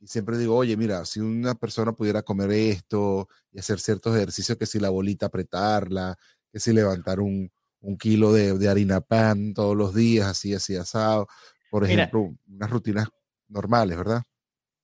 y 0.00 0.06
siempre 0.06 0.38
digo, 0.38 0.56
oye, 0.56 0.76
mira, 0.76 1.04
si 1.04 1.20
una 1.20 1.54
persona 1.54 1.92
pudiera 1.92 2.22
comer 2.22 2.50
esto 2.52 3.28
y 3.52 3.58
hacer 3.58 3.80
ciertos 3.80 4.16
ejercicios, 4.16 4.56
que 4.56 4.66
si 4.66 4.78
la 4.78 4.90
bolita 4.90 5.26
apretarla, 5.26 6.16
que 6.52 6.60
si 6.60 6.72
levantar 6.72 7.20
un, 7.20 7.50
un 7.80 7.96
kilo 7.96 8.32
de, 8.32 8.68
harina 8.68 9.00
pan 9.00 9.54
todos 9.54 9.76
los 9.76 9.94
días, 9.94 10.26
así, 10.26 10.54
así 10.54 10.76
asado. 10.76 11.28
Por 11.70 11.84
ejemplo, 11.84 12.34
unas 12.48 12.70
rutinas 12.70 13.08
normales, 13.48 13.96
¿verdad? 13.96 14.22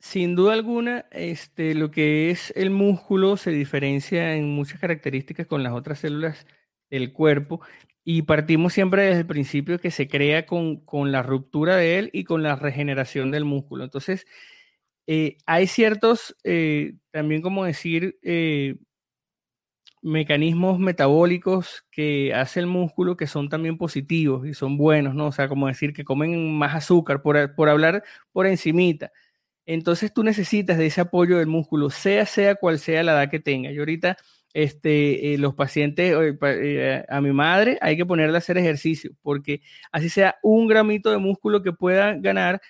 Sin 0.01 0.37
duda 0.37 0.53
alguna, 0.53 1.07
este, 1.13 1.75
lo 1.75 1.91
que 1.91 2.31
es 2.31 2.53
el 2.57 2.71
músculo 2.71 3.37
se 3.37 3.51
diferencia 3.51 4.35
en 4.35 4.51
muchas 4.51 4.79
características 4.79 5.47
con 5.47 5.63
las 5.63 5.73
otras 5.73 6.01
células 6.01 6.47
del 6.91 7.13
cuerpo 7.13 7.61
y 8.05 8.23
partimos 8.23 8.75
siempre 8.75 9.07
desde 9.07 9.21
el 9.21 9.27
principio 9.27 9.79
que 9.79 9.91
se 9.91 10.07
crea 10.07 10.45
con, 10.45 10.85
con 10.85 11.11
la 11.11 11.23
ruptura 11.23 11.77
de 11.77 11.99
él 11.99 12.11
y 12.13 12.25
con 12.25 12.43
la 12.43 12.55
regeneración 12.55 13.31
del 13.31 13.47
músculo. 13.47 13.85
Entonces, 13.85 14.27
eh, 15.07 15.39
hay 15.47 15.67
ciertos, 15.67 16.37
eh, 16.45 16.95
también 17.11 17.43
como 17.43 17.65
decir, 17.65 18.19
eh, 18.23 18.77
mecanismos 20.05 20.79
metabólicos 20.79 21.87
que 21.91 22.35
hace 22.35 22.61
el 22.61 22.67
músculo 22.67 23.17
que 23.17 23.27
son 23.27 23.49
también 23.49 23.79
positivos 23.79 24.47
y 24.47 24.53
son 24.53 24.77
buenos, 24.77 25.15
¿no? 25.15 25.29
O 25.29 25.33
sea, 25.33 25.49
como 25.49 25.67
decir 25.67 25.95
que 25.95 26.05
comen 26.05 26.53
más 26.53 26.75
azúcar, 26.75 27.23
por, 27.23 27.55
por 27.55 27.71
hablar 27.71 28.05
por 28.31 28.47
encimita. 28.47 29.13
Entonces 29.65 30.13
tú 30.13 30.23
necesitas 30.23 30.77
de 30.77 30.87
ese 30.87 31.01
apoyo 31.01 31.39
del 31.39 31.47
músculo, 31.47 31.89
sea 31.89 32.27
sea 32.27 32.55
cual 32.55 32.79
sea 32.79 33.03
la 33.03 33.13
edad 33.13 33.31
que 33.31 33.41
tenga. 33.41 33.73
Y 33.73 33.79
ahorita 33.79 34.19
este, 34.53 35.33
eh, 35.33 35.39
los 35.39 35.55
pacientes, 35.55 36.15
eh, 36.43 37.05
a 37.09 37.21
mi 37.23 37.33
madre 37.33 37.79
hay 37.81 37.97
que 37.97 38.05
ponerle 38.05 38.37
a 38.37 38.39
hacer 38.39 38.59
ejercicio, 38.59 39.13
porque 39.23 39.63
así 39.91 40.11
sea 40.11 40.37
un 40.43 40.69
gramito 40.69 41.11
de 41.11 41.19
músculo 41.19 41.63
que 41.63 41.73
pueda 41.73 42.13
ganar, 42.13 42.61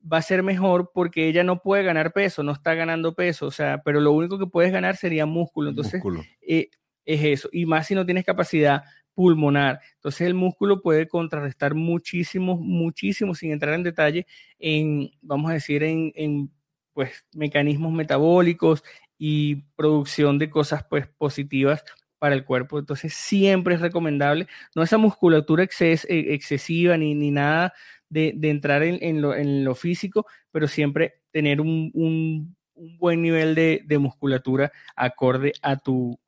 va 0.00 0.18
a 0.18 0.22
ser 0.22 0.44
mejor 0.44 0.92
porque 0.94 1.26
ella 1.26 1.42
no 1.42 1.60
puede 1.60 1.82
ganar 1.82 2.12
peso, 2.12 2.44
no 2.44 2.52
está 2.52 2.74
ganando 2.74 3.16
peso, 3.16 3.46
o 3.46 3.50
sea, 3.50 3.82
pero 3.84 4.00
lo 4.00 4.12
único 4.12 4.38
que 4.38 4.46
puedes 4.46 4.70
ganar 4.70 4.96
sería 4.96 5.26
músculo. 5.26 5.70
Entonces, 5.70 6.00
Eh, 6.46 6.70
es 7.04 7.22
eso, 7.24 7.48
y 7.52 7.66
más 7.66 7.86
si 7.86 7.94
no 7.94 8.04
tienes 8.04 8.24
capacidad 8.24 8.82
pulmonar. 9.14 9.80
Entonces 9.94 10.26
el 10.26 10.34
músculo 10.34 10.82
puede 10.82 11.08
contrarrestar 11.08 11.74
muchísimo, 11.74 12.56
muchísimo, 12.56 13.34
sin 13.34 13.52
entrar 13.52 13.74
en 13.74 13.82
detalle, 13.82 14.26
en, 14.58 15.10
vamos 15.22 15.50
a 15.50 15.54
decir, 15.54 15.82
en, 15.82 16.12
en 16.14 16.50
pues, 16.92 17.24
mecanismos 17.34 17.92
metabólicos 17.92 18.82
y 19.18 19.56
producción 19.76 20.38
de 20.38 20.50
cosas 20.50 20.84
pues, 20.88 21.06
positivas 21.06 21.84
para 22.18 22.34
el 22.34 22.44
cuerpo. 22.44 22.78
Entonces 22.78 23.14
siempre 23.14 23.74
es 23.74 23.80
recomendable, 23.80 24.48
no 24.74 24.82
esa 24.82 24.98
musculatura 24.98 25.62
exces, 25.62 26.06
e, 26.08 26.34
excesiva 26.34 26.96
ni, 26.96 27.14
ni 27.14 27.30
nada 27.30 27.72
de, 28.08 28.32
de 28.36 28.50
entrar 28.50 28.82
en, 28.82 28.98
en, 29.02 29.20
lo, 29.20 29.34
en, 29.34 29.64
lo, 29.64 29.74
físico, 29.74 30.26
pero 30.50 30.68
siempre 30.68 31.20
tener 31.30 31.60
un, 31.60 31.90
un, 31.94 32.56
un 32.74 32.98
buen 32.98 33.22
nivel 33.22 33.54
de, 33.54 33.82
de 33.84 33.98
musculatura 33.98 34.72
acorde 34.96 35.52
a 35.62 35.76
tu, 35.76 36.18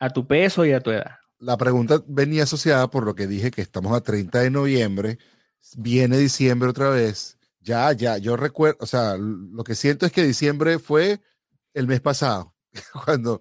a 0.00 0.10
tu 0.10 0.26
peso 0.26 0.64
y 0.64 0.72
a 0.72 0.80
tu 0.80 0.90
edad. 0.90 1.18
La 1.38 1.56
pregunta 1.56 2.02
venía 2.06 2.42
asociada 2.42 2.90
por 2.90 3.04
lo 3.04 3.14
que 3.14 3.26
dije 3.26 3.50
que 3.50 3.62
estamos 3.62 3.96
a 3.96 4.00
30 4.00 4.40
de 4.40 4.50
noviembre, 4.50 5.18
viene 5.76 6.18
diciembre 6.18 6.70
otra 6.70 6.90
vez. 6.90 7.38
Ya, 7.60 7.92
ya, 7.92 8.18
yo 8.18 8.36
recuerdo, 8.36 8.78
o 8.80 8.86
sea, 8.86 9.16
lo 9.18 9.62
que 9.62 9.74
siento 9.74 10.06
es 10.06 10.12
que 10.12 10.24
diciembre 10.24 10.78
fue 10.78 11.20
el 11.74 11.86
mes 11.86 12.00
pasado, 12.00 12.54
cuando 13.04 13.40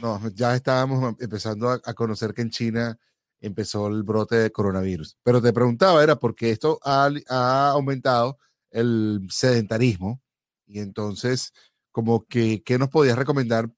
no, 0.00 0.20
ya 0.30 0.54
estábamos 0.54 1.14
empezando 1.20 1.70
a, 1.70 1.94
conocer 1.94 2.34
que 2.34 2.42
en 2.42 2.50
China 2.50 2.98
empezó 3.40 3.86
el 3.88 4.02
brote 4.02 4.36
de 4.36 4.50
coronavirus. 4.50 5.16
Pero 5.22 5.40
te 5.40 5.52
preguntaba, 5.52 6.02
era 6.02 6.16
porque 6.16 6.50
esto 6.50 6.78
ha, 6.84 7.08
ha 7.28 7.70
aumentado 7.70 8.38
el 8.70 9.26
sedentarismo 9.30 10.20
y 10.66 10.80
entonces, 10.80 11.52
como 11.90 12.24
que, 12.26 12.62
¿qué 12.64 12.78
nos 12.78 12.88
podías 12.88 13.18
recomendar 13.18 13.70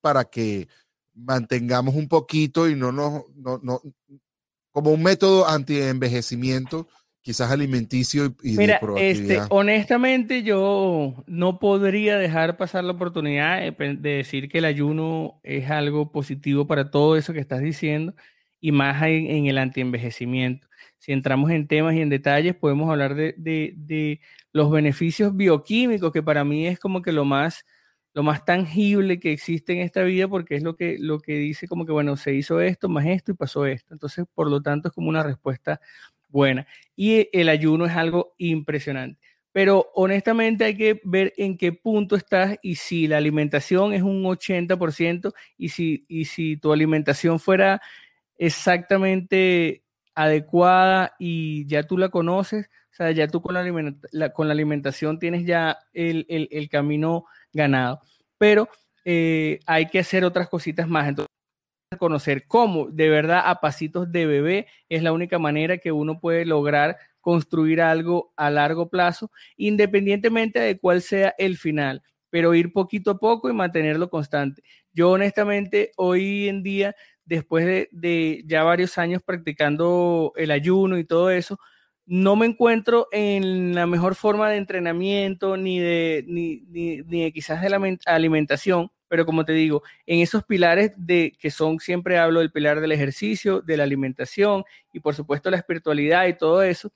para 0.00 0.24
que 0.24 0.68
mantengamos 1.14 1.94
un 1.94 2.08
poquito 2.08 2.68
y 2.68 2.74
no 2.74 2.92
nos, 2.92 3.22
no, 3.36 3.60
no, 3.62 3.80
como 4.70 4.90
un 4.90 5.02
método 5.02 5.48
anti-envejecimiento, 5.48 6.88
quizás 7.22 7.50
alimenticio 7.50 8.34
y, 8.42 8.56
Mira, 8.56 8.80
Este, 8.96 9.40
honestamente, 9.48 10.42
yo 10.42 11.24
no 11.26 11.58
podría 11.58 12.18
dejar 12.18 12.56
pasar 12.56 12.84
la 12.84 12.92
oportunidad 12.92 13.60
de, 13.60 13.96
decir 13.96 14.48
que 14.48 14.58
el 14.58 14.64
ayuno 14.64 15.40
es 15.42 15.70
algo 15.70 16.12
positivo 16.12 16.66
para 16.66 16.90
todo 16.90 17.16
eso 17.16 17.32
que 17.32 17.40
estás 17.40 17.60
diciendo 17.60 18.14
y 18.60 18.72
más 18.72 19.02
en, 19.04 19.30
en 19.30 19.46
el 19.46 19.58
anti-envejecimiento. 19.58 20.66
Si 20.98 21.12
entramos 21.12 21.50
en 21.50 21.66
temas 21.66 21.94
y 21.94 22.00
en 22.00 22.08
detalles, 22.08 22.56
podemos 22.56 22.90
hablar 22.90 23.14
de, 23.14 23.34
de, 23.38 23.74
de 23.76 24.20
los 24.52 24.70
beneficios 24.70 25.36
bioquímicos, 25.36 26.12
que 26.12 26.22
para 26.22 26.44
mí 26.44 26.66
es 26.66 26.78
como 26.78 27.00
que 27.00 27.12
lo 27.12 27.24
más 27.24 27.64
lo 28.14 28.22
más 28.22 28.44
tangible 28.44 29.18
que 29.18 29.32
existe 29.32 29.72
en 29.72 29.80
esta 29.80 30.02
vida 30.04 30.28
porque 30.28 30.54
es 30.54 30.62
lo 30.62 30.76
que, 30.76 30.96
lo 30.98 31.18
que 31.18 31.34
dice 31.34 31.66
como 31.66 31.84
que, 31.84 31.92
bueno, 31.92 32.16
se 32.16 32.32
hizo 32.32 32.60
esto, 32.60 32.88
más 32.88 33.04
esto 33.06 33.32
y 33.32 33.34
pasó 33.34 33.66
esto. 33.66 33.92
Entonces, 33.92 34.24
por 34.32 34.48
lo 34.48 34.62
tanto, 34.62 34.88
es 34.88 34.94
como 34.94 35.08
una 35.08 35.24
respuesta 35.24 35.80
buena. 36.28 36.66
Y 36.96 37.28
el 37.32 37.48
ayuno 37.48 37.86
es 37.86 37.92
algo 37.92 38.34
impresionante. 38.38 39.20
Pero 39.50 39.90
honestamente 39.94 40.64
hay 40.64 40.76
que 40.76 41.00
ver 41.04 41.32
en 41.36 41.56
qué 41.58 41.72
punto 41.72 42.16
estás 42.16 42.56
y 42.62 42.76
si 42.76 43.06
la 43.08 43.18
alimentación 43.18 43.92
es 43.92 44.02
un 44.02 44.24
80% 44.24 45.32
y 45.56 45.68
si, 45.68 46.04
y 46.08 46.24
si 46.24 46.56
tu 46.56 46.72
alimentación 46.72 47.38
fuera 47.38 47.80
exactamente 48.36 49.84
adecuada 50.14 51.14
y 51.18 51.66
ya 51.66 51.84
tú 51.84 51.98
la 51.98 52.08
conoces, 52.08 52.68
o 52.94 52.96
sea, 52.96 53.10
ya 53.10 53.26
tú 53.26 53.42
con 53.42 53.54
la, 53.54 54.32
con 54.32 54.46
la 54.46 54.52
alimentación 54.54 55.18
tienes 55.18 55.44
ya 55.44 55.78
el, 55.92 56.26
el, 56.28 56.68
camino 56.68 57.24
ganado. 57.52 58.00
Pero 58.38 58.68
eh, 59.04 59.58
hay 59.66 59.86
que 59.86 59.98
hacer 59.98 60.24
otras 60.24 60.48
cositas 60.48 60.86
más. 60.86 61.08
Entonces, 61.08 61.28
conocer 61.98 62.46
cómo 62.46 62.86
de 62.86 63.08
verdad 63.08 63.42
a 63.46 63.60
pasitos 63.60 64.12
de 64.12 64.26
bebé 64.26 64.66
es 64.88 65.02
la 65.02 65.12
única 65.12 65.40
manera 65.40 65.78
que 65.78 65.90
uno 65.90 66.20
puede 66.20 66.44
lograr 66.44 66.96
construir 67.20 67.80
algo 67.80 68.32
a 68.36 68.48
largo 68.48 68.88
plazo, 68.88 69.32
independientemente 69.56 70.60
de 70.60 70.78
cuál 70.78 71.02
sea 71.02 71.34
el 71.36 71.56
final, 71.56 72.00
pero 72.30 72.54
ir 72.54 72.72
poquito 72.72 73.10
a 73.10 73.18
poco 73.18 73.50
y 73.50 73.54
mantenerlo 73.54 74.08
constante. 74.08 74.62
Yo 74.92 75.10
honestamente 75.10 75.90
hoy 75.96 76.48
en 76.48 76.62
día, 76.62 76.94
después 77.24 77.66
de, 77.66 77.88
de 77.90 78.44
ya 78.46 78.62
varios 78.62 78.98
años 78.98 79.20
practicando 79.24 80.32
el 80.36 80.52
ayuno 80.52 80.96
y 80.96 81.04
todo 81.04 81.30
eso, 81.30 81.58
no 82.06 82.36
me 82.36 82.46
encuentro 82.46 83.08
en 83.12 83.74
la 83.74 83.86
mejor 83.86 84.14
forma 84.14 84.50
de 84.50 84.56
entrenamiento 84.56 85.56
ni 85.56 85.78
de, 85.78 86.24
ni, 86.26 86.62
ni, 86.68 87.32
quizás 87.32 87.62
de 87.62 87.70
la 87.70 87.80
alimentación, 88.06 88.90
pero 89.08 89.24
como 89.24 89.44
te 89.44 89.52
digo, 89.52 89.82
en 90.06 90.20
esos 90.20 90.44
pilares 90.44 90.92
de 90.96 91.32
que 91.38 91.50
son, 91.50 91.78
siempre 91.80 92.18
hablo 92.18 92.40
del 92.40 92.52
pilar 92.52 92.80
del 92.80 92.92
ejercicio, 92.92 93.60
de 93.62 93.76
la 93.76 93.84
alimentación 93.84 94.64
y 94.92 95.00
por 95.00 95.14
supuesto 95.14 95.50
la 95.50 95.56
espiritualidad 95.56 96.26
y 96.26 96.36
todo 96.36 96.62
eso, 96.62 96.92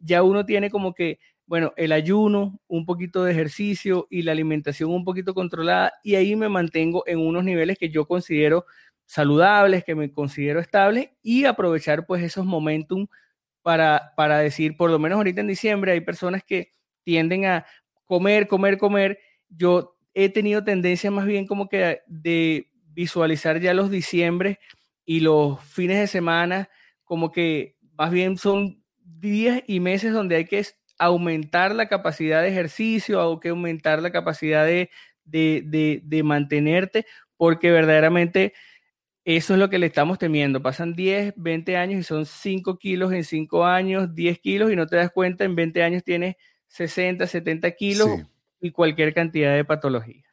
ya 0.00 0.22
uno 0.22 0.44
tiene 0.44 0.70
como 0.70 0.92
que, 0.94 1.18
bueno, 1.46 1.72
el 1.76 1.92
ayuno, 1.92 2.60
un 2.66 2.84
poquito 2.84 3.24
de 3.24 3.32
ejercicio 3.32 4.06
y 4.10 4.22
la 4.22 4.32
alimentación 4.32 4.90
un 4.90 5.04
poquito 5.04 5.34
controlada 5.34 5.92
y 6.02 6.16
ahí 6.16 6.34
me 6.36 6.48
mantengo 6.48 7.04
en 7.06 7.20
unos 7.20 7.44
niveles 7.44 7.78
que 7.78 7.90
yo 7.90 8.06
considero 8.06 8.66
saludables, 9.06 9.84
que 9.84 9.94
me 9.94 10.12
considero 10.12 10.60
estables 10.60 11.10
y 11.22 11.44
aprovechar 11.44 12.06
pues 12.06 12.22
esos 12.22 12.44
momentum 12.44 13.06
para, 13.68 14.14
para 14.16 14.38
decir, 14.38 14.78
por 14.78 14.90
lo 14.90 14.98
menos 14.98 15.16
ahorita 15.16 15.42
en 15.42 15.46
diciembre 15.46 15.92
hay 15.92 16.00
personas 16.00 16.42
que 16.42 16.72
tienden 17.04 17.44
a 17.44 17.66
comer, 18.06 18.48
comer, 18.48 18.78
comer. 18.78 19.18
Yo 19.50 19.94
he 20.14 20.30
tenido 20.30 20.64
tendencia 20.64 21.10
más 21.10 21.26
bien 21.26 21.46
como 21.46 21.68
que 21.68 22.00
de 22.06 22.70
visualizar 22.94 23.60
ya 23.60 23.74
los 23.74 23.90
diciembre 23.90 24.58
y 25.04 25.20
los 25.20 25.62
fines 25.62 25.98
de 25.98 26.06
semana 26.06 26.70
como 27.04 27.30
que 27.30 27.76
más 27.98 28.10
bien 28.10 28.38
son 28.38 28.82
días 29.02 29.62
y 29.66 29.80
meses 29.80 30.14
donde 30.14 30.36
hay 30.36 30.46
que 30.46 30.64
aumentar 30.98 31.74
la 31.74 31.88
capacidad 31.88 32.40
de 32.40 32.48
ejercicio, 32.48 33.20
hay 33.20 33.38
que 33.38 33.50
aumentar 33.50 34.00
la 34.00 34.12
capacidad 34.12 34.64
de, 34.64 34.88
de, 35.26 36.00
de, 36.02 36.22
mantenerte, 36.22 37.04
porque 37.36 37.70
verdaderamente 37.70 38.54
eso 39.36 39.52
es 39.52 39.58
lo 39.58 39.68
que 39.68 39.78
le 39.78 39.84
estamos 39.84 40.18
temiendo. 40.18 40.62
Pasan 40.62 40.94
10, 40.94 41.34
20 41.36 41.76
años 41.76 42.00
y 42.00 42.02
son 42.02 42.24
5 42.24 42.78
kilos 42.78 43.12
en 43.12 43.24
5 43.24 43.66
años, 43.66 44.14
10 44.14 44.38
kilos 44.38 44.72
y 44.72 44.76
no 44.76 44.86
te 44.86 44.96
das 44.96 45.10
cuenta, 45.10 45.44
en 45.44 45.54
20 45.54 45.82
años 45.82 46.02
tienes 46.02 46.36
60, 46.68 47.26
70 47.26 47.70
kilos 47.72 48.08
y 48.58 48.70
cualquier 48.70 49.12
cantidad 49.12 49.54
de 49.54 49.66
patología. 49.66 50.24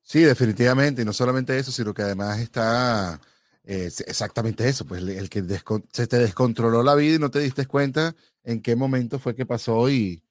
Sí, 0.00 0.22
definitivamente, 0.22 1.02
y 1.02 1.04
no 1.04 1.12
solamente 1.12 1.58
eso, 1.58 1.70
sino 1.70 1.92
que 1.92 2.00
además 2.00 2.40
está 2.40 3.20
eh, 3.64 3.90
exactamente 4.06 4.66
eso, 4.66 4.86
pues 4.86 5.02
el 5.02 5.28
que 5.28 5.44
se 5.92 6.06
te 6.06 6.16
descontroló 6.16 6.82
la 6.82 6.94
vida 6.94 7.16
y 7.16 7.18
no 7.18 7.30
te 7.30 7.40
diste 7.40 7.66
cuenta 7.66 8.16
en 8.44 8.62
qué 8.62 8.76
momento 8.76 9.18
fue 9.18 9.34
que 9.34 9.44
pasó 9.44 9.90
y, 9.90 10.24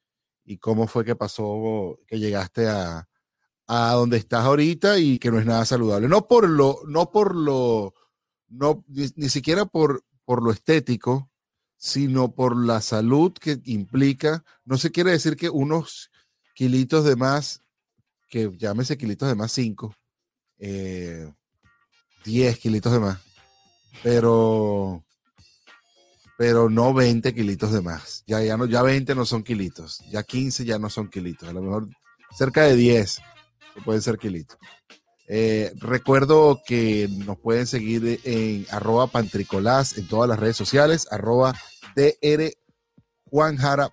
y 0.43 0.57
cómo 0.57 0.87
fue 0.87 1.05
que 1.05 1.15
pasó 1.15 1.99
que 2.07 2.17
llegaste 2.17 2.67
a, 2.67 3.08
a 3.71 3.93
donde 3.93 4.17
estás 4.17 4.45
ahorita 4.45 4.97
y 4.97 5.19
que 5.19 5.29
no 5.29 5.37
es 5.37 5.45
nada 5.45 5.63
saludable. 5.63 6.07
No 6.07 6.27
por 6.27 6.49
lo, 6.49 6.79
no 6.87 7.11
por 7.11 7.35
lo, 7.35 7.93
no, 8.47 8.83
ni, 8.87 9.29
siquiera 9.29 9.65
por, 9.65 10.03
por 10.25 10.41
lo 10.41 10.51
estético, 10.51 11.29
sino 11.77 12.33
por 12.33 12.57
la 12.57 12.81
salud 12.81 13.31
que 13.33 13.61
implica. 13.65 14.43
No 14.65 14.79
se 14.79 14.89
quiere 14.89 15.11
decir 15.11 15.35
que 15.35 15.51
unos 15.51 16.09
kilitos 16.55 17.05
de 17.05 17.15
más, 17.15 17.61
que 18.27 18.51
llámese 18.57 18.97
kilitos 18.97 19.29
de 19.29 19.35
más 19.35 19.51
5, 19.51 19.95
eh, 20.57 21.31
10 22.25 22.57
kilitos 22.57 22.91
de 22.91 22.99
más, 22.99 23.19
pero, 24.01 25.05
pero 26.39 26.71
no 26.71 26.91
20 26.91 27.35
kilitos 27.35 27.71
de 27.71 27.81
más. 27.81 28.23
Ya, 28.25 28.41
ya, 28.41 28.57
no, 28.57 28.65
ya 28.65 28.81
20 28.81 29.13
no 29.13 29.25
son 29.27 29.43
kilitos, 29.43 29.99
ya 30.09 30.23
15 30.23 30.65
ya 30.65 30.79
no 30.79 30.89
son 30.89 31.07
kilitos, 31.07 31.47
a 31.47 31.53
lo 31.53 31.61
mejor 31.61 31.87
cerca 32.35 32.63
de 32.63 32.75
10 32.75 33.21
pueden 33.79 34.01
ser 34.01 34.17
kilitos. 34.17 34.57
Eh, 35.27 35.71
recuerdo 35.75 36.61
que 36.65 37.07
nos 37.25 37.37
pueden 37.37 37.67
seguir 37.67 38.19
en 38.23 38.65
arroba 38.71 39.07
pantricolás 39.07 39.97
en 39.97 40.07
todas 40.07 40.27
las 40.27 40.39
redes 40.39 40.57
sociales, 40.57 41.07
arroba 41.11 41.53
DR 41.95 42.51
Juan 43.25 43.57
Jara 43.57 43.91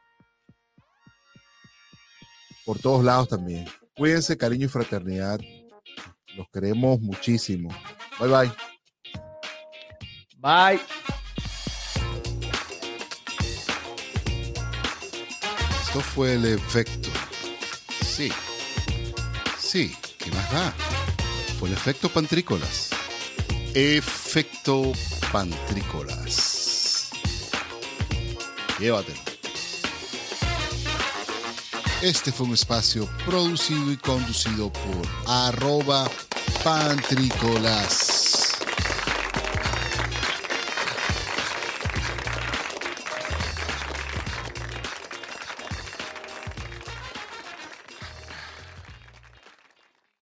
por 2.66 2.78
todos 2.80 3.04
lados 3.04 3.28
también. 3.28 3.66
Cuídense, 3.96 4.36
cariño 4.36 4.66
y 4.66 4.68
fraternidad. 4.68 5.38
Los 6.36 6.48
queremos 6.50 7.00
muchísimo. 7.00 7.70
Bye 8.18 8.28
bye. 8.28 8.52
Bye. 10.38 10.80
Esto 15.86 16.00
fue 16.00 16.34
el 16.34 16.44
efecto. 16.44 17.08
Sí. 18.02 18.30
Sí, 19.76 19.94
¿qué 20.16 20.30
más 20.30 20.50
da? 20.52 20.72
Fue 21.58 21.68
el 21.68 21.74
efecto 21.74 22.08
pantrícolas. 22.08 22.88
Efecto 23.74 24.92
pantrícolas. 25.30 27.10
Llévatelo. 28.78 29.20
Este 32.00 32.32
fue 32.32 32.46
un 32.46 32.54
espacio 32.54 33.06
producido 33.26 33.92
y 33.92 33.98
conducido 33.98 34.72
por 34.72 35.06
arroba 35.26 36.10
pantrícolas. 36.64 38.15